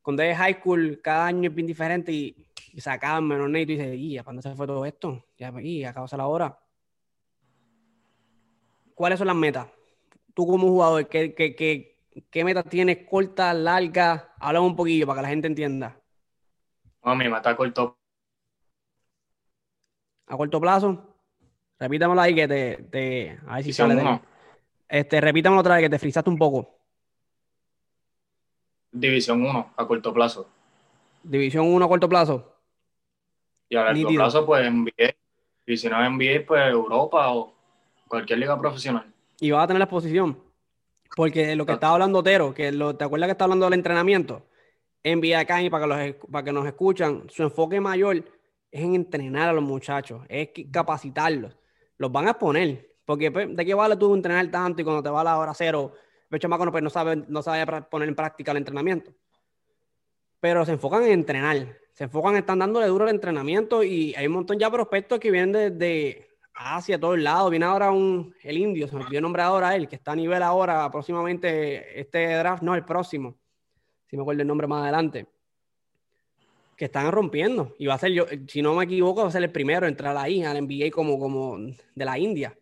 cuando 0.00 0.22
es 0.22 0.36
high 0.36 0.54
school, 0.54 1.00
cada 1.02 1.26
año 1.26 1.50
es 1.50 1.54
bien 1.54 1.66
diferente 1.66 2.12
y, 2.12 2.46
se 2.80 2.90
acaba 2.90 3.18
en 3.18 3.28
menor 3.28 3.56
y 3.56 3.64
dices, 3.64 3.94
y 3.96 4.18
¿a 4.18 4.22
dónde 4.22 4.42
se 4.42 4.54
fue 4.54 4.66
todo 4.66 4.84
esto? 4.86 5.24
Ya, 5.38 5.52
y 5.60 5.84
acabas 5.84 6.12
la 6.12 6.26
hora. 6.26 6.58
¿Cuáles 8.94 9.18
son 9.18 9.28
las 9.28 9.36
metas? 9.36 9.68
tú 10.34 10.46
como 10.46 10.68
jugador, 10.68 11.08
¿qué, 11.08 11.34
qué, 11.34 11.54
qué, 11.54 11.98
qué 12.30 12.44
metas 12.44 12.64
tienes? 12.68 13.06
¿Corta, 13.08 13.52
larga? 13.54 14.34
Háblame 14.38 14.66
un 14.66 14.76
poquillo 14.76 15.06
para 15.06 15.18
que 15.18 15.22
la 15.22 15.28
gente 15.28 15.46
entienda. 15.46 16.00
No, 17.04 17.14
mi 17.16 17.28
meta 17.28 17.50
a 17.50 17.56
corto. 17.56 17.98
¿A 20.26 20.36
corto 20.36 20.60
plazo? 20.60 21.16
Repítamelo 21.78 22.20
ahí 22.20 22.34
que 22.34 22.48
te, 22.48 22.76
te 22.90 23.40
a 23.46 23.56
ver 23.56 23.64
si 23.64 23.72
sale 23.72 23.96
de... 23.96 24.20
Este, 24.88 25.20
repítamelo 25.20 25.60
otra 25.60 25.76
vez 25.76 25.84
que 25.84 25.90
te 25.90 25.98
frizaste 25.98 26.30
un 26.30 26.38
poco. 26.38 26.78
División 28.92 29.42
1 29.42 29.72
a 29.76 29.86
corto 29.86 30.12
plazo. 30.12 30.48
División 31.22 31.66
1 31.66 31.84
a 31.84 31.88
corto 31.88 32.08
plazo. 32.08 32.51
Y 33.72 33.76
a 33.76 33.84
largo 33.84 34.08
plazo, 34.10 34.44
pues 34.44 34.70
NBA. 34.70 35.14
Y 35.66 35.76
si 35.78 35.88
no 35.88 36.04
es 36.04 36.10
NBA, 36.10 36.46
pues 36.46 36.70
Europa 36.70 37.32
o 37.32 37.54
cualquier 38.06 38.38
liga 38.40 38.60
profesional. 38.60 39.10
Y 39.40 39.50
vas 39.50 39.64
a 39.64 39.66
tener 39.66 39.78
la 39.78 39.84
exposición. 39.84 40.38
Porque 41.16 41.56
lo 41.56 41.64
que 41.64 41.72
estaba 41.72 41.94
hablando 41.94 42.18
Otero, 42.18 42.52
que 42.52 42.70
lo, 42.70 42.94
¿te 42.94 43.04
acuerdas 43.04 43.28
que 43.28 43.32
está 43.32 43.44
hablando 43.44 43.64
del 43.64 43.72
entrenamiento? 43.72 44.46
NBA 45.02 45.38
Academy, 45.38 45.70
para 45.70 45.84
que, 45.84 45.88
los, 45.88 46.30
para 46.30 46.44
que 46.44 46.52
nos 46.52 46.66
escuchan, 46.66 47.22
su 47.30 47.44
enfoque 47.44 47.80
mayor 47.80 48.18
es 48.18 48.82
en 48.82 48.94
entrenar 48.94 49.48
a 49.48 49.52
los 49.54 49.64
muchachos, 49.64 50.20
es 50.28 50.50
capacitarlos. 50.70 51.56
Los 51.96 52.12
van 52.12 52.26
a 52.26 52.32
exponer. 52.32 52.90
Porque 53.06 53.30
pues, 53.30 53.56
¿de 53.56 53.64
qué 53.64 53.72
vale 53.72 53.96
tú 53.96 54.14
entrenar 54.14 54.50
tanto 54.50 54.82
y 54.82 54.84
cuando 54.84 55.02
te 55.02 55.08
va 55.08 55.22
a 55.22 55.24
la 55.24 55.38
hora 55.38 55.54
cero, 55.54 55.94
el 56.30 56.38
chamaco 56.38 56.66
no, 56.66 56.72
pues, 56.72 56.84
no 56.84 56.90
sabe, 56.90 57.24
no 57.26 57.42
sabe 57.42 57.82
poner 57.84 58.10
en 58.10 58.14
práctica 58.14 58.50
el 58.50 58.58
entrenamiento? 58.58 59.12
Pero 60.42 60.64
se 60.64 60.72
enfocan 60.72 61.04
en 61.04 61.12
entrenar. 61.12 61.78
Se 61.92 62.02
enfocan 62.02 62.32
en 62.32 62.38
están 62.38 62.58
dándole 62.58 62.88
duro 62.88 63.04
al 63.04 63.10
entrenamiento 63.10 63.84
y 63.84 64.12
hay 64.16 64.26
un 64.26 64.32
montón 64.32 64.58
ya 64.58 64.68
prospectos 64.68 65.20
que 65.20 65.30
vienen 65.30 65.52
desde 65.52 66.30
Asia, 66.52 66.98
todos 66.98 67.16
lados. 67.16 67.48
Viene 67.48 67.64
ahora 67.64 67.92
un, 67.92 68.34
el 68.42 68.58
indio, 68.58 68.88
se 68.88 68.96
me 68.96 69.02
olvidó 69.02 69.18
el 69.18 69.22
nombre 69.22 69.42
ahora 69.42 69.76
él, 69.76 69.86
que 69.86 69.94
está 69.94 70.10
a 70.10 70.16
nivel 70.16 70.42
ahora, 70.42 70.90
próximamente, 70.90 72.00
este 72.00 72.34
draft, 72.34 72.60
no, 72.64 72.74
el 72.74 72.84
próximo, 72.84 73.36
si 74.08 74.16
me 74.16 74.22
acuerdo 74.22 74.42
el 74.42 74.48
nombre 74.48 74.66
más 74.66 74.82
adelante, 74.82 75.28
que 76.76 76.86
están 76.86 77.12
rompiendo. 77.12 77.76
Y 77.78 77.86
va 77.86 77.94
a 77.94 77.98
ser, 77.98 78.10
yo, 78.10 78.26
si 78.48 78.62
no 78.62 78.74
me 78.74 78.82
equivoco, 78.82 79.22
va 79.22 79.28
a 79.28 79.30
ser 79.30 79.44
el 79.44 79.52
primero 79.52 79.86
en 79.86 79.92
entrar 79.92 80.16
ahí, 80.16 80.42
al 80.42 80.60
NBA 80.60 80.90
como, 80.90 81.20
como 81.20 81.56
de 81.56 82.04
la 82.04 82.18
India. 82.18 82.52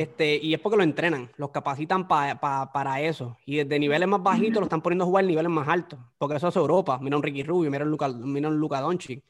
Este, 0.00 0.36
y 0.36 0.54
es 0.54 0.60
porque 0.60 0.76
lo 0.76 0.82
entrenan, 0.82 1.30
los 1.36 1.50
capacitan 1.50 2.06
pa- 2.08 2.38
pa- 2.40 2.72
para 2.72 3.00
eso. 3.00 3.36
Y 3.46 3.56
desde 3.56 3.78
niveles 3.78 4.06
más 4.08 4.22
bajitos 4.22 4.58
lo 4.60 4.64
están 4.64 4.80
poniendo 4.82 5.04
a 5.04 5.06
jugar 5.06 5.24
niveles 5.24 5.50
más 5.50 5.66
altos. 5.68 5.98
Porque 6.18 6.36
eso 6.36 6.48
es 6.48 6.56
Europa. 6.56 6.98
Mira 7.00 7.16
un 7.16 7.22
Ricky 7.22 7.42
Rubio, 7.42 7.70
mira 7.70 7.84
un 7.84 7.90
Luca, 7.90 8.08
mira 8.08 8.48
un 8.48 8.58
Luka 8.58 8.80
Doncic. 8.80 9.22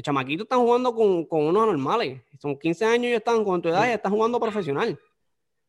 Chamaquito 0.00 0.44
están 0.44 0.60
jugando 0.60 0.94
con, 0.94 1.26
con 1.26 1.42
unos 1.42 1.66
normales. 1.66 2.22
Son 2.40 2.58
15 2.58 2.84
años 2.84 3.06
y 3.10 3.14
están 3.14 3.44
con 3.44 3.60
tu 3.60 3.68
edad 3.68 3.86
y 3.88 3.90
están 3.92 4.12
jugando 4.12 4.40
profesional. 4.40 4.98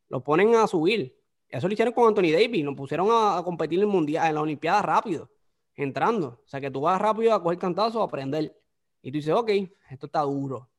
Lo 0.09 0.23
ponen 0.23 0.55
a 0.55 0.65
subir. 0.67 1.17
Eso 1.49 1.67
lo 1.67 1.73
hicieron 1.73 1.93
con 1.93 2.07
Anthony 2.07 2.31
Davis. 2.31 2.63
Lo 2.63 2.75
pusieron 2.75 3.07
a, 3.11 3.41
competir 3.43 3.81
en 3.81 3.89
mundial, 3.89 4.27
en 4.29 4.35
la 4.35 4.41
Olimpiada 4.41 4.81
rápido, 4.81 5.29
entrando. 5.75 6.39
O 6.45 6.47
sea 6.47 6.61
que 6.61 6.71
tú 6.71 6.81
vas 6.81 6.99
rápido 7.01 7.33
a 7.33 7.43
coger 7.43 7.59
cantazos 7.59 8.01
a 8.01 8.05
aprender. 8.05 8.57
Y 9.01 9.11
tú 9.11 9.17
dices, 9.17 9.33
ok, 9.33 9.49
esto 9.89 10.05
está 10.05 10.21
duro. 10.21 10.69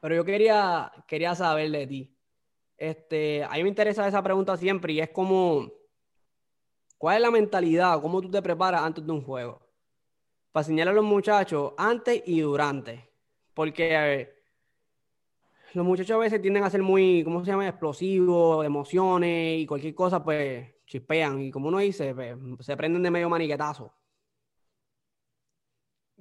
Pero 0.00 0.14
yo 0.14 0.24
quería, 0.24 0.92
quería 1.06 1.34
saber 1.34 1.70
de 1.70 1.86
ti. 1.86 2.18
Este, 2.76 3.42
a 3.42 3.50
mí 3.50 3.62
me 3.64 3.68
interesa 3.68 4.06
esa 4.06 4.22
pregunta 4.22 4.56
siempre 4.56 4.92
y 4.92 5.00
es 5.00 5.10
como, 5.10 5.68
¿cuál 6.96 7.16
es 7.16 7.22
la 7.22 7.30
mentalidad? 7.30 8.00
¿Cómo 8.00 8.20
tú 8.20 8.30
te 8.30 8.40
preparas 8.40 8.82
antes 8.82 9.04
de 9.04 9.12
un 9.12 9.22
juego? 9.22 9.60
Para 10.52 10.62
enseñarle 10.62 10.92
a 10.92 10.94
los 10.94 11.04
muchachos 11.04 11.72
antes 11.76 12.22
y 12.26 12.40
durante. 12.40 13.10
Porque 13.52 13.88
eh, 13.90 14.34
los 15.74 15.84
muchachos 15.84 16.14
a 16.14 16.18
veces 16.18 16.40
tienden 16.40 16.62
a 16.62 16.70
ser 16.70 16.82
muy, 16.82 17.24
¿cómo 17.24 17.44
se 17.44 17.50
llama? 17.50 17.68
Explosivos, 17.68 18.64
emociones 18.64 19.60
y 19.60 19.66
cualquier 19.66 19.94
cosa, 19.94 20.22
pues 20.22 20.72
chispean. 20.86 21.42
Y 21.42 21.50
como 21.50 21.68
uno 21.68 21.78
dice, 21.78 22.14
pues, 22.14 22.36
se 22.60 22.76
prenden 22.76 23.02
de 23.02 23.10
medio 23.10 23.28
maniquetazo. 23.28 23.92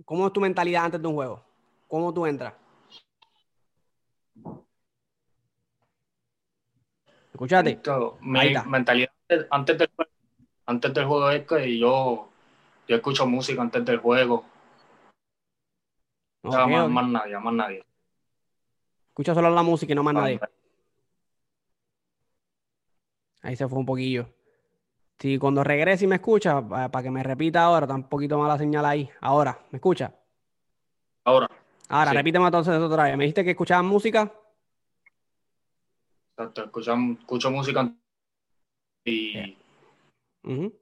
¿Cómo 0.05 0.27
es 0.27 0.33
tu 0.33 0.41
mentalidad 0.41 0.85
antes 0.85 1.01
de 1.01 1.07
un 1.07 1.15
juego? 1.15 1.43
¿Cómo 1.87 2.13
tú 2.13 2.25
entras? 2.25 2.53
Escúchate. 7.37 7.69
Esto, 7.69 8.17
mi 8.21 8.39
mentalidad 8.65 9.11
antes 9.51 9.77
del, 9.77 9.89
juego- 9.95 10.11
antes 10.65 10.91
del 10.91 11.05
juego 11.05 11.29
es 11.29 11.45
que 11.45 11.77
yo, 11.77 12.29
yo 12.87 12.95
escucho 12.95 13.27
música 13.27 13.61
antes 13.61 13.85
del 13.85 13.99
juego. 13.99 14.43
O 16.41 16.51
sea, 16.51 16.63
Ok, 16.65 16.71
más, 16.71 16.89
más 16.89 17.07
nadie, 17.09 17.37
más 17.37 17.53
nadie. 17.53 17.85
Escucha 19.09 19.35
solo 19.35 19.51
la 19.51 19.61
música 19.61 19.91
y 19.91 19.95
no 19.95 20.01
más 20.01 20.15
nadie. 20.15 20.39
Ahí 23.43 23.55
se 23.55 23.67
fue 23.67 23.77
un 23.77 23.85
poquillo. 23.85 24.33
Si 25.19 25.37
cuando 25.37 25.63
regrese 25.63 26.05
y 26.05 26.07
me 26.07 26.15
escucha, 26.15 26.59
para 26.67 27.03
que 27.03 27.11
me 27.11 27.21
repita 27.21 27.63
ahora, 27.65 27.85
está 27.85 27.93
un 27.93 28.09
poquito 28.09 28.39
mala 28.39 28.57
señal 28.57 28.83
ahí. 28.83 29.07
Ahora, 29.21 29.59
¿me 29.69 29.77
escucha? 29.77 30.11
Ahora, 31.23 31.47
Ahora, 31.89 32.11
Sí. 32.11 32.17
repíteme 32.17 32.45
entonces 32.45 32.73
eso 32.73 32.87
otra 32.87 33.03
vez. 33.03 33.15
¿Me 33.15 33.25
dijiste 33.25 33.43
que 33.43 33.51
escuchaban 33.51 33.85
música? 33.85 34.33
Exacto, 36.37 36.65
escucho, 36.65 36.93
escucho 37.19 37.49
música 37.51 37.91
y 39.05 39.57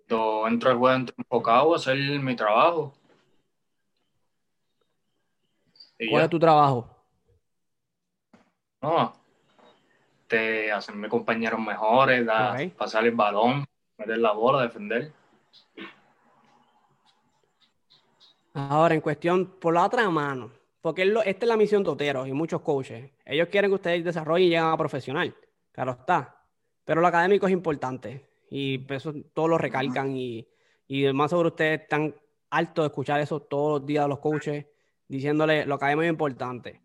yo 0.07 0.47
entro 0.47 0.71
al 0.71 0.77
juego 0.77 0.95
entro 0.95 1.15
enfocado 1.17 1.73
a 1.73 1.77
hacer 1.77 1.97
mi 2.19 2.35
trabajo. 2.35 2.93
Y 5.97 6.09
¿Cuál 6.09 6.21
ya, 6.21 6.23
es 6.25 6.29
tu 6.29 6.39
trabajo? 6.39 6.89
no, 8.81 9.13
te 10.27 10.71
hacerme 10.71 11.07
compañeros 11.07 11.59
mejores, 11.59 12.25
da- 12.25 12.57
pasar 12.77 13.05
el 13.05 13.15
balón, 13.15 13.65
meter 13.97 14.17
la 14.17 14.33
bola, 14.33 14.63
defender. 14.63 15.11
Ahora, 18.53 18.93
en 18.93 19.01
cuestión, 19.01 19.45
por 19.59 19.73
la 19.73 19.85
otra 19.85 20.09
mano, 20.09 20.51
porque 20.81 21.03
lo- 21.05 21.23
esta 21.23 21.45
es 21.45 21.49
la 21.49 21.57
misión 21.57 21.83
de 21.83 21.89
Otero 21.89 22.25
y 22.27 22.31
muchos 22.33 22.61
coaches. 22.61 23.11
Ellos 23.25 23.47
quieren 23.49 23.71
que 23.71 23.75
ustedes 23.75 24.03
desarrollen 24.03 24.47
y 24.47 24.49
lleguen 24.49 24.65
a 24.65 24.77
profesional. 24.77 25.35
Claro 25.75 25.91
está. 25.91 26.41
Pero 26.85 27.01
lo 27.01 27.07
académico 27.07 27.47
es 27.47 27.51
importante. 27.51 28.29
Y 28.49 28.81
eso 28.93 29.13
todos 29.33 29.49
lo 29.49 29.57
recalcan. 29.57 30.15
Y, 30.15 30.47
y 30.87 31.11
más 31.11 31.31
sobre 31.31 31.49
ustedes 31.49 31.81
están 31.81 32.15
hartos 32.49 32.83
de 32.83 32.87
escuchar 32.87 33.19
eso 33.19 33.41
todos 33.41 33.81
los 33.81 33.85
días 33.85 34.05
a 34.05 34.07
los 34.07 34.19
coaches, 34.19 34.65
diciéndole 35.09 35.65
lo 35.65 35.75
académico 35.75 36.03
es 36.03 36.09
importante. 36.09 36.81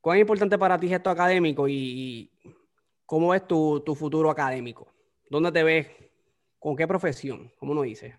¿Cuán 0.00 0.18
importante 0.18 0.56
para 0.56 0.78
ti 0.78 0.86
es 0.86 0.92
esto 0.92 1.10
académico 1.10 1.66
y, 1.66 1.74
y 1.74 2.30
cómo 3.04 3.30
ves 3.30 3.44
tu, 3.48 3.80
tu 3.80 3.96
futuro 3.96 4.30
académico? 4.30 4.86
¿Dónde 5.28 5.50
te 5.50 5.64
ves? 5.64 5.88
¿Con 6.60 6.76
qué 6.76 6.86
profesión? 6.86 7.50
¿Cómo 7.58 7.72
uno 7.72 7.82
dice? 7.82 8.16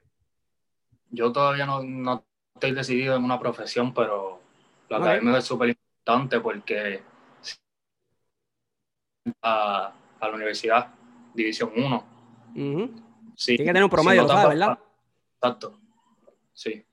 Yo 1.12 1.32
todavía 1.32 1.66
no, 1.66 1.82
no 1.82 2.26
estoy 2.56 2.74
decidido 2.74 3.16
en 3.16 3.24
una 3.24 3.40
profesión, 3.40 3.94
pero 3.94 4.42
lo 4.90 4.96
académico 4.98 5.38
es 5.38 5.46
súper 5.46 5.70
importante 5.70 6.42
porque 6.42 7.13
a, 9.42 9.94
a 10.20 10.28
la 10.28 10.34
universidad, 10.36 10.94
División 11.34 11.72
1. 11.76 12.06
Ujú. 12.56 12.92
Sí, 13.36 13.56
Tiene 13.56 13.64
que 13.64 13.70
tener 13.70 13.84
un 13.84 13.90
promedio, 13.90 14.22
no 14.24 14.28
sabes, 14.28 14.50
¿verdad? 14.60 14.80
Exacto. 15.36 15.80
Sí, 16.54 16.86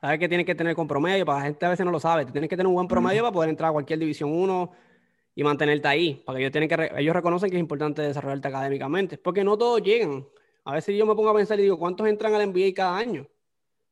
Sabes 0.00 0.20
que 0.20 0.28
tienes 0.28 0.46
que 0.46 0.54
tener 0.54 0.76
con 0.76 0.86
promedio, 0.86 1.26
para 1.26 1.40
la 1.40 1.44
gente 1.46 1.66
a 1.66 1.70
veces 1.70 1.84
no 1.84 1.90
lo 1.90 1.98
sabe. 1.98 2.24
Tú 2.24 2.30
tienes 2.30 2.48
que 2.48 2.56
tener 2.56 2.68
un 2.68 2.74
buen 2.74 2.86
promedio 2.86 3.22
para 3.22 3.32
poder 3.32 3.50
entrar 3.50 3.70
a 3.70 3.72
cualquier 3.72 3.98
división 3.98 4.30
1 4.32 4.70
y 5.34 5.42
mantenerte 5.42 5.88
ahí. 5.88 6.22
Porque 6.24 6.40
ellos 6.42 6.52
tienen 6.52 6.68
que 6.68 6.76
re- 6.76 6.92
ellos 7.00 7.12
reconocen 7.16 7.50
que 7.50 7.56
es 7.56 7.60
importante 7.60 8.02
desarrollarte 8.02 8.46
académicamente. 8.46 9.18
Porque 9.18 9.42
no 9.42 9.58
todos 9.58 9.82
llegan. 9.82 10.24
A 10.64 10.74
veces 10.74 10.96
yo 10.96 11.04
me 11.04 11.16
pongo 11.16 11.30
a 11.30 11.34
pensar 11.34 11.58
y 11.58 11.62
digo, 11.64 11.78
¿cuántos 11.80 12.06
entran 12.06 12.32
al 12.34 12.42
NBA 12.42 12.74
cada 12.76 12.96
año? 12.96 13.26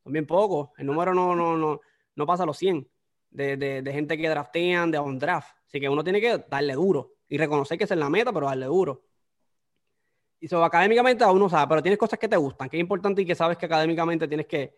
Son 0.04 0.12
bien 0.12 0.26
pocos. 0.28 0.68
El 0.78 0.86
número 0.86 1.12
no, 1.12 1.34
no, 1.34 1.56
no, 1.56 1.80
no 2.14 2.26
pasa 2.26 2.44
a 2.44 2.46
los 2.46 2.56
100 2.56 2.88
de, 3.30 3.56
de, 3.56 3.82
de 3.82 3.92
gente 3.92 4.16
que 4.16 4.28
draftean 4.28 4.92
de 4.92 4.98
on 4.98 5.18
draft. 5.18 5.56
Así 5.66 5.80
que 5.80 5.88
uno 5.88 6.04
tiene 6.04 6.20
que 6.20 6.38
darle 6.48 6.74
duro 6.74 7.14
y 7.28 7.38
reconocer 7.38 7.78
que 7.78 7.84
esa 7.84 7.94
es 7.94 8.00
la 8.00 8.10
meta, 8.10 8.32
pero 8.32 8.46
darle 8.46 8.66
duro. 8.66 9.02
Y 10.38 10.48
sobre 10.48 10.66
académicamente 10.66 11.24
aún 11.24 11.38
no 11.38 11.48
sabe, 11.48 11.68
pero 11.68 11.82
tienes 11.82 11.98
cosas 11.98 12.18
que 12.18 12.28
te 12.28 12.36
gustan, 12.36 12.68
que 12.68 12.76
es 12.76 12.80
importante 12.80 13.22
y 13.22 13.26
que 13.26 13.34
sabes 13.34 13.56
que 13.56 13.66
académicamente 13.66 14.28
tienes 14.28 14.46
que 14.46 14.74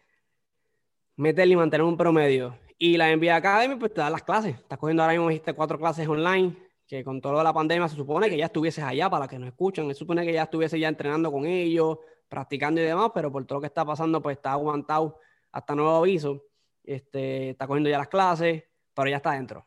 meterle 1.17 1.55
y 1.55 1.57
mantener 1.57 1.85
un 1.85 1.97
promedio. 1.97 2.57
Y 2.79 2.97
la 2.97 3.15
NBA 3.15 3.35
Academy, 3.35 3.75
pues 3.75 3.93
te 3.93 4.01
da 4.01 4.09
las 4.09 4.23
clases. 4.23 4.55
Estás 4.55 4.79
cogiendo 4.79 5.03
ahora 5.03 5.15
mismo, 5.15 5.29
dijiste, 5.29 5.53
cuatro 5.53 5.79
clases 5.79 6.07
online, 6.07 6.55
que 6.87 7.03
con 7.03 7.21
todo 7.21 7.33
lo 7.33 7.39
de 7.39 7.45
la 7.45 7.53
pandemia 7.53 7.89
se 7.89 7.97
supone 7.97 8.31
que 8.31 8.37
ya 8.37 8.47
estuvieses 8.47 8.85
allá, 8.85 9.11
para 9.11 9.27
que 9.27 9.39
nos 9.39 9.49
escuchan, 9.49 9.89
se 9.89 9.95
supone 9.95 10.25
que 10.25 10.33
ya 10.33 10.45
estuviese 10.45 10.79
ya 10.79 10.89
entrenando 10.89 11.33
con 11.33 11.45
ellos, 11.45 11.99
practicando 12.29 12.81
y 12.81 12.85
demás, 12.85 13.11
pero 13.13 13.33
por 13.33 13.45
todo 13.45 13.57
lo 13.57 13.61
que 13.63 13.67
está 13.67 13.85
pasando, 13.85 14.23
pues 14.23 14.37
está 14.37 14.53
aguantado 14.53 15.19
hasta 15.51 15.75
nuevo 15.75 15.97
aviso. 15.97 16.45
Este, 16.85 17.51
está 17.51 17.67
cogiendo 17.67 17.91
ya 17.91 17.99
las 17.99 18.09
clases, 18.09 18.63
pero 18.95 19.11
ya 19.11 19.17
está 19.17 19.33
dentro. 19.33 19.67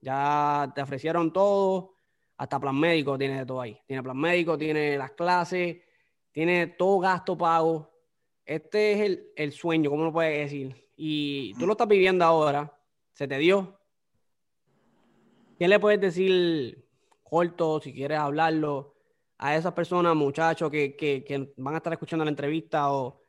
Ya 0.00 0.70
te 0.74 0.82
ofrecieron 0.82 1.32
todo, 1.32 1.94
hasta 2.40 2.58
plan 2.58 2.74
médico 2.74 3.18
tiene 3.18 3.40
de 3.40 3.44
todo 3.44 3.60
ahí. 3.60 3.78
Tiene 3.86 4.02
plan 4.02 4.16
médico, 4.16 4.56
tiene 4.56 4.96
las 4.96 5.10
clases, 5.10 5.76
tiene 6.32 6.68
todo 6.68 6.98
gasto 6.98 7.36
pago. 7.36 7.92
Este 8.46 8.92
es 8.92 9.00
el, 9.00 9.32
el 9.36 9.52
sueño, 9.52 9.90
¿cómo 9.90 10.04
lo 10.04 10.12
puedes 10.12 10.50
decir? 10.50 10.88
Y 10.96 11.52
tú 11.58 11.66
lo 11.66 11.72
estás 11.72 11.86
viviendo 11.86 12.24
ahora, 12.24 12.74
se 13.12 13.28
te 13.28 13.36
dio. 13.36 13.78
¿Qué 15.58 15.68
le 15.68 15.78
puedes 15.78 16.00
decir 16.00 16.82
corto, 17.22 17.78
si 17.78 17.92
quieres 17.92 18.18
hablarlo, 18.18 18.94
a 19.36 19.54
esas 19.54 19.74
personas, 19.74 20.16
muchachos, 20.16 20.70
que, 20.70 20.96
que, 20.96 21.52
van 21.58 21.74
a 21.74 21.76
estar 21.76 21.92
escuchando 21.92 22.24
la 22.24 22.30
entrevista 22.30 22.90
o 22.90 23.20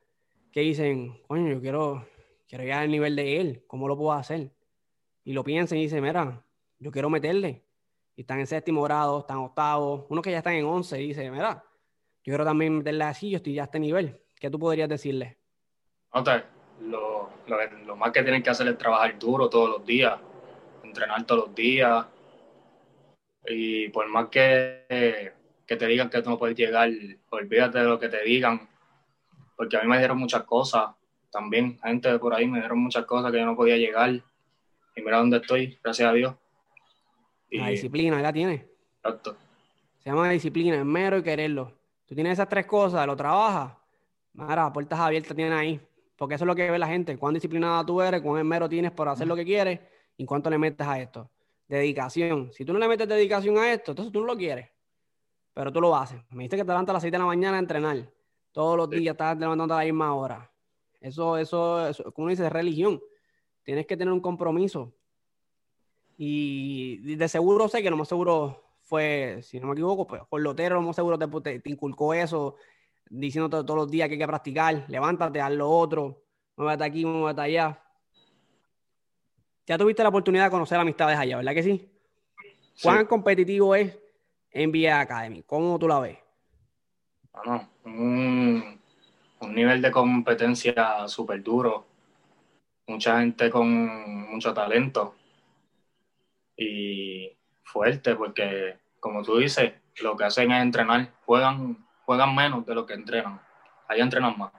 que 0.53 0.61
dicen, 0.61 1.21
coño, 1.27 1.49
yo 1.51 1.59
quiero, 1.59 2.07
quiero 2.47 2.63
llegar 2.63 2.83
al 2.83 2.91
nivel 2.91 3.17
de 3.17 3.41
él, 3.41 3.65
¿cómo 3.67 3.89
lo 3.89 3.97
puedo 3.97 4.13
hacer? 4.13 4.53
Y 5.25 5.33
lo 5.33 5.43
piensan 5.43 5.79
y 5.79 5.81
dicen, 5.81 6.01
mira, 6.01 6.45
yo 6.79 6.91
quiero 6.91 7.09
meterle. 7.09 7.65
Y 8.21 8.23
están 8.23 8.39
en 8.39 8.45
séptimo 8.45 8.83
grado, 8.83 9.21
están 9.21 9.37
octavo, 9.37 10.05
unos 10.07 10.23
que 10.23 10.29
ya 10.29 10.37
están 10.37 10.53
en 10.53 10.63
once, 10.63 11.01
y 11.01 11.07
dice, 11.07 11.31
mira, 11.31 11.63
yo 12.23 12.31
quiero 12.31 12.45
también 12.45 12.77
meterle 12.77 13.03
así, 13.03 13.31
yo 13.31 13.37
estoy 13.37 13.55
ya 13.55 13.63
a 13.63 13.65
este 13.65 13.79
nivel. 13.79 14.21
¿Qué 14.39 14.47
tú 14.47 14.59
podrías 14.59 14.87
decirle? 14.87 15.39
lo, 16.81 17.31
lo, 17.47 17.95
más 17.95 18.11
que 18.11 18.21
tienen 18.21 18.43
que 18.43 18.51
hacer 18.51 18.67
es 18.67 18.77
trabajar 18.77 19.17
duro 19.17 19.49
todos 19.49 19.71
los 19.71 19.85
días, 19.87 20.19
entrenar 20.83 21.25
todos 21.25 21.47
los 21.47 21.55
días. 21.55 22.05
Y 23.47 23.89
por 23.89 24.07
más 24.07 24.27
que, 24.29 25.33
que 25.65 25.75
te 25.75 25.87
digan 25.87 26.11
que 26.11 26.21
tú 26.21 26.29
no 26.29 26.37
puedes 26.37 26.55
llegar, 26.55 26.91
olvídate 27.31 27.79
de 27.79 27.85
lo 27.85 27.99
que 27.99 28.07
te 28.07 28.21
digan, 28.21 28.69
porque 29.57 29.77
a 29.77 29.81
mí 29.81 29.87
me 29.87 29.97
dieron 29.97 30.19
muchas 30.19 30.43
cosas 30.43 30.91
también, 31.31 31.79
gente 31.79 32.11
de 32.11 32.19
por 32.19 32.35
ahí 32.35 32.45
me 32.45 32.59
dieron 32.59 32.77
muchas 32.77 33.03
cosas 33.05 33.31
que 33.31 33.39
yo 33.39 33.47
no 33.47 33.55
podía 33.55 33.77
llegar. 33.77 34.11
Y 34.11 35.01
mira 35.01 35.17
dónde 35.17 35.37
estoy, 35.37 35.79
gracias 35.83 36.07
a 36.07 36.13
Dios. 36.13 36.35
La 37.51 37.67
disciplina, 37.69 38.21
ya 38.21 38.31
tiene. 38.33 38.67
Exacto. 38.97 39.35
Se 39.99 40.09
llama 40.09 40.29
disciplina, 40.29 40.77
es 40.77 40.85
mero 40.85 41.17
y 41.17 41.23
quererlo. 41.23 41.71
Tú 42.05 42.15
tienes 42.15 42.33
esas 42.33 42.49
tres 42.49 42.65
cosas, 42.65 43.05
lo 43.05 43.15
trabajas, 43.15 43.73
mira, 44.33 44.71
puertas 44.73 44.99
abiertas 44.99 45.35
tienes 45.35 45.53
ahí. 45.53 45.79
Porque 46.15 46.35
eso 46.35 46.43
es 46.43 46.47
lo 46.47 46.55
que 46.55 46.69
ve 46.69 46.77
la 46.77 46.87
gente. 46.87 47.17
Cuán 47.17 47.33
disciplinada 47.33 47.85
tú 47.85 48.01
eres, 48.01 48.21
cuán 48.21 48.45
mero 48.45 48.69
tienes 48.69 48.91
por 48.91 49.07
hacer 49.09 49.27
lo 49.27 49.35
que 49.35 49.43
quieres 49.43 49.79
y 50.17 50.25
cuánto 50.25 50.49
le 50.49 50.57
metes 50.57 50.85
a 50.85 50.99
esto. 50.99 51.29
Dedicación. 51.67 52.51
Si 52.53 52.63
tú 52.63 52.73
no 52.73 52.79
le 52.79 52.87
metes 52.87 53.07
dedicación 53.07 53.57
a 53.57 53.71
esto, 53.73 53.91
entonces 53.91 54.11
tú 54.11 54.21
no 54.21 54.27
lo 54.27 54.37
quieres. 54.37 54.69
Pero 55.53 55.71
tú 55.71 55.81
lo 55.81 55.95
haces. 55.95 56.21
Me 56.29 56.43
dijiste 56.43 56.57
que 56.57 56.63
te 56.63 56.67
levantas 56.67 56.91
a 56.91 56.93
las 56.93 57.01
6 57.01 57.11
de 57.11 57.17
la 57.17 57.25
mañana 57.25 57.57
a 57.57 57.59
entrenar. 57.59 58.07
Todos 58.51 58.77
los 58.77 58.89
días 58.89 59.13
estás 59.13 59.37
levantando 59.37 59.73
a 59.73 59.79
la 59.79 59.83
misma 59.83 60.13
hora. 60.13 60.51
Eso, 60.99 61.37
eso, 61.37 61.87
eso, 61.87 62.11
como 62.11 62.29
dice, 62.29 62.45
es 62.45 62.51
religión. 62.51 63.01
Tienes 63.63 63.87
que 63.87 63.97
tener 63.97 64.13
un 64.13 64.21
compromiso. 64.21 64.93
Y 66.17 67.15
de 67.15 67.27
seguro 67.27 67.67
sé 67.67 67.81
que 67.81 67.89
lo 67.89 67.97
más 67.97 68.07
seguro 68.07 68.63
fue, 68.81 69.39
si 69.41 69.59
no 69.59 69.67
me 69.67 69.73
equivoco, 69.73 70.05
pues 70.05 70.21
por 70.29 70.41
Lotero 70.41 70.75
lo 70.75 70.81
más 70.81 70.95
seguro 70.95 71.17
te, 71.17 71.59
te, 71.59 71.69
inculcó 71.69 72.13
eso, 72.13 72.57
diciéndote 73.09 73.65
todos 73.65 73.79
los 73.79 73.91
días 73.91 74.07
que 74.07 74.15
hay 74.15 74.19
que 74.19 74.27
practicar, 74.27 74.85
levántate, 74.87 75.39
haz 75.39 75.51
lo 75.51 75.69
otro, 75.69 76.23
muévete 76.57 76.83
aquí, 76.83 77.05
muévete 77.05 77.41
allá. 77.41 77.81
Ya 79.65 79.77
tuviste 79.77 80.03
la 80.03 80.09
oportunidad 80.09 80.45
de 80.45 80.51
conocer 80.51 80.79
amistades 80.79 81.17
allá, 81.17 81.37
¿verdad 81.37 81.53
que 81.53 81.63
sí? 81.63 81.89
¿Cuán 82.83 83.05
competitivo 83.05 83.75
es 83.75 83.97
NBA 84.53 84.99
Academy? 84.99 85.43
¿Cómo 85.43 85.79
tú 85.79 85.87
la 85.87 85.99
ves? 85.99 86.17
Bueno, 87.31 87.69
un, 87.85 88.79
un 89.39 89.55
nivel 89.55 89.81
de 89.81 89.91
competencia 89.91 91.07
súper 91.07 91.41
duro. 91.41 91.85
Mucha 92.87 93.19
gente 93.19 93.49
con 93.49 94.29
mucho 94.31 94.53
talento. 94.53 95.15
Y 96.55 97.37
fuerte, 97.63 98.15
porque 98.15 98.79
como 98.99 99.23
tú 99.23 99.37
dices, 99.37 99.73
lo 100.01 100.15
que 100.15 100.25
hacen 100.25 100.51
es 100.51 100.61
entrenar. 100.61 101.11
Juegan, 101.25 101.85
juegan 102.05 102.35
menos 102.35 102.65
de 102.65 102.75
lo 102.75 102.85
que 102.85 102.93
entrenan. 102.93 103.41
Allá 103.87 104.03
entrenan 104.03 104.37
más. 104.37 104.53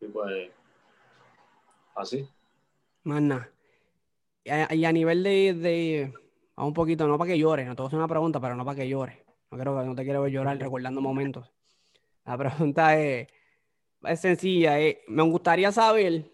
Y 0.00 0.06
pues, 0.06 0.50
así. 1.94 2.28
Más 3.04 3.20
nada. 3.20 3.50
Y 4.44 4.84
a, 4.84 4.92
nivel 4.92 5.22
de, 5.22 5.54
de, 5.54 6.14
a 6.56 6.64
un 6.64 6.72
poquito, 6.72 7.06
no 7.06 7.18
para 7.18 7.30
que 7.30 7.38
llores, 7.38 7.66
no 7.66 7.76
te 7.76 7.82
voy 7.82 7.86
a 7.86 7.88
hacer 7.88 7.98
una 7.98 8.08
pregunta, 8.08 8.40
pero 8.40 8.56
no 8.56 8.64
para 8.64 8.76
que 8.76 8.88
llores. 8.88 9.18
No 9.50 9.58
creo 9.58 9.78
que 9.78 9.84
no 9.84 9.94
te 9.94 10.04
quiero 10.04 10.22
ver 10.22 10.32
llorar 10.32 10.58
recordando 10.58 11.00
momentos. 11.00 11.52
La 12.24 12.38
pregunta 12.38 12.96
es, 12.98 13.28
es 14.02 14.20
sencilla. 14.20 14.80
Eh. 14.80 15.02
Me 15.08 15.22
gustaría 15.24 15.72
saber 15.72 16.30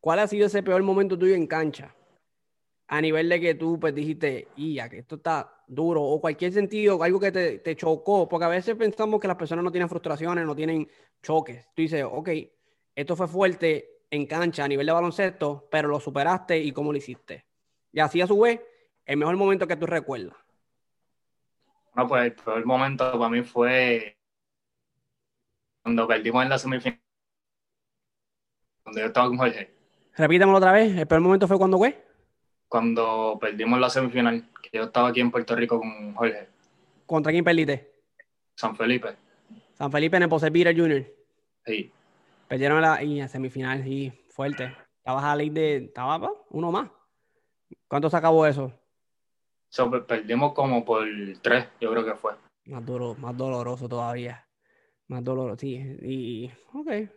cuál 0.00 0.18
ha 0.18 0.26
sido 0.26 0.46
ese 0.46 0.62
peor 0.62 0.82
momento 0.82 1.18
tuyo 1.18 1.34
en 1.34 1.46
cancha. 1.46 1.94
A 2.88 3.00
nivel 3.00 3.28
de 3.28 3.40
que 3.40 3.54
tú 3.54 3.80
pues 3.80 3.94
dijiste, 3.94 4.48
ya 4.56 4.88
que 4.88 4.98
esto 4.98 5.16
está 5.16 5.64
duro, 5.66 6.02
o 6.02 6.20
cualquier 6.20 6.52
sentido, 6.52 7.02
algo 7.02 7.18
que 7.18 7.32
te, 7.32 7.58
te, 7.58 7.74
chocó, 7.74 8.28
porque 8.28 8.44
a 8.44 8.48
veces 8.48 8.76
pensamos 8.76 9.20
que 9.20 9.26
las 9.26 9.36
personas 9.36 9.64
no 9.64 9.72
tienen 9.72 9.88
frustraciones, 9.88 10.46
no 10.46 10.54
tienen 10.54 10.88
choques. 11.22 11.66
Tú 11.74 11.82
dices, 11.82 12.04
ok, 12.08 12.28
esto 12.94 13.16
fue 13.16 13.26
fuerte 13.26 13.96
en 14.10 14.26
cancha 14.26 14.64
a 14.64 14.68
nivel 14.68 14.86
de 14.86 14.92
baloncesto, 14.92 15.68
pero 15.70 15.88
lo 15.88 16.00
superaste 16.00 16.58
y 16.58 16.72
cómo 16.72 16.92
lo 16.92 16.98
hiciste. 16.98 17.44
Y 17.92 18.00
así 18.00 18.20
a 18.20 18.26
su 18.26 18.38
vez, 18.38 18.60
el 19.04 19.16
mejor 19.16 19.36
momento 19.36 19.66
que 19.66 19.76
tú 19.76 19.86
recuerdas. 19.86 20.36
No, 21.94 22.06
pues 22.06 22.24
el 22.24 22.32
peor 22.34 22.64
momento 22.66 23.10
para 23.12 23.30
mí 23.30 23.42
fue 23.42 24.18
cuando 25.82 26.06
perdimos 26.06 26.42
en 26.42 26.50
la 26.50 26.58
semifinal. 26.58 27.00
Cuando 28.82 29.00
yo 29.00 29.06
estaba 29.06 29.28
con 29.28 29.38
Jorge. 29.38 29.74
Repítemelo 30.16 30.58
otra 30.58 30.72
vez. 30.72 30.96
¿El 30.96 31.06
peor 31.06 31.20
momento 31.20 31.48
fue 31.48 31.58
cuando 31.58 31.78
fue? 31.78 32.05
Cuando 32.68 33.38
perdimos 33.40 33.78
la 33.80 33.90
semifinal, 33.90 34.48
que 34.62 34.78
yo 34.78 34.84
estaba 34.84 35.08
aquí 35.08 35.20
en 35.20 35.30
Puerto 35.30 35.54
Rico 35.54 35.78
con 35.78 36.14
Jorge. 36.14 36.48
¿Contra 37.06 37.32
quién 37.32 37.44
perdiste? 37.44 37.92
San 38.56 38.76
Felipe. 38.76 39.16
San 39.74 39.92
Felipe 39.92 40.16
en 40.16 40.24
el 40.24 40.30
Jose 40.30 40.50
Peter 40.50 40.76
Jr. 40.76 41.06
Sí. 41.64 41.92
Perdieron 42.48 42.80
la 42.80 43.02
y 43.02 43.26
semifinal, 43.28 43.82
sí, 43.84 44.12
fuerte. 44.30 44.74
Estabas 44.98 45.24
a 45.24 45.28
la 45.28 45.36
ley 45.36 45.50
de. 45.50 45.76
Estaba 45.76 46.30
uno 46.50 46.72
más. 46.72 46.90
¿Cuánto 47.88 48.10
se 48.10 48.16
acabó 48.16 48.46
eso? 48.46 48.72
So, 49.68 49.90
perdimos 50.06 50.52
como 50.52 50.84
por 50.84 51.06
tres, 51.42 51.66
yo 51.80 51.90
creo 51.90 52.04
que 52.04 52.14
fue. 52.14 52.32
Más 52.64 52.84
duro, 52.84 53.14
más 53.16 53.36
doloroso 53.36 53.88
todavía. 53.88 54.46
Más 55.08 55.22
dolor, 55.22 55.56
sí. 55.58 55.76
Y, 56.02 56.50
ok. 56.72 57.10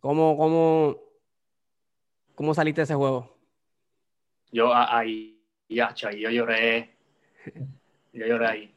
¿Cómo, 0.00 0.36
cómo, 0.36 0.96
cómo 2.34 2.54
saliste 2.54 2.80
de 2.80 2.84
ese 2.84 2.94
juego? 2.94 3.36
Yo 4.52 4.72
ahí, 4.72 5.40
ya, 5.68 5.94
yo 5.94 6.30
lloré. 6.30 6.94
Yo 8.12 8.26
lloré 8.26 8.46
ahí. 8.46 8.74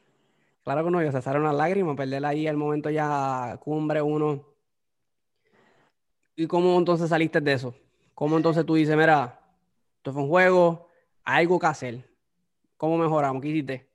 Claro 0.64 0.84
que 0.84 0.90
no, 0.90 1.02
yo 1.02 1.12
cesaron 1.12 1.44
las 1.44 1.54
lágrimas, 1.54 1.94
perder 1.96 2.24
ahí 2.24 2.46
el 2.46 2.56
momento 2.56 2.90
ya 2.90 3.56
cumbre 3.60 4.02
uno. 4.02 4.44
¿Y 6.34 6.46
cómo 6.46 6.76
entonces 6.78 7.08
saliste 7.08 7.40
de 7.40 7.52
eso? 7.52 7.74
¿Cómo 8.14 8.36
entonces 8.36 8.66
tú 8.66 8.74
dices, 8.74 8.96
mira, 8.96 9.38
esto 9.98 10.12
fue 10.12 10.22
un 10.22 10.28
juego, 10.28 10.88
hay 11.22 11.42
algo 11.44 11.58
que 11.58 11.66
hacer? 11.66 12.10
¿Cómo 12.76 12.98
mejoramos? 12.98 13.42
¿Qué 13.42 13.48
hiciste? 13.48 13.90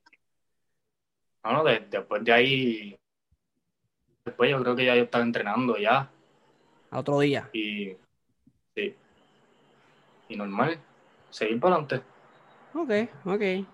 Bueno, 1.44 1.64
después 1.64 2.24
de 2.24 2.32
ahí 2.32 3.02
Después 4.26 4.52
yo 4.52 4.62
creo 4.62 4.76
que 4.76 4.86
ya 4.86 4.96
yo 4.96 5.04
estaba 5.04 5.24
entrenando 5.24 5.78
ya. 5.78 6.10
A 6.92 7.00
otro 7.00 7.20
día. 7.20 7.50
Y 7.54 7.96
sí. 8.76 8.96
Y 10.30 10.36
normal. 10.36 10.80
Seguir 11.32 11.60
para 11.60 11.76
adelante. 11.76 12.02
Ok, 12.74 12.92
ok. 13.26 13.68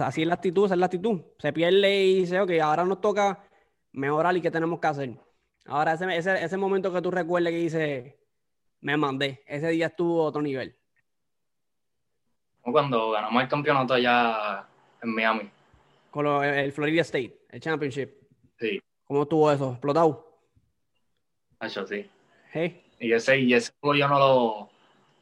Así 0.00 0.22
es 0.22 0.28
la 0.28 0.34
actitud, 0.34 0.66
esa 0.66 0.74
es 0.74 0.80
la 0.80 0.86
actitud. 0.86 1.20
Se 1.38 1.52
pierde 1.52 2.04
y 2.04 2.20
dice, 2.20 2.40
ok, 2.40 2.52
ahora 2.62 2.84
nos 2.84 3.00
toca 3.00 3.44
mejorar 3.92 4.36
y 4.36 4.40
qué 4.40 4.50
tenemos 4.50 4.80
que 4.80 4.86
hacer. 4.86 5.10
Ahora 5.66 5.94
ese, 5.94 6.16
ese, 6.16 6.44
ese 6.44 6.56
momento 6.56 6.92
que 6.92 7.02
tú 7.02 7.10
recuerdes 7.10 7.52
que 7.52 7.58
dice, 7.58 8.18
me 8.80 8.96
mandé, 8.96 9.42
ese 9.46 9.68
día 9.68 9.86
estuvo 9.86 10.22
a 10.22 10.26
otro 10.26 10.42
nivel. 10.42 10.76
Cuando 12.60 13.10
ganamos 13.12 13.42
el 13.42 13.48
campeonato 13.48 13.94
allá 13.94 14.66
en 15.02 15.14
Miami. 15.14 15.50
Con 16.10 16.26
el 16.44 16.72
Florida 16.72 17.02
State, 17.02 17.46
el 17.50 17.60
Championship. 17.60 18.10
Sí. 18.58 18.80
¿Cómo 19.04 19.22
estuvo 19.22 19.50
eso? 19.52 19.70
¿Explotado? 19.70 20.40
Eso 21.60 21.86
sí. 21.86 22.10
¿Hey? 22.52 22.82
Y 22.98 23.12
ese, 23.12 23.38
y 23.38 23.54
ese 23.54 23.72
yo 23.82 24.08
no 24.08 24.18
lo, 24.18 24.70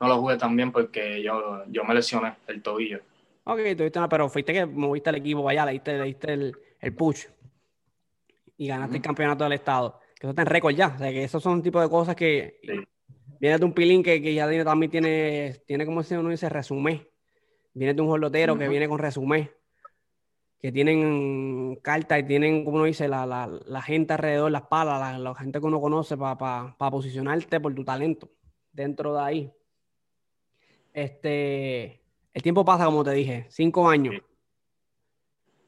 no 0.00 0.08
lo 0.08 0.20
jugué 0.20 0.36
también 0.36 0.72
porque 0.72 1.22
yo, 1.22 1.64
yo 1.68 1.84
me 1.84 1.94
lesioné 1.94 2.34
el 2.46 2.62
tobillo. 2.62 3.00
Ok, 3.44 3.58
tuviste 3.76 3.98
una, 3.98 4.08
pero 4.08 4.28
fuiste 4.28 4.52
que 4.52 4.66
moviste 4.66 5.10
el 5.10 5.16
equipo 5.16 5.48
allá, 5.48 5.66
le 5.66 5.72
diste, 5.72 5.98
le 5.98 6.04
diste 6.04 6.32
el, 6.32 6.56
el, 6.80 6.94
push 6.94 7.26
y 8.56 8.68
ganaste 8.68 8.96
el 8.96 9.02
campeonato 9.02 9.44
del 9.44 9.52
estado. 9.54 10.00
Que 10.14 10.26
eso 10.26 10.30
está 10.30 10.42
en 10.42 10.48
récord 10.48 10.74
ya. 10.74 10.88
O 10.94 10.98
sea, 10.98 11.10
que 11.10 11.24
esos 11.24 11.42
son 11.42 11.62
tipo 11.62 11.80
de 11.80 11.88
cosas 11.88 12.16
que 12.16 12.60
viene 13.38 13.58
de 13.58 13.64
un 13.64 13.72
pilín 13.72 14.02
que, 14.02 14.22
que 14.22 14.32
ya 14.32 14.48
tiene, 14.48 14.64
también 14.64 14.90
tiene, 14.90 15.56
tiene 15.66 15.84
como 15.84 16.02
si 16.02 16.14
uno 16.14 16.30
dice 16.30 16.48
resumen. 16.48 17.06
Viene 17.74 17.92
de 17.92 18.00
un 18.00 18.08
jorlotero 18.08 18.56
que 18.56 18.68
viene 18.68 18.88
con 18.88 18.98
resumen 18.98 19.50
que 20.64 20.72
tienen 20.72 21.76
cartas 21.82 22.20
y 22.20 22.22
tienen, 22.22 22.64
como 22.64 22.78
uno 22.78 22.86
dice, 22.86 23.06
la, 23.06 23.26
la, 23.26 23.46
la 23.66 23.82
gente 23.82 24.14
alrededor, 24.14 24.50
las 24.50 24.62
palas, 24.62 25.20
la, 25.20 25.34
gente 25.34 25.60
que 25.60 25.66
uno 25.66 25.78
conoce 25.78 26.16
para 26.16 26.74
posicionarte 26.90 27.60
por 27.60 27.74
tu 27.74 27.84
talento 27.84 28.30
dentro 28.72 29.12
de 29.12 29.20
ahí. 29.20 29.52
Este, 30.94 32.00
el 32.32 32.42
tiempo 32.42 32.64
pasa, 32.64 32.86
como 32.86 33.04
te 33.04 33.10
dije, 33.10 33.46
cinco 33.50 33.88
años. 33.88 34.14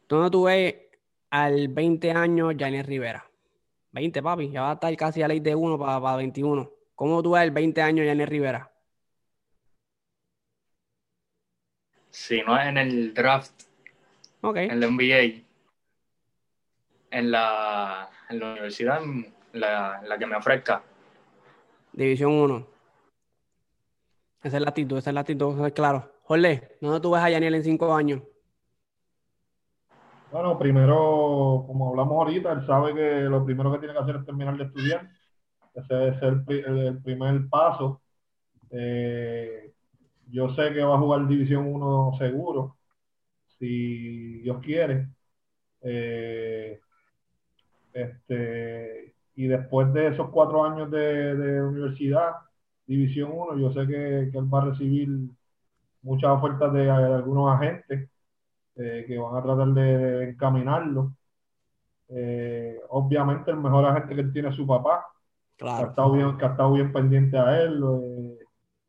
¿Dónde 0.09 0.31
tú 0.31 0.45
ves 0.45 0.77
al 1.31 1.69
20 1.69 2.13
años 2.13 2.55
Janet 2.57 2.87
Rivera? 2.87 3.29
20, 3.91 4.23
papi, 4.23 4.51
ya 4.51 4.63
va 4.63 4.71
a 4.71 4.75
estar 4.75 4.97
casi 4.97 5.23
a 5.23 5.29
ley 5.29 5.41
de 5.41 5.55
uno 5.55 5.79
para, 5.79 6.01
para 6.01 6.17
21. 6.17 6.71
¿Cómo 6.95 7.23
tú 7.23 7.33
ves 7.33 7.43
el 7.43 7.51
20 7.51 7.83
años 7.83 8.07
Janet 8.07 8.29
Rivera? 8.29 8.73
Si 12.11 12.41
no 12.43 12.59
es 12.59 12.67
en 12.69 12.79
el 12.79 13.13
draft 13.13 13.67
en 14.55 14.81
la 14.81 14.87
NBA. 14.87 15.43
En 17.11 17.31
la, 17.31 18.11
en 18.29 18.39
la 18.39 18.53
universidad, 18.53 19.01
la, 19.53 20.03
la 20.03 20.19
que 20.19 20.27
me 20.27 20.37
ofrezca. 20.37 20.83
División 21.93 22.33
1. 22.33 22.76
Esa 24.47 24.59
es 24.59 24.63
la 24.63 24.69
actitud, 24.69 24.99
esa 24.99 25.11
es 25.11 25.15
la 25.15 25.21
actitud, 25.23 25.73
claro. 25.73 26.09
Jorge, 26.23 26.77
¿dónde 26.81 27.01
tú 27.01 27.11
ves 27.11 27.23
a 27.23 27.31
Yaniel 27.31 27.57
en 27.57 27.65
cinco 27.65 27.93
años? 27.93 28.23
Bueno, 30.31 30.57
primero, 30.57 31.65
como 31.67 31.89
hablamos 31.89 32.13
ahorita, 32.13 32.53
él 32.53 32.65
sabe 32.65 32.95
que 32.95 33.23
lo 33.23 33.45
primero 33.45 33.73
que 33.73 33.79
tiene 33.79 33.95
que 33.95 34.01
hacer 34.01 34.17
es 34.17 34.25
terminar 34.25 34.57
de 34.57 34.65
estudiar. 34.65 35.11
Ese 35.75 36.09
es 36.09 36.23
el, 36.23 36.45
el 36.49 37.03
primer 37.03 37.49
paso. 37.49 38.03
Eh, 38.71 39.73
yo 40.29 40.55
sé 40.55 40.73
que 40.73 40.85
va 40.85 40.95
a 40.95 40.99
jugar 40.99 41.27
División 41.27 41.67
1 41.67 42.13
seguro, 42.17 42.77
si 43.59 44.43
Dios 44.43 44.59
quiere. 44.63 45.09
Eh, 45.83 46.79
este, 47.93 49.17
y 49.35 49.49
después 49.49 49.93
de 49.93 50.09
esos 50.09 50.31
cuatro 50.31 50.65
años 50.65 50.89
de, 50.91 51.63
universidad, 51.63 52.33
División 52.87 53.31
1, 53.33 53.59
yo 53.59 53.73
sé 53.73 53.87
que, 53.87 54.19
él 54.23 54.55
va 54.55 54.63
a 54.63 54.67
recibir 54.67 55.09
muchas 56.03 56.31
ofertas 56.31 56.73
de, 56.73 56.89
algunos 56.89 57.53
agentes 57.53 58.09
eh, 58.77 59.05
que 59.07 59.19
van 59.19 59.37
a 59.37 59.43
tratar 59.43 59.69
de, 59.69 60.31
encaminarlo. 60.31 61.13
Eh, 62.09 62.79
obviamente 62.91 63.51
el 63.51 63.57
mejor 63.57 63.85
agente 63.85 64.15
que 64.15 64.21
él 64.21 64.33
tiene 64.33 64.51
es 64.51 64.55
su 64.55 64.67
papá, 64.67 65.05
claro. 65.57 65.79
que, 65.79 65.85
ha 65.85 65.89
estado 65.89 66.13
bien, 66.13 66.39
que 66.39 66.45
ha 66.45 66.49
estado 66.51 66.73
bien 66.73 66.93
pendiente 66.93 67.37
a 67.37 67.61
él. 67.61 67.83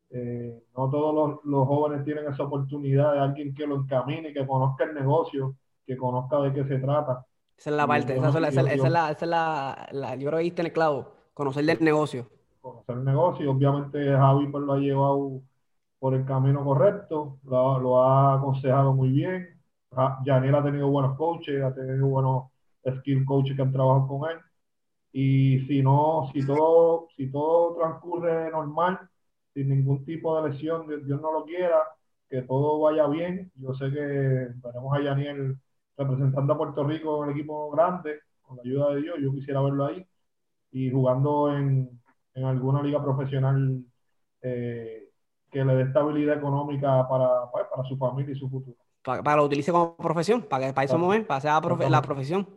Eh, 0.09 0.63
no 0.77 0.89
todos 0.89 1.39
los, 1.43 1.67
jóvenes 1.67 2.05
tienen 2.05 2.31
esa 2.31 2.43
oportunidad 2.43 3.13
de 3.13 3.19
alguien 3.19 3.53
que 3.53 3.65
lo 3.65 3.75
encamine, 3.75 4.31
que 4.31 4.45
conozca 4.45 4.83
el 4.83 4.93
negocio, 4.93 5.55
que 5.85 5.97
conozca 5.97 6.39
de 6.41 6.53
qué 6.53 6.63
se 6.65 6.77
trata. 6.77 7.25
Esa 7.57 7.71
es 7.71 7.75
la 7.75 7.87
parte, 7.87 8.15
esa, 8.15 8.27
es 8.27 9.21
la, 9.23 9.87
la, 9.91 10.15
yo 10.15 10.27
creo 10.27 10.37
que 10.37 10.43
diste 10.43 10.61
en 10.61 10.67
el 10.67 10.73
clavo, 10.73 11.11
conocer 11.33 11.65
del 11.65 11.83
negocio. 11.83 12.36
Conocer 12.67 12.97
el 12.97 13.05
negocio, 13.05 13.51
obviamente 13.51 14.11
Javi 14.11 14.47
pues, 14.47 14.63
lo 14.63 14.73
ha 14.73 14.77
llevado 14.77 15.41
por 15.99 16.13
el 16.13 16.25
camino 16.25 16.63
correcto, 16.65 17.39
lo, 17.45 18.03
ha 18.03 18.35
aconsejado 18.35 18.93
muy 18.93 19.09
bien. 19.09 19.59
Janiel 20.25 20.55
ha 20.55 20.63
tenido 20.63 20.89
buenos 20.89 21.17
coaches, 21.17 21.63
ha 21.63 21.73
tenido 21.73 22.07
buenos 22.07 22.51
skill 22.99 23.25
coaches 23.25 23.55
que 23.55 23.61
han 23.61 23.71
trabajado 23.71 24.07
con 24.07 24.29
él. 24.31 24.37
Y 25.13 25.61
si 25.67 25.81
no, 25.81 26.29
si 26.33 26.45
todo, 26.45 27.07
si 27.15 27.31
todo 27.31 27.75
transcurre 27.77 28.51
normal, 28.51 28.99
sin 29.53 29.69
ningún 29.69 30.05
tipo 30.05 30.41
de 30.41 30.49
lesión, 30.49 30.87
Dios 31.05 31.21
no 31.21 31.31
lo 31.31 31.45
quiera, 31.45 31.79
que 32.29 32.41
todo 32.43 32.79
vaya 32.81 33.07
bien. 33.07 33.51
Yo 33.55 33.73
sé 33.75 33.89
que 33.91 34.49
tenemos 34.61 34.93
a 34.93 35.01
Yaniel 35.01 35.57
representando 35.97 36.53
a 36.53 36.57
Puerto 36.57 36.83
Rico 36.83 37.23
en 37.23 37.29
el 37.31 37.35
equipo 37.37 37.71
grande, 37.71 38.19
con 38.41 38.57
la 38.57 38.63
ayuda 38.63 38.95
de 38.95 39.01
Dios, 39.01 39.17
yo 39.21 39.31
quisiera 39.31 39.61
verlo 39.61 39.85
ahí, 39.85 40.05
y 40.71 40.91
jugando 40.91 41.55
en, 41.55 41.99
alguna 42.45 42.81
liga 42.81 43.03
profesional 43.03 43.83
eh, 44.41 45.09
que 45.51 45.63
le 45.63 45.75
dé 45.75 45.83
estabilidad 45.83 46.37
económica 46.37 47.07
para, 47.07 47.49
pues, 47.51 47.65
para, 47.69 47.87
su 47.87 47.97
familia 47.97 48.33
y 48.33 48.39
su 48.39 48.49
futuro. 48.49 48.77
Para, 49.03 49.23
que 49.23 49.35
lo 49.35 49.45
utilice 49.45 49.71
como 49.71 49.95
profesión, 49.97 50.41
para 50.43 50.67
que 50.67 50.73
para 50.73 50.85
eso 50.85 50.97
mueve, 50.97 51.23
para 51.23 51.37
hacer 51.37 51.89
la, 51.89 52.01
profesión. 52.01 52.47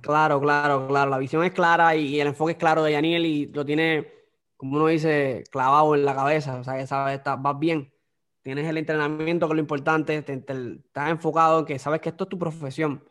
Claro, 0.00 0.40
claro, 0.40 0.86
claro. 0.86 1.10
La 1.10 1.18
visión 1.18 1.44
es 1.44 1.52
clara 1.52 1.96
y, 1.96 2.20
el 2.20 2.28
enfoque 2.28 2.52
es 2.52 2.58
claro 2.58 2.82
de 2.82 2.92
Yaniel 2.92 3.26
y 3.26 3.46
lo 3.46 3.64
tiene, 3.64 4.08
como 4.56 4.76
uno 4.76 4.86
dice, 4.86 5.44
clavado 5.50 5.94
en 5.94 6.04
la 6.04 6.14
cabeza. 6.14 6.60
O 6.60 6.64
sea, 6.64 6.76
que 6.76 6.86
sabe, 6.86 7.14
está, 7.14 7.36
vas 7.36 7.58
bien 7.58 7.92
tienes 8.42 8.66
el 8.66 8.78
entrenamiento, 8.78 9.46
que 9.46 9.52
es 9.52 9.56
lo 9.56 9.60
importante, 9.60 10.16
estás 10.16 11.10
enfocado 11.10 11.60
en 11.60 11.66
que 11.66 11.78
sabes 11.78 12.00
que 12.00 12.08
esto 12.08 12.24
es 12.24 12.30
tu 12.30 12.38
profesión, 12.38 13.04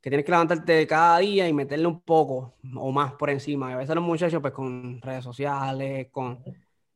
que 0.00 0.10
tienes 0.10 0.24
que 0.24 0.32
levantarte 0.32 0.86
cada 0.86 1.18
día 1.18 1.48
y 1.48 1.52
meterle 1.52 1.86
un 1.86 2.00
poco 2.00 2.54
o 2.76 2.92
más 2.92 3.12
por 3.14 3.30
encima. 3.30 3.70
Y 3.70 3.72
a 3.74 3.76
veces 3.78 3.94
los 3.94 4.04
muchachos, 4.04 4.40
pues 4.40 4.52
con 4.52 5.00
redes 5.02 5.24
sociales, 5.24 6.08
con 6.10 6.42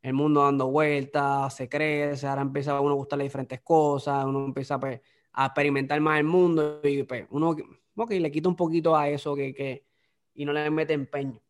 el 0.03 0.13
mundo 0.15 0.43
dando 0.43 0.69
vueltas, 0.69 1.55
se 1.55 1.69
crece, 1.69 2.27
ahora 2.27 2.43
empieza 2.43 2.73
a 2.73 2.81
uno 2.81 2.93
a 2.93 2.97
gustarle 2.97 3.25
diferentes 3.25 3.61
cosas, 3.61 4.25
uno 4.25 4.45
empieza 4.45 4.79
pues, 4.79 5.01
a 5.33 5.47
experimentar 5.47 6.01
más 6.01 6.19
el 6.19 6.25
mundo 6.25 6.81
y 6.85 7.03
pues, 7.05 7.27
uno 7.31 7.57
okay, 7.97 8.21
le 8.21 8.31
quita 8.31 8.49
un 8.49 8.57
poquito 8.57 8.97
a 8.97 9.09
eso 9.09 9.35
que, 9.35 9.85
y 10.35 10.45
no 10.45 10.53
le 10.53 10.71
mete 10.71 10.93
empeño. 10.93 11.41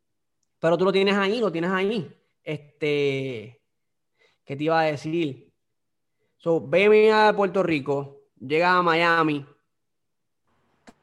Pero 0.58 0.78
tú 0.78 0.84
lo 0.84 0.92
tienes 0.92 1.16
ahí, 1.16 1.40
lo 1.40 1.50
tienes 1.50 1.70
ahí. 1.70 2.14
Este, 2.42 3.60
¿qué 4.44 4.56
te 4.56 4.64
iba 4.64 4.80
a 4.80 4.84
decir? 4.84 5.52
So, 6.36 6.60
de 6.60 7.32
Puerto 7.36 7.62
Rico, 7.62 8.22
llega 8.38 8.76
a 8.76 8.82
Miami, 8.82 9.46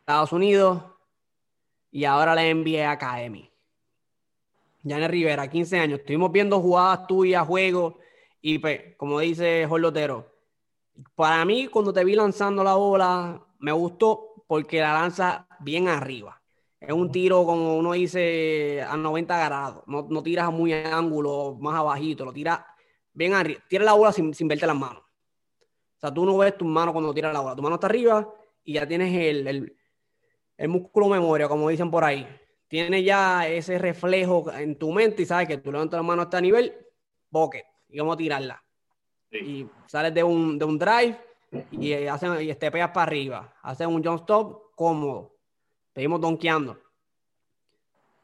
Estados 0.10 0.32
Unidos, 0.32 0.82
y 1.92 2.04
ahora 2.04 2.34
la 2.34 2.42
NBA 2.42 2.90
Academy. 2.90 3.48
Janet 4.84 5.12
Rivera, 5.12 5.48
15 5.48 5.78
años. 5.78 6.00
Estuvimos 6.00 6.32
viendo 6.32 6.60
jugadas 6.60 7.06
tuyas, 7.06 7.46
juegos, 7.46 7.94
y 8.42 8.58
pues, 8.58 8.96
como 8.98 9.20
dice 9.20 9.68
Jorge 9.70 9.82
Lotero, 9.84 10.26
para 11.14 11.46
mí, 11.46 11.68
cuando 11.68 11.94
te 11.94 12.04
vi 12.04 12.16
lanzando 12.16 12.64
la 12.64 12.74
bola, 12.74 13.40
me 13.60 13.72
gustó 13.72 14.44
porque 14.48 14.80
la 14.80 14.94
lanza 14.94 15.48
bien 15.60 15.88
arriba. 15.88 16.42
Es 16.80 16.92
un 16.92 17.12
tiro, 17.12 17.46
como 17.46 17.78
uno 17.78 17.92
dice, 17.92 18.82
a 18.82 18.98
90 18.98 19.46
grados. 19.46 19.84
No, 19.86 20.08
no 20.10 20.24
tiras 20.24 20.52
muy 20.52 20.74
ángulo, 20.74 21.56
más 21.62 21.76
abajito, 21.76 22.26
lo 22.26 22.34
tiras 22.34 22.62
bien 23.14 23.36
arriba. 23.36 23.62
Tira 23.70 23.86
la 23.86 23.94
bola 23.94 24.12
sin, 24.12 24.34
sin 24.34 24.48
verte 24.48 24.66
las 24.66 24.76
manos. 24.76 25.04
O 25.04 26.00
sea, 26.00 26.12
tú 26.12 26.26
no 26.26 26.36
ves 26.36 26.58
tu 26.58 26.66
mano 26.66 26.94
cuando 26.94 27.14
tiras 27.14 27.32
la 27.32 27.42
bola. 27.42 27.56
Tu 27.56 27.62
mano 27.62 27.76
está 27.76 27.86
arriba 27.86 28.28
y 28.64 28.74
ya 28.74 28.88
tienes 28.88 29.14
el, 29.16 29.76
músculo 30.68 31.08
memoria, 31.08 31.48
como 31.48 31.70
dicen 31.70 31.90
por 31.90 32.04
ahí. 32.04 32.28
Tienes 32.68 33.04
ya 33.04 33.48
ese 33.48 33.78
reflejo 33.80 34.52
en 34.52 34.78
tu 34.78 34.92
mente 34.92 35.24
y 35.24 35.26
sabes 35.26 35.48
que 35.48 35.58
tú 35.58 35.72
levantas 35.72 35.98
la 35.98 36.04
mano 36.04 36.22
a 36.22 36.26
este 36.26 36.42
nivel, 36.42 36.76
pocket, 37.32 37.66
y 37.88 38.00
vamos 38.00 38.16
a 38.16 38.18
tirarla. 38.18 38.64
Y 39.32 39.66
sales 39.88 40.14
de 40.14 40.24
un, 40.24 40.60
de 40.60 40.66
un 40.66 40.78
drive 40.78 41.18
y, 41.72 41.94
hacen, 42.06 42.42
y 42.42 42.50
estepeas 42.50 42.90
para 42.92 43.04
arriba. 43.04 43.56
Haces 43.62 43.88
un 43.88 44.04
jump 44.04 44.22
stop 44.22 44.76
cómodo. 44.76 45.36
Seguimos 45.94 46.22
donkeando. 46.22 46.78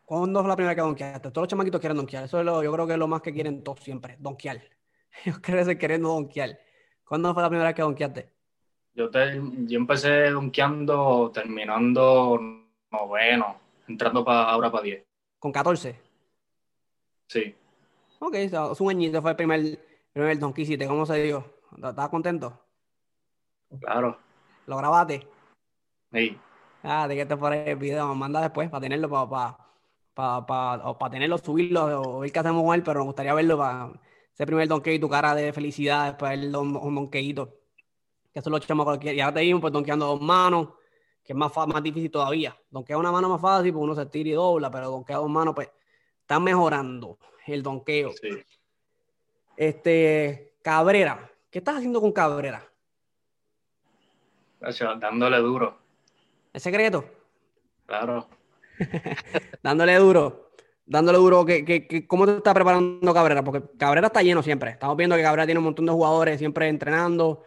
¿Cuándo 0.03 0.41
fue 0.41 0.49
la 0.49 0.55
primera 0.55 0.75
que 0.75 0.81
donkeaste? 0.81 1.31
Todos 1.31 1.45
los 1.45 1.47
chamaquitos 1.47 1.79
quieren 1.79 1.97
donkear. 1.97 2.25
Eso 2.25 2.39
es 2.39 2.45
lo, 2.45 2.63
yo 2.63 2.71
creo 2.71 2.86
que 2.86 2.93
es 2.93 2.99
lo 2.99 3.07
más 3.07 3.21
que 3.21 3.33
quieren 3.33 3.63
todos 3.63 3.79
siempre, 3.79 4.17
donkear. 4.19 4.61
Ellos 5.25 5.39
crecen 5.41 5.77
queriendo 5.77 6.09
donkear. 6.09 6.59
¿Cuándo 7.03 7.33
fue 7.33 7.41
la 7.41 7.49
primera 7.49 7.69
vez 7.69 7.75
que 7.75 7.81
donkeaste? 7.81 8.34
Yo, 8.96 9.10
te, 9.10 9.41
yo 9.68 9.78
empecé 9.78 10.30
donkeando 10.30 11.30
terminando 11.34 12.39
noveno, 12.89 13.60
entrando 13.88 14.24
para 14.24 14.50
ahora 14.50 14.72
para 14.72 14.84
10. 14.84 15.04
¿Con 15.38 15.52
14? 15.52 16.00
Sí. 17.28 17.54
Ok, 18.20 18.36
es 18.36 18.80
un 18.80 18.89
añito, 18.89 19.22
fue 19.22 19.32
el 19.32 19.38
primer, 19.38 19.80
primer 20.14 20.39
¿Cómo 20.88 21.06
se 21.06 21.24
dio? 21.24 21.46
¿Estabas 21.76 22.08
contento? 22.08 22.58
Claro. 23.82 24.18
¿Lo 24.66 24.78
grabaste? 24.78 25.28
Sí. 26.14 26.38
Ah, 26.82 27.08
de 27.10 27.16
que 27.18 27.26
te 27.26 27.36
por 27.36 27.54
el 27.54 27.76
video, 27.76 28.08
me 28.08 28.16
manda 28.16 28.39
después 28.39 28.70
para 28.70 28.82
tenerlo, 28.82 29.10
para, 29.10 29.58
para, 30.14 30.46
para, 30.46 30.98
para, 30.98 31.12
tenerlo, 31.12 31.38
subirlo, 31.38 32.02
o 32.02 32.20
ver 32.20 32.32
qué 32.32 32.39
hacemos 32.39 32.64
con 32.64 32.74
él, 32.74 32.84
pero 32.84 33.02
me 33.02 33.08
gustaría 33.08 33.34
verlo 33.34 33.58
para 33.58 33.91
ese 34.34 34.46
primer 34.46 34.70
donkey, 34.70 35.00
tu 35.00 35.10
cara 35.10 35.36
de 35.36 35.52
felicidad 35.52 36.06
después 36.06 36.32
el 36.32 36.56
un 36.56 36.96
donkeito. 36.96 37.64
Que 38.36 38.39
eso 38.39 38.49
lo 38.49 38.57
echamos 38.57 38.83
cualquier. 38.83 39.15
Y 39.15 39.21
ahora 39.21 39.36
te 39.36 39.39
dimos 39.39 39.61
pues 39.61 39.71
donkeando 39.71 40.07
dos 40.07 40.21
manos, 40.21 40.67
que 41.23 41.31
es 41.31 41.38
más, 41.38 41.55
más 41.55 41.81
difícil 41.81 42.11
todavía. 42.11 42.53
Donkea 42.69 42.97
una 42.97 43.09
mano 43.09 43.29
más 43.29 43.39
fácil, 43.39 43.71
porque 43.71 43.83
uno 43.86 43.95
se 43.95 44.05
tira 44.07 44.29
y 44.29 44.33
dobla, 44.33 44.69
pero 44.69 44.91
donkea 44.91 45.15
dos 45.15 45.29
manos, 45.29 45.55
pues 45.55 45.69
está 46.19 46.38
mejorando 46.38 47.17
el 47.47 47.63
donkeo. 47.63 48.11
Sí. 48.11 48.31
Este, 49.55 50.57
Cabrera, 50.61 51.31
¿qué 51.49 51.59
estás 51.59 51.77
haciendo 51.77 52.01
con 52.01 52.11
Cabrera? 52.11 52.61
Gracias, 54.59 54.99
dándole 54.99 55.38
duro. 55.38 55.77
¿Es 56.51 56.61
secreto? 56.61 57.05
Claro. 57.86 58.27
dándole 59.63 59.95
duro 59.95 60.45
dándole 60.86 61.17
duro, 61.17 61.45
que, 61.45 62.05
¿cómo 62.07 62.25
te 62.25 62.38
está 62.38 62.53
preparando 62.53 63.13
Cabrera? 63.13 63.43
Porque 63.43 63.63
Cabrera 63.77 64.07
está 64.07 64.21
lleno 64.21 64.43
siempre. 64.43 64.71
Estamos 64.71 64.95
viendo 64.95 65.15
que 65.15 65.21
Cabrera 65.21 65.45
tiene 65.45 65.59
un 65.59 65.65
montón 65.65 65.86
de 65.86 65.91
jugadores 65.91 66.38
siempre 66.38 66.67
entrenando. 66.67 67.43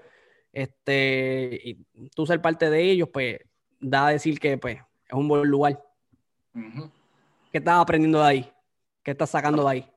Este, 0.59 1.61
y 1.63 1.75
tú 2.17 2.27
ser 2.27 2.43
parte 2.43 2.69
de 2.69 2.83
ellos, 2.83 3.09
pues 3.13 3.39
da 3.79 4.09
a 4.09 4.11
decir 4.11 4.41
que 4.41 4.59
pues, 4.59 4.77
es 5.07 5.13
un 5.13 5.29
buen 5.29 5.49
lugar. 5.49 5.81
¿Qué 7.53 7.59
estás 7.59 7.81
aprendiendo 7.81 8.19
de 8.19 8.27
ahí? 8.27 8.53
¿Qué 9.05 9.13
estás 9.13 9.31
sacando 9.31 9.63
de 9.63 9.71
ahí? 9.71 9.91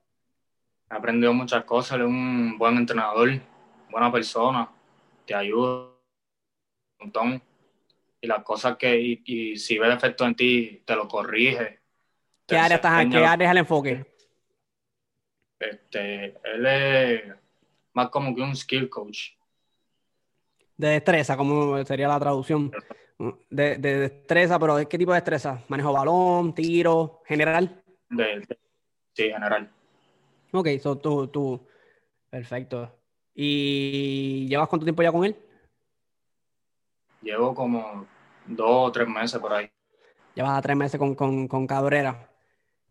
He 0.88 0.94
aprendido 0.94 1.34
muchas 1.34 1.64
cosas, 1.64 2.00
es 2.00 2.06
un 2.06 2.60
buen 2.60 2.78
entrenador, 2.78 3.42
buena 3.90 4.12
persona, 4.12 4.70
te 5.26 5.34
ayuda 5.34 5.88
un 5.88 7.00
montón. 7.00 7.42
Y 8.22 8.28
las 8.28 8.44
cosas 8.44 8.78
que, 8.78 9.00
y 9.26 9.58
si 9.58 9.80
ve 9.80 9.88
defecto 9.88 10.28
en 10.28 10.36
ti, 10.36 10.84
te 10.86 10.96
lo 10.96 11.08
corrige 11.08 11.80
¿Qué 12.46 12.56
área, 12.56 12.76
estás, 12.76 13.08
¿Qué 13.10 13.26
área 13.26 13.48
es 13.48 13.52
el 13.52 13.58
enfoque? 13.58 14.06
Este, 15.58 16.38
él 16.44 16.66
es 16.68 17.24
más 17.94 18.10
como 18.10 18.36
que 18.36 18.42
un 18.44 18.56
skill 18.56 18.88
coach. 18.88 19.41
De 20.82 20.88
destreza, 20.88 21.38
como 21.38 21.86
sería 21.86 22.08
la 22.08 22.20
traducción. 22.20 22.72
De, 23.52 23.78
destreza, 23.78 24.58
pero 24.58 24.78
¿qué 24.90 24.98
tipo 24.98 25.12
de 25.12 25.18
destreza? 25.18 25.64
¿Manejo 25.68 25.94
balón, 25.94 26.56
tiro, 26.56 27.22
general? 27.28 27.84
sí, 29.14 29.30
general. 29.30 29.70
Ok, 30.52 30.70
so 30.82 30.98
tú, 30.98 31.28
tú, 31.28 31.68
perfecto. 32.32 32.98
¿Y 33.36 34.48
llevas 34.48 34.68
cuánto 34.70 34.84
tiempo 34.84 35.04
ya 35.04 35.12
con 35.12 35.24
él? 35.24 35.36
Llevo 37.22 37.54
como 37.54 38.08
dos 38.48 38.90
o 38.90 38.92
tres 38.92 39.08
meses 39.08 39.40
por 39.40 39.54
ahí. 39.54 39.70
Llevas 40.34 40.64
tres 40.64 40.76
meses 40.76 40.98
con, 40.98 41.14
con, 41.14 41.48
con 41.48 41.68
Cabrera. 41.68 42.28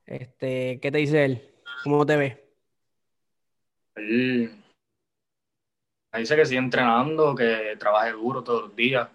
Este, 0.07 0.78
¿Qué 0.80 0.93
te 0.93 0.99
dice 0.99 1.24
él? 1.24 1.55
¿Cómo 1.82 2.07
te 2.07 2.16
ve? 2.16 2.55
Él 3.97 4.60
me 6.13 6.21
dice 6.21 6.37
que 6.37 6.47
sigue 6.47 6.59
entrenando, 6.59 7.35
que 7.35 7.77
trabaje 7.79 8.13
duro 8.13 8.43
todos 8.43 8.63
los 8.63 8.77
días. 8.77 9.09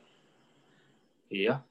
Y 1.30 1.46
ya. 1.46 1.64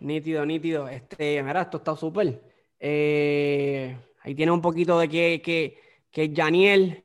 Nítido, 0.00 0.46
nítido. 0.46 0.88
Este, 0.88 1.42
mira, 1.42 1.62
esto 1.62 1.78
está 1.78 1.96
súper. 1.96 2.40
Eh, 2.78 3.96
ahí 4.22 4.34
tiene 4.34 4.52
un 4.52 4.62
poquito 4.62 4.98
de 4.98 5.08
que, 5.08 5.42
que, 5.42 5.78
que 6.10 6.32
Janiel, 6.34 7.04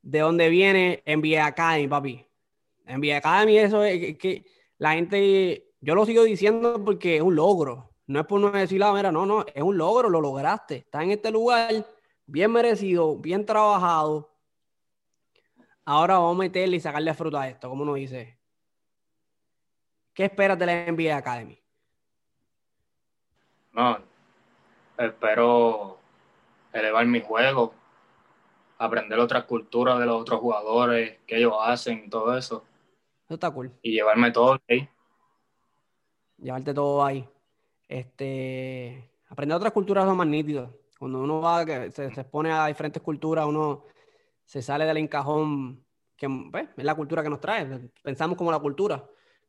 de 0.00 0.18
dónde 0.18 0.48
viene, 0.48 1.02
NBA 1.06 1.46
Academy, 1.46 1.86
papi. 1.86 2.26
NBA 2.86 3.18
Academy, 3.18 3.58
eso 3.58 3.84
es 3.84 4.18
que, 4.18 4.44
la 4.78 4.94
gente, 4.94 5.70
yo 5.80 5.94
lo 5.94 6.04
sigo 6.04 6.24
diciendo 6.24 6.82
porque 6.84 7.16
es 7.16 7.22
un 7.22 7.36
logro. 7.36 7.90
No 8.06 8.20
es 8.20 8.26
por 8.26 8.40
no 8.40 8.50
decir 8.50 8.80
la 8.80 8.92
mera, 8.92 9.12
no, 9.12 9.24
no, 9.24 9.46
es 9.54 9.62
un 9.62 9.78
logro, 9.78 10.10
lo 10.10 10.20
lograste. 10.20 10.76
Estás 10.78 11.04
en 11.04 11.12
este 11.12 11.30
lugar, 11.30 11.86
bien 12.26 12.50
merecido, 12.50 13.16
bien 13.16 13.46
trabajado. 13.46 14.31
Ahora 15.84 16.14
vamos 16.14 16.36
a 16.36 16.38
meterle 16.38 16.76
y 16.76 16.80
sacarle 16.80 17.12
fruta 17.14 17.42
a 17.42 17.48
esto, 17.48 17.68
como 17.68 17.82
uno 17.82 17.94
dice. 17.94 18.38
¿Qué 20.14 20.24
esperas 20.24 20.58
de 20.58 20.66
la 20.66 20.86
NBA 20.86 21.16
Academy? 21.16 21.58
No, 23.72 23.98
espero 24.98 25.98
elevar 26.72 27.06
mi 27.06 27.20
juego, 27.20 27.74
aprender 28.78 29.18
otras 29.18 29.44
culturas 29.44 29.98
de 29.98 30.06
los 30.06 30.20
otros 30.20 30.40
jugadores, 30.40 31.18
qué 31.26 31.38
ellos 31.38 31.54
hacen, 31.60 32.10
todo 32.10 32.36
eso. 32.36 32.64
Eso 33.24 33.34
está 33.34 33.50
cool. 33.50 33.72
Y 33.82 33.92
llevarme 33.92 34.30
todo 34.30 34.60
ahí. 34.68 34.88
Llevarte 36.36 36.74
todo 36.74 37.04
ahí. 37.04 37.26
Este, 37.88 39.10
aprender 39.28 39.56
otras 39.56 39.72
culturas 39.72 40.04
es 40.04 40.08
lo 40.08 40.14
más 40.14 40.26
nítido. 40.26 40.78
Cuando 40.98 41.20
uno 41.20 41.40
va, 41.40 41.64
se, 41.64 41.90
se 41.90 42.20
expone 42.20 42.52
a 42.52 42.66
diferentes 42.66 43.02
culturas, 43.02 43.46
uno 43.46 43.84
se 44.44 44.62
sale 44.62 44.84
del 44.84 44.98
encajón 44.98 45.84
que 46.16 46.28
pues, 46.50 46.68
es 46.76 46.84
la 46.84 46.94
cultura 46.94 47.22
que 47.22 47.30
nos 47.30 47.40
trae. 47.40 47.90
Pensamos 48.02 48.36
como 48.36 48.52
la 48.52 48.58
cultura. 48.58 49.04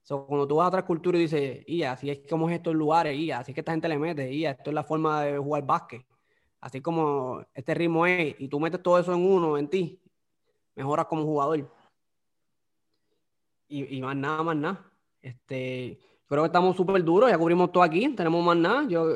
cuando 0.07 0.47
tú 0.47 0.55
vas 0.55 0.65
a 0.65 0.67
otra 0.69 0.85
cultura 0.85 1.17
y 1.17 1.21
dices, 1.21 1.63
y 1.67 1.83
así 1.83 2.09
es 2.09 2.21
como 2.29 2.49
es 2.49 2.55
estos 2.55 2.73
lugares, 2.73 3.17
y 3.17 3.31
así 3.31 3.51
es 3.51 3.55
que 3.55 3.61
esta 3.61 3.73
gente 3.73 3.87
le 3.87 3.99
mete, 3.99 4.31
y 4.31 4.45
esto 4.45 4.69
es 4.71 4.73
la 4.73 4.83
forma 4.83 5.23
de 5.23 5.37
jugar 5.37 5.65
básquet, 5.65 6.05
así 6.61 6.81
como 6.81 7.45
este 7.53 7.73
ritmo 7.73 8.05
es, 8.07 8.35
y 8.39 8.47
tú 8.47 8.59
metes 8.59 8.81
todo 8.81 8.97
eso 8.99 9.13
en 9.13 9.25
uno, 9.25 9.57
en 9.57 9.69
ti, 9.69 10.01
mejoras 10.75 11.05
como 11.05 11.23
jugador. 11.23 11.71
Y, 13.67 13.97
y 13.97 14.01
más 14.01 14.15
nada, 14.15 14.43
más 14.43 14.55
nada. 14.55 14.91
Este, 15.21 15.99
creo 16.27 16.43
que 16.43 16.47
estamos 16.47 16.75
súper 16.75 17.03
duros, 17.03 17.29
ya 17.29 17.37
cubrimos 17.37 17.71
todo 17.71 17.83
aquí, 17.83 18.09
tenemos 18.09 18.43
más 18.43 18.57
nada. 18.57 18.87
Yo, 18.87 19.15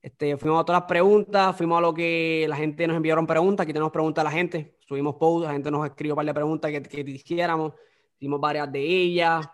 este, 0.00 0.36
fuimos 0.36 0.60
a 0.60 0.64
todas 0.64 0.82
las 0.82 0.88
preguntas, 0.88 1.56
fuimos 1.56 1.78
a 1.78 1.80
lo 1.80 1.94
que 1.94 2.46
la 2.48 2.56
gente 2.56 2.86
nos 2.86 2.96
enviaron 2.96 3.26
preguntas, 3.26 3.64
aquí 3.64 3.72
tenemos 3.72 3.92
preguntas 3.92 4.22
a 4.22 4.24
la 4.24 4.30
gente, 4.30 4.76
subimos 4.92 5.14
posts, 5.14 5.46
la 5.46 5.52
gente 5.54 5.70
nos 5.70 5.86
escribió 5.86 6.12
un 6.12 6.16
par 6.16 6.26
de 6.26 6.34
preguntas 6.34 6.70
que, 6.70 6.82
que 6.82 7.00
hiciéramos, 7.00 7.72
hicimos 8.18 8.38
varias 8.38 8.70
de 8.70 8.80
ellas. 8.80 9.48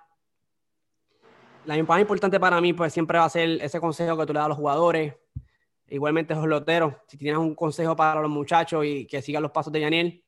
La 1.65 1.81
más 1.85 2.01
importante 2.01 2.41
para 2.41 2.61
mí, 2.61 2.73
pues 2.73 2.93
siempre 2.93 3.19
va 3.19 3.25
a 3.25 3.31
ser 3.31 3.51
ese 3.63 3.81
consejo 3.81 4.17
que 4.17 4.27
tú 4.27 4.33
le 4.33 4.39
das 4.39 4.47
a 4.47 4.49
los 4.49 4.59
jugadores, 4.59 5.15
igualmente 5.87 6.35
los 6.35 6.47
loteros. 6.47 6.95
Si 7.07 7.17
tienes 7.17 7.39
un 7.39 7.55
consejo 7.55 7.95
para 7.95 8.21
los 8.21 8.31
muchachos 8.31 8.85
y 8.85 9.07
que 9.07 9.23
sigan 9.23 9.43
los 9.43 9.53
pasos 9.53 9.73
de 9.73 9.81
Yaniel, 9.81 10.25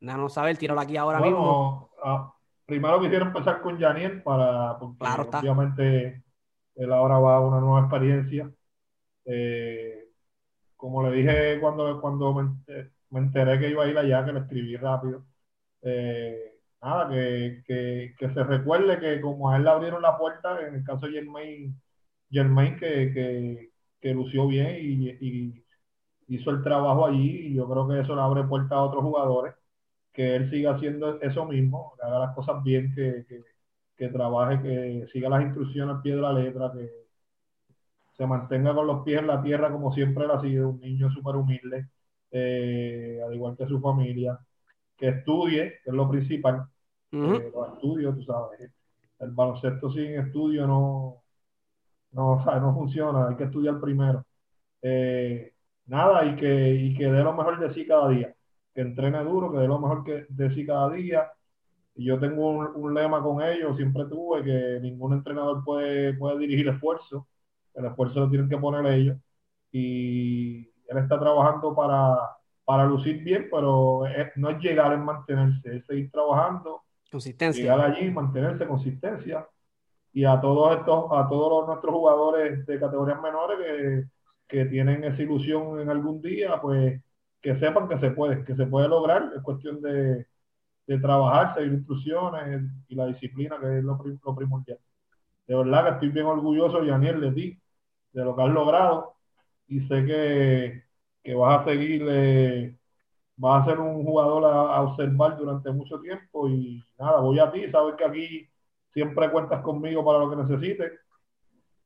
no 0.00 0.28
saber, 0.28 0.58
tíralo 0.58 0.80
aquí 0.80 0.96
ahora 0.96 1.20
mismo. 1.20 1.90
Ah, 2.02 2.34
primero 2.66 3.00
quisiera 3.00 3.24
empezar 3.24 3.60
con 3.60 3.78
Yaniel 3.78 4.22
para, 4.22 4.76
porque 4.78 5.38
obviamente 5.38 6.24
él 6.74 6.92
ahora 6.92 7.18
va 7.20 7.36
a 7.36 7.40
una 7.40 7.60
nueva 7.60 7.80
experiencia 7.80 8.50
eh, 9.24 10.08
como 10.78 11.02
le 11.02 11.16
dije 11.16 11.60
cuando, 11.60 12.00
cuando 12.00 12.32
me, 12.32 12.90
enteré 13.12 13.58
que 13.58 13.70
iba 13.70 13.84
a 13.84 13.88
ir 13.88 13.98
allá, 13.98 14.24
que 14.24 14.32
le 14.32 14.40
escribí 14.40 14.76
rápido, 14.76 15.24
eh, 15.82 16.54
nada, 16.82 17.08
que, 17.10 18.14
se 18.18 18.44
recuerde 18.44 18.98
que 19.00 19.20
como 19.20 19.50
a 19.50 19.56
él 19.56 19.64
le 19.64 19.70
abrieron 19.70 20.02
la 20.02 20.18
puerta, 20.18 20.60
en 20.66 20.74
el 20.76 20.84
caso 20.84 21.06
de 21.06 21.12
Germain, 21.12 21.80
Germain 22.30 22.76
que, 22.78 23.70
que, 24.00 24.14
lució 24.14 24.46
bien 24.48 24.76
y, 24.80 25.64
hizo 26.28 26.50
el 26.50 26.62
trabajo 26.62 27.06
allí, 27.06 27.48
y 27.48 27.54
yo 27.54 27.68
creo 27.68 27.88
que 27.88 28.00
eso 28.00 28.14
le 28.14 28.20
abre 28.22 28.44
puerta 28.44 28.76
a 28.76 28.82
otros 28.82 29.02
jugadores, 29.02 29.54
que 30.12 30.36
él 30.36 30.50
siga 30.50 30.74
haciendo 30.74 31.20
eso 31.22 31.46
mismo, 31.46 31.94
que 31.96 32.06
haga 32.06 32.18
las 32.20 32.34
cosas 32.34 32.62
bien, 32.62 32.94
que, 32.94 33.24
que 33.96 34.08
trabaje, 34.08 34.62
que 34.62 35.06
siga 35.12 35.28
las 35.30 35.42
instrucciones 35.42 35.96
al 35.96 36.02
pie 36.02 36.16
de 36.16 36.22
la 36.22 36.32
letra, 36.32 36.72
que 36.72 36.90
se 38.16 38.26
mantenga 38.26 38.74
con 38.74 38.86
los 38.86 39.04
pies 39.04 39.20
en 39.20 39.28
la 39.28 39.42
tierra 39.42 39.70
como 39.72 39.92
siempre 39.94 40.24
él 40.24 40.30
ha 40.32 40.40
sido, 40.40 40.70
un 40.70 40.80
niño 40.80 41.10
súper 41.10 41.36
humilde, 41.36 41.88
eh, 42.30 43.20
al 43.24 43.34
igual 43.34 43.56
que 43.56 43.66
su 43.66 43.80
familia, 43.80 44.38
que 44.96 45.08
estudie, 45.08 45.80
que 45.84 45.90
es 45.90 45.94
lo 45.94 46.08
principal, 46.10 46.66
eh, 47.12 47.50
los 47.54 47.74
estudios, 47.74 48.14
tú 48.16 48.22
sabes, 48.24 48.70
el 49.20 49.30
baloncesto 49.30 49.90
sin 49.90 50.18
estudio 50.18 50.66
no, 50.66 51.22
no, 52.12 52.44
no 52.60 52.74
funciona, 52.74 53.28
hay 53.28 53.36
que 53.36 53.44
estudiar 53.44 53.80
primero. 53.80 54.24
Eh, 54.82 55.52
nada, 55.86 56.24
y 56.26 56.36
que, 56.36 56.74
y 56.74 56.94
que 56.94 57.06
dé 57.10 57.22
lo 57.22 57.32
mejor 57.34 57.58
de 57.60 57.72
sí 57.74 57.86
cada 57.86 58.08
día, 58.08 58.34
que 58.74 58.80
entrene 58.82 59.22
duro, 59.24 59.52
que 59.52 59.58
dé 59.58 59.68
lo 59.68 59.78
mejor 59.78 60.04
que 60.04 60.26
de 60.28 60.54
sí 60.54 60.66
cada 60.66 60.90
día. 60.90 61.30
Y 61.94 62.04
yo 62.06 62.18
tengo 62.20 62.50
un, 62.50 62.66
un 62.76 62.94
lema 62.94 63.22
con 63.22 63.42
ellos, 63.42 63.76
siempre 63.76 64.04
tuve, 64.06 64.44
que 64.44 64.80
ningún 64.80 65.14
entrenador 65.14 65.64
puede, 65.64 66.14
puede 66.14 66.38
dirigir 66.38 66.68
esfuerzo, 66.68 67.26
el 67.74 67.86
esfuerzo 67.86 68.20
lo 68.20 68.30
tienen 68.30 68.48
que 68.48 68.58
poner 68.58 68.86
ellos. 68.92 69.18
Y 69.72 70.70
él 70.88 70.98
está 70.98 71.20
trabajando 71.20 71.74
para, 71.74 72.16
para 72.64 72.84
lucir 72.84 73.22
bien, 73.22 73.48
pero 73.50 74.02
no 74.36 74.50
es 74.50 74.58
llegar 74.58 74.92
en 74.94 75.04
mantenerse, 75.04 75.76
es 75.76 75.86
seguir 75.86 76.10
trabajando. 76.10 76.82
Consistencia. 77.10 77.62
Llegar 77.62 77.80
allí, 77.80 78.10
mantenerse, 78.10 78.66
consistencia. 78.66 79.46
Y 80.12 80.24
a 80.24 80.40
todos 80.40 80.78
estos, 80.78 81.04
a 81.12 81.28
todos 81.28 81.66
nuestros 81.66 81.94
jugadores 81.94 82.66
de 82.66 82.80
categorías 82.80 83.20
menores 83.20 83.58
que, 83.58 84.04
que 84.48 84.64
tienen 84.64 85.04
esa 85.04 85.22
ilusión 85.22 85.78
en 85.80 85.90
algún 85.90 86.22
día, 86.22 86.60
pues 86.60 87.00
que 87.40 87.58
sepan 87.58 87.86
que 87.86 87.98
se 87.98 88.10
puede, 88.10 88.44
que 88.44 88.56
se 88.56 88.66
puede 88.66 88.88
lograr. 88.88 89.30
Es 89.36 89.42
cuestión 89.42 89.82
de, 89.82 90.26
de 90.86 90.98
trabajar, 90.98 91.54
seguir 91.54 91.74
instrucciones 91.74 92.62
y 92.88 92.94
la 92.94 93.06
disciplina, 93.06 93.58
que 93.60 93.78
es 93.78 93.84
lo, 93.84 94.02
lo 94.24 94.34
primordial. 94.34 94.78
De 95.46 95.54
verdad 95.54 95.84
que 95.84 95.90
estoy 95.90 96.08
bien 96.08 96.26
orgulloso, 96.26 96.82
Yaniel, 96.82 97.20
de 97.20 97.32
ti, 97.32 97.60
de 98.12 98.24
lo 98.24 98.34
que 98.34 98.42
has 98.42 98.50
logrado 98.50 99.17
y 99.68 99.80
sé 99.86 100.04
que, 100.04 100.82
que 101.22 101.34
vas 101.34 101.60
a 101.60 101.64
seguir, 101.64 102.04
eh, 102.08 102.74
vas 103.36 103.62
a 103.62 103.70
ser 103.70 103.80
un 103.80 104.04
jugador 104.04 104.44
a, 104.44 104.82
observar 104.82 105.36
durante 105.36 105.70
mucho 105.70 106.00
tiempo 106.00 106.48
y 106.48 106.82
nada, 106.98 107.20
voy 107.20 107.38
a 107.38 107.50
ti, 107.50 107.70
sabes 107.70 107.94
que 107.96 108.04
aquí 108.04 108.48
siempre 108.92 109.30
cuentas 109.30 109.62
conmigo 109.62 110.04
para 110.04 110.18
lo 110.18 110.30
que 110.30 110.36
necesites. 110.36 110.92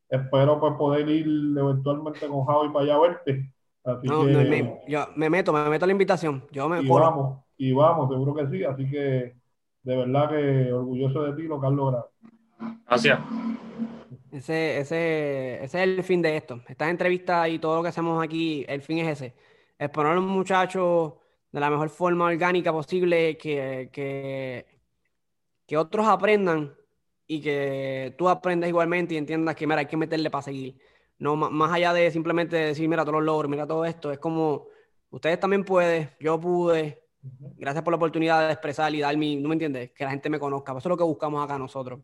Espero 0.08 0.60
pues 0.60 0.74
poder 0.74 1.08
ir 1.08 1.26
eventualmente 1.58 2.26
con 2.28 2.44
Javi 2.44 2.68
para 2.68 2.84
allá 2.84 2.98
verte. 2.98 3.52
Así 3.84 4.08
que, 4.08 4.14
me, 4.14 4.80
yo 4.86 5.06
me 5.16 5.28
meto, 5.28 5.52
me 5.52 5.68
meto 5.68 5.86
la 5.86 5.92
invitación. 5.92 6.44
Yo 6.52 6.68
me 6.68 6.82
y 6.82 6.88
vamos, 6.88 7.40
y 7.56 7.72
vamos, 7.72 8.10
seguro 8.10 8.34
que 8.34 8.46
sí. 8.48 8.62
Así 8.62 8.88
que 8.88 9.34
de 9.82 9.96
verdad 9.96 10.28
que 10.28 10.72
orgulloso 10.72 11.22
de 11.24 11.32
ti 11.32 11.48
lo 11.48 11.60
que 11.60 11.66
has 11.66 11.72
logrado. 11.72 12.10
Gracias. 12.86 13.18
Ese, 14.32 14.78
ese, 14.78 15.62
ese 15.62 15.64
es 15.64 15.74
el 15.74 16.02
fin 16.02 16.22
de 16.22 16.36
esto. 16.36 16.62
Estas 16.66 16.88
entrevistas 16.88 17.48
y 17.50 17.58
todo 17.58 17.76
lo 17.76 17.82
que 17.82 17.90
hacemos 17.90 18.22
aquí, 18.24 18.64
el 18.66 18.80
fin 18.82 18.98
es 18.98 19.08
ese. 19.20 19.34
Exponer 19.78 20.12
a 20.12 20.14
los 20.14 20.24
muchachos 20.24 21.14
de 21.52 21.60
la 21.60 21.68
mejor 21.70 21.90
forma 21.90 22.24
orgánica 22.26 22.72
posible, 22.72 23.36
que, 23.36 23.90
que, 23.92 24.66
que 25.66 25.76
otros 25.76 26.06
aprendan 26.06 26.74
y 27.26 27.42
que 27.42 28.14
tú 28.18 28.28
aprendas 28.28 28.68
igualmente 28.68 29.14
y 29.14 29.18
entiendas 29.18 29.54
que, 29.54 29.66
mira, 29.66 29.80
hay 29.80 29.86
que 29.86 29.96
meterle 29.98 30.30
para 30.30 30.42
seguir. 30.42 30.80
No, 31.18 31.36
más 31.36 31.72
allá 31.72 31.92
de 31.92 32.10
simplemente 32.10 32.56
decir, 32.56 32.88
mira 32.88 33.04
todos 33.04 33.16
los 33.16 33.24
logros, 33.24 33.50
mira 33.50 33.66
todo 33.66 33.84
esto, 33.84 34.12
es 34.12 34.18
como, 34.18 34.66
ustedes 35.10 35.38
también 35.38 35.64
pueden, 35.64 36.10
yo 36.20 36.40
pude, 36.40 37.04
gracias 37.22 37.84
por 37.84 37.92
la 37.92 37.96
oportunidad 37.96 38.46
de 38.46 38.52
expresar 38.52 38.94
y 38.94 39.00
dar 39.00 39.16
mi, 39.16 39.36
¿no 39.36 39.48
me 39.48 39.54
entiendes? 39.54 39.92
Que 39.92 40.04
la 40.04 40.10
gente 40.10 40.30
me 40.30 40.40
conozca, 40.40 40.72
eso 40.72 40.80
es 40.80 40.86
lo 40.86 40.96
que 40.96 41.04
buscamos 41.04 41.44
acá 41.44 41.58
nosotros. 41.58 42.00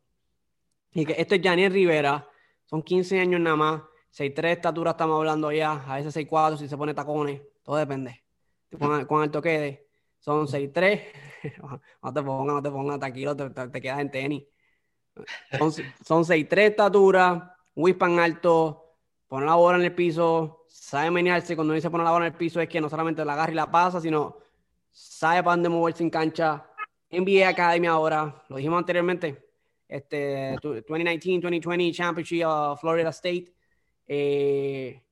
Y 0.98 1.06
que 1.06 1.14
esto 1.16 1.36
es 1.36 1.40
Janiel 1.40 1.72
Rivera, 1.72 2.28
son 2.64 2.82
15 2.82 3.20
años 3.20 3.40
nada 3.40 3.54
más, 3.54 3.82
6'3 4.16 4.46
estatura 4.46 4.90
estamos 4.90 5.16
hablando 5.16 5.52
ya, 5.52 5.84
a 5.86 5.94
veces 5.94 6.16
6'4 6.16 6.56
si 6.56 6.66
se 6.66 6.76
pone 6.76 6.92
tacones, 6.92 7.40
todo 7.62 7.76
depende. 7.76 8.24
Con, 8.76 9.22
alto 9.22 9.40
quede, 9.40 9.86
son 10.18 10.48
6'3, 10.48 11.02
no 12.02 12.12
te 12.12 12.20
pongas, 12.20 12.54
no 12.56 12.62
te 12.64 12.70
pongas, 12.72 12.98
tranquilo, 12.98 13.36
te, 13.36 13.80
quedas 13.80 14.00
en 14.00 14.10
tenis. 14.10 14.44
Son, 15.56 15.70
son 16.04 16.24
6'3 16.24 16.58
estatura, 16.62 17.56
whispan 17.76 18.18
alto, 18.18 18.96
pone 19.28 19.46
la 19.46 19.54
bola 19.54 19.78
en 19.78 19.84
el 19.84 19.94
piso, 19.94 20.64
sabe 20.66 21.12
menearse, 21.12 21.54
cuando 21.54 21.74
dice 21.74 21.90
poner 21.90 22.06
la 22.06 22.10
bola 22.10 22.26
en 22.26 22.32
el 22.32 22.36
piso 22.36 22.60
es 22.60 22.68
que 22.68 22.80
no 22.80 22.88
solamente 22.88 23.24
la 23.24 23.34
agarra 23.34 23.52
y 23.52 23.54
la 23.54 23.70
pasa, 23.70 24.00
sino 24.00 24.38
sabe 24.90 25.44
para 25.44 25.54
dónde 25.54 25.68
moverse 25.68 26.02
en 26.02 26.10
cancha. 26.10 26.64
NBA 27.08 27.48
Academy 27.48 27.86
ahora, 27.86 28.44
lo 28.48 28.56
dijimos 28.56 28.78
anteriormente, 28.78 29.47
este 29.88 30.56
2019-2020 30.56 31.92
Championship 31.92 32.44
of 32.46 32.80
Florida 32.80 33.08
State. 33.10 33.52
Eh, 34.06 35.02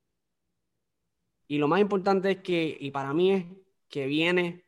y 1.47 1.57
lo 1.57 1.67
más 1.67 1.79
importante 1.79 2.31
es 2.31 2.37
que, 2.37 2.77
y 2.79 2.91
para 2.91 3.13
mí 3.13 3.31
es 3.31 3.45
que 3.89 4.05
viene 4.05 4.63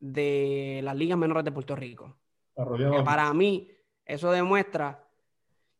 de 0.00 0.80
las 0.82 0.96
ligas 0.96 1.18
menores 1.18 1.44
de 1.44 1.52
Puerto 1.52 1.76
Rico. 1.76 2.16
para 3.04 3.32
mí, 3.32 3.70
eso 4.04 4.32
demuestra 4.32 5.04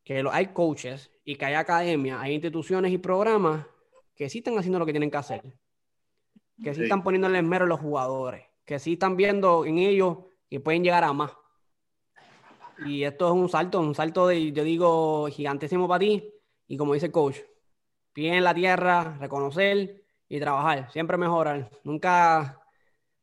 que 0.05 0.25
hay 0.31 0.47
coaches 0.49 1.11
y 1.25 1.37
que 1.37 1.47
hay 1.47 1.55
academias, 1.55 2.21
hay 2.21 2.35
instituciones 2.35 2.93
y 2.93 2.99
programas 2.99 3.67
que 4.15 4.29
sí 4.29 4.39
están 4.39 4.59
haciendo 4.59 4.79
lo 4.79 4.87
que 4.87 4.93
tienen 4.93 5.11
que 5.11 5.17
hacer. 5.17 5.43
Que 6.63 6.75
sí, 6.75 6.83
están 6.83 7.03
poniéndole 7.03 7.41
mero 7.43 7.67
a 7.67 7.69
los 7.69 7.81
jugadores. 7.81 8.45
Que 8.65 8.79
sí 8.79 8.95
están 8.95 9.17
viendo 9.17 9.65
en 9.65 9.79
ellos 9.79 10.19
que 10.51 10.61
pueden 10.61 10.83
llegar 10.83 11.05
a 11.05 11.13
más. 11.13 11.33
Y 12.87 13.05
esto 13.05 13.27
es 13.29 13.33
un 13.33 13.49
salto, 13.49 13.81
un 13.81 13.95
salto 13.95 14.29
de, 14.29 14.53
yo 14.53 14.63
digo, 14.65 15.29
gigantísimo 15.29 15.89
para 15.89 16.01
ti. 16.01 16.33
Y 16.67 16.77
como 16.77 16.95
dice 16.95 17.07
el 17.07 17.13
coach, 17.13 17.39
pie 18.13 18.37
en 18.37 18.45
la 18.45 18.55
tierra, 18.55 19.17
reconocer 19.19 20.05
y 20.29 20.41
trabajar. 20.41 20.91
Siempre 20.93 21.17
mejorar. 21.17 21.71
Nunca, 21.85 22.63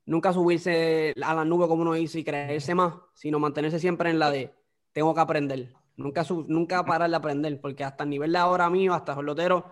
nunca 0.05 0.33
subirse 0.33 1.13
a 1.21 1.33
la 1.33 1.45
nube 1.45 1.67
como 1.67 1.83
uno 1.83 1.93
dice 1.93 2.19
y 2.19 2.23
creerse 2.23 2.75
más, 2.75 2.95
sino 3.13 3.39
mantenerse 3.39 3.79
siempre 3.79 4.09
en 4.09 4.19
la 4.19 4.31
de 4.31 4.53
tengo 4.91 5.13
que 5.13 5.21
aprender. 5.21 5.73
Nunca, 5.97 6.25
nunca 6.47 6.85
parar 6.85 7.09
de 7.09 7.15
aprender, 7.15 7.61
porque 7.61 7.83
hasta 7.83 8.03
el 8.03 8.09
nivel 8.09 8.31
de 8.31 8.37
ahora 8.37 8.69
mío, 8.69 8.93
hasta 8.93 9.15
Jorlotero, 9.15 9.65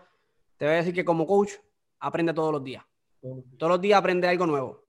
te 0.58 0.66
voy 0.66 0.76
a 0.76 0.78
decir 0.78 0.94
que 0.94 1.04
como 1.04 1.28
coach, 1.28 1.52
aprende 2.00 2.34
todos 2.34 2.52
los 2.52 2.64
días. 2.64 2.84
Todos 3.58 3.72
los 3.72 3.82
días 3.82 4.00
aprende 4.00 4.28
algo 4.28 4.46
nuevo. 4.46 4.84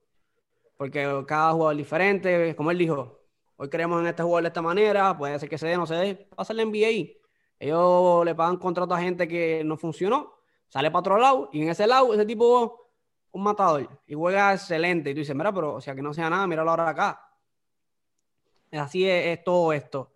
Porque 0.77 1.23
cada 1.25 1.53
jugador 1.53 1.73
es 1.73 1.77
diferente. 1.77 2.55
Como 2.55 2.71
él 2.71 2.77
dijo, 2.77 3.24
hoy 3.57 3.69
creemos 3.69 4.01
en 4.01 4.07
este 4.07 4.23
jugador 4.23 4.43
de 4.43 4.47
esta 4.49 4.61
manera, 4.61 5.17
puede 5.17 5.39
ser 5.39 5.49
que 5.49 5.57
se 5.57 5.67
dé, 5.67 5.77
no 5.77 5.85
se 5.85 5.95
dé. 5.95 6.15
Pasa 6.35 6.53
el 6.53 6.69
NBA. 6.69 7.13
Ellos 7.59 8.25
le 8.25 8.35
pagan 8.35 8.57
contrato 8.57 8.93
a 8.93 8.99
gente 8.99 9.27
que 9.27 9.63
no 9.63 9.77
funcionó, 9.77 10.33
sale 10.67 10.91
para 10.91 10.99
otro 10.99 11.17
lado, 11.17 11.49
y 11.53 11.61
en 11.61 11.69
ese 11.69 11.87
lado, 11.87 12.13
ese 12.13 12.25
tipo, 12.25 12.89
un 13.31 13.43
matador, 13.43 13.89
y 14.05 14.13
juega 14.13 14.53
excelente. 14.53 15.11
Y 15.11 15.13
tú 15.13 15.19
dices, 15.19 15.35
mira, 15.35 15.53
pero 15.53 15.75
o 15.75 15.81
sea 15.81 15.95
que 15.95 16.01
no 16.01 16.13
sea 16.13 16.29
nada, 16.29 16.45
míralo 16.47 16.71
ahora 16.71 16.89
acá. 16.89 17.21
Así 18.71 19.07
es, 19.07 19.41
todo 19.43 19.71
esto. 19.71 20.11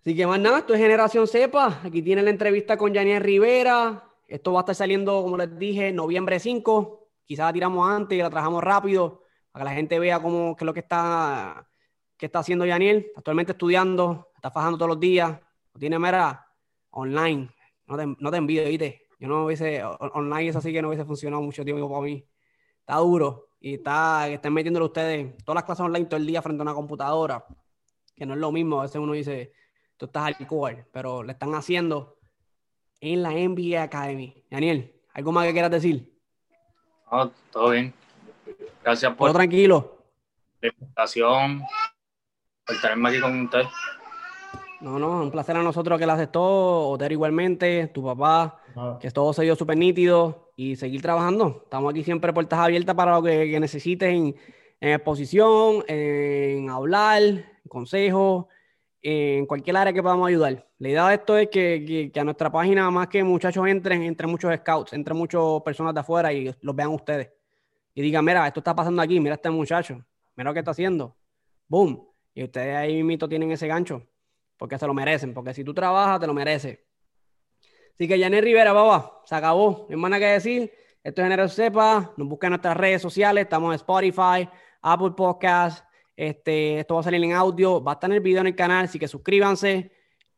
Así 0.00 0.16
que 0.16 0.26
más 0.26 0.38
nada, 0.38 0.58
esto 0.58 0.72
es 0.72 0.80
Generación 0.80 1.26
Cepa. 1.26 1.80
Aquí 1.84 2.00
tiene 2.00 2.22
la 2.22 2.30
entrevista 2.30 2.76
con 2.76 2.94
Janiel 2.94 3.22
Rivera. 3.22 4.04
Esto 4.26 4.52
va 4.52 4.60
a 4.60 4.62
estar 4.62 4.74
saliendo, 4.74 5.22
como 5.22 5.36
les 5.36 5.58
dije, 5.58 5.92
noviembre 5.92 6.38
5. 6.38 7.08
Quizás 7.24 7.46
la 7.46 7.52
tiramos 7.52 7.88
antes 7.88 8.16
y 8.16 8.22
la 8.22 8.30
trabajamos 8.30 8.62
rápido 8.62 9.22
para 9.50 9.64
que 9.64 9.70
la 9.70 9.74
gente 9.74 9.98
vea 9.98 10.22
cómo, 10.22 10.56
qué 10.56 10.64
es 10.64 10.66
lo 10.66 10.72
que 10.72 10.80
está, 10.80 11.68
qué 12.16 12.26
está 12.26 12.40
haciendo 12.40 12.66
Yaniel. 12.66 13.10
Actualmente 13.16 13.52
estudiando, 13.52 14.30
está 14.34 14.50
fajando 14.50 14.78
todos 14.78 14.90
los 14.90 15.00
días. 15.00 15.38
Tiene 15.78 15.98
mera 15.98 16.46
online. 16.90 17.50
No 17.86 17.96
te, 17.96 18.06
no 18.18 18.30
te 18.30 18.36
envío, 18.36 18.64
¿viste? 18.64 19.06
Yo 19.18 19.28
no 19.28 19.46
hubiese, 19.46 19.82
online 19.84 20.48
es 20.48 20.56
así 20.56 20.72
que 20.72 20.82
no 20.82 20.88
hubiese 20.88 21.04
funcionado 21.04 21.42
mucho 21.42 21.64
tiempo 21.64 21.88
para 21.88 22.02
mí. 22.02 22.26
Está 22.80 22.96
duro 22.96 23.48
y 23.60 23.74
está, 23.74 24.24
que 24.26 24.34
estén 24.34 24.52
metiéndolo 24.52 24.86
ustedes 24.86 25.36
todas 25.38 25.56
las 25.56 25.64
clases 25.64 25.84
online 25.84 26.06
todo 26.06 26.18
el 26.18 26.26
día 26.26 26.42
frente 26.42 26.60
a 26.60 26.64
una 26.64 26.74
computadora, 26.74 27.44
que 28.14 28.26
no 28.26 28.34
es 28.34 28.40
lo 28.40 28.52
mismo. 28.52 28.80
A 28.80 28.82
veces 28.82 28.96
uno 28.96 29.12
dice, 29.12 29.52
tú 29.96 30.06
estás 30.06 30.26
al 30.26 30.46
core, 30.46 30.86
pero 30.92 31.22
le 31.22 31.32
están 31.32 31.54
haciendo 31.54 32.18
en 33.00 33.22
la 33.22 33.30
NBA 33.30 33.82
Academy. 33.82 34.44
Daniel, 34.50 34.94
¿algo 35.14 35.32
más 35.32 35.46
que 35.46 35.52
quieras 35.52 35.70
decir? 35.70 36.14
No, 37.10 37.30
todo 37.50 37.70
bien. 37.70 37.94
Gracias 38.82 39.14
por. 39.14 39.28
Todo 39.28 39.38
tranquilo. 39.38 39.96
La 40.60 40.68
invitación, 40.68 41.62
por 42.66 42.80
tenerme 42.80 43.08
aquí 43.10 43.20
con 43.20 43.40
usted. 43.42 43.62
No, 44.80 44.98
no, 44.98 45.22
un 45.22 45.30
placer 45.30 45.56
a 45.56 45.62
nosotros 45.62 45.98
que 45.98 46.06
la 46.06 46.14
aceptó, 46.14 46.88
Otero 46.88 47.12
igualmente, 47.12 47.86
tu 47.88 48.04
papá, 48.04 48.60
que 49.00 49.10
todo 49.10 49.32
se 49.32 49.42
dio 49.42 49.56
súper 49.56 49.78
nítido 49.78 50.50
y 50.56 50.76
seguir 50.76 51.00
trabajando. 51.00 51.62
Estamos 51.64 51.90
aquí 51.90 52.04
siempre 52.04 52.32
puertas 52.32 52.58
abiertas 52.58 52.94
para 52.94 53.12
lo 53.12 53.22
que, 53.22 53.50
que 53.50 53.60
necesites 53.60 54.08
en, 54.08 54.36
en, 54.80 54.92
exposición, 54.92 55.82
en 55.88 56.68
hablar, 56.68 57.22
en 57.22 57.68
consejos, 57.68 58.46
en 59.00 59.46
cualquier 59.46 59.76
área 59.78 59.92
que 59.92 60.02
podamos 60.02 60.28
ayudar. 60.28 60.66
La 60.78 60.88
idea 60.88 61.08
de 61.08 61.14
esto 61.14 61.38
es 61.38 61.48
que, 61.48 62.12
a 62.14 62.24
nuestra 62.24 62.50
página, 62.50 62.90
más 62.90 63.08
que 63.08 63.24
muchachos 63.24 63.66
entren, 63.66 64.02
entre 64.02 64.26
muchos 64.26 64.54
scouts, 64.56 64.92
entre 64.92 65.14
muchas 65.14 65.40
personas 65.64 65.94
de 65.94 66.00
afuera 66.00 66.32
y 66.32 66.54
los 66.60 66.76
vean 66.76 66.90
ustedes. 66.90 67.30
Y 67.94 68.02
digan, 68.02 68.24
mira, 68.24 68.46
esto 68.46 68.60
está 68.60 68.74
pasando 68.74 69.00
aquí, 69.00 69.18
mira 69.20 69.36
este 69.36 69.48
muchacho, 69.48 70.04
mira 70.36 70.50
lo 70.50 70.52
que 70.52 70.58
está 70.58 70.72
haciendo. 70.72 71.16
Boom. 71.66 72.15
Y 72.36 72.44
ustedes 72.44 72.76
ahí 72.76 73.02
mismo 73.02 73.26
tienen 73.30 73.50
ese 73.50 73.66
gancho, 73.66 74.06
porque 74.58 74.78
se 74.78 74.86
lo 74.86 74.92
merecen, 74.92 75.32
porque 75.32 75.54
si 75.54 75.64
tú 75.64 75.72
trabajas, 75.72 76.20
te 76.20 76.26
lo 76.26 76.34
mereces. 76.34 76.78
Así 77.94 78.06
que 78.06 78.20
Janet 78.20 78.44
Rivera, 78.44 78.74
baba, 78.74 79.22
se 79.24 79.34
acabó. 79.34 79.86
No 79.88 79.96
hay 79.96 80.10
más 80.10 80.20
que 80.20 80.26
decir. 80.26 80.70
Esto 81.02 81.22
es 81.22 81.24
Género 81.24 81.48
Sepa. 81.48 82.12
Nos 82.18 82.28
buscan 82.28 82.48
en 82.48 82.50
nuestras 82.50 82.76
redes 82.76 83.00
sociales. 83.00 83.44
Estamos 83.44 83.70
en 83.70 83.76
Spotify, 83.76 84.46
Apple 84.82 85.12
Podcasts, 85.16 85.82
este, 86.14 86.80
esto 86.80 86.96
va 86.96 87.00
a 87.00 87.04
salir 87.04 87.24
en 87.24 87.32
audio, 87.32 87.82
va 87.82 87.92
a 87.92 87.94
estar 87.94 88.10
en 88.10 88.16
el 88.16 88.20
video 88.20 88.42
en 88.42 88.48
el 88.48 88.54
canal, 88.54 88.84
así 88.84 88.98
que 88.98 89.08
suscríbanse. 89.08 89.90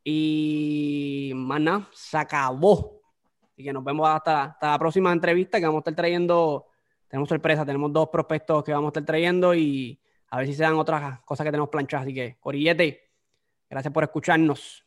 Y 0.05 1.33
más 1.35 1.61
nada, 1.61 1.89
se 1.93 2.17
acabó. 2.17 3.03
Así 3.43 3.65
que 3.65 3.73
nos 3.73 3.83
vemos 3.83 4.09
hasta, 4.09 4.57
la 4.63 4.79
próxima 4.79 5.13
entrevista 5.13 5.59
que 5.59 5.67
vamos 5.67 5.81
a 5.81 5.81
estar 5.81 5.97
trayendo. 5.97 6.69
Tenemos 7.09 7.29
sorpresa, 7.29 7.67
tenemos 7.67 7.93
dos 7.93 8.09
prospectos 8.09 8.63
que 8.63 8.73
vamos 8.73 8.87
a 8.87 8.91
estar 8.91 9.05
trayendo 9.05 9.53
y 9.53 10.01
a 10.31 10.39
ver 10.39 10.47
si 10.47 10.55
se 10.55 10.63
dan 10.63 10.75
otras 10.75 11.21
cosas 11.21 11.45
que 11.45 11.51
tenemos 11.51 11.71
planchadas. 11.71 12.07
Así 12.07 12.15
que, 12.15 12.37
Corillete, 12.39 13.11
gracias 13.69 13.93
por 13.93 14.05
escucharnos. 14.05 14.85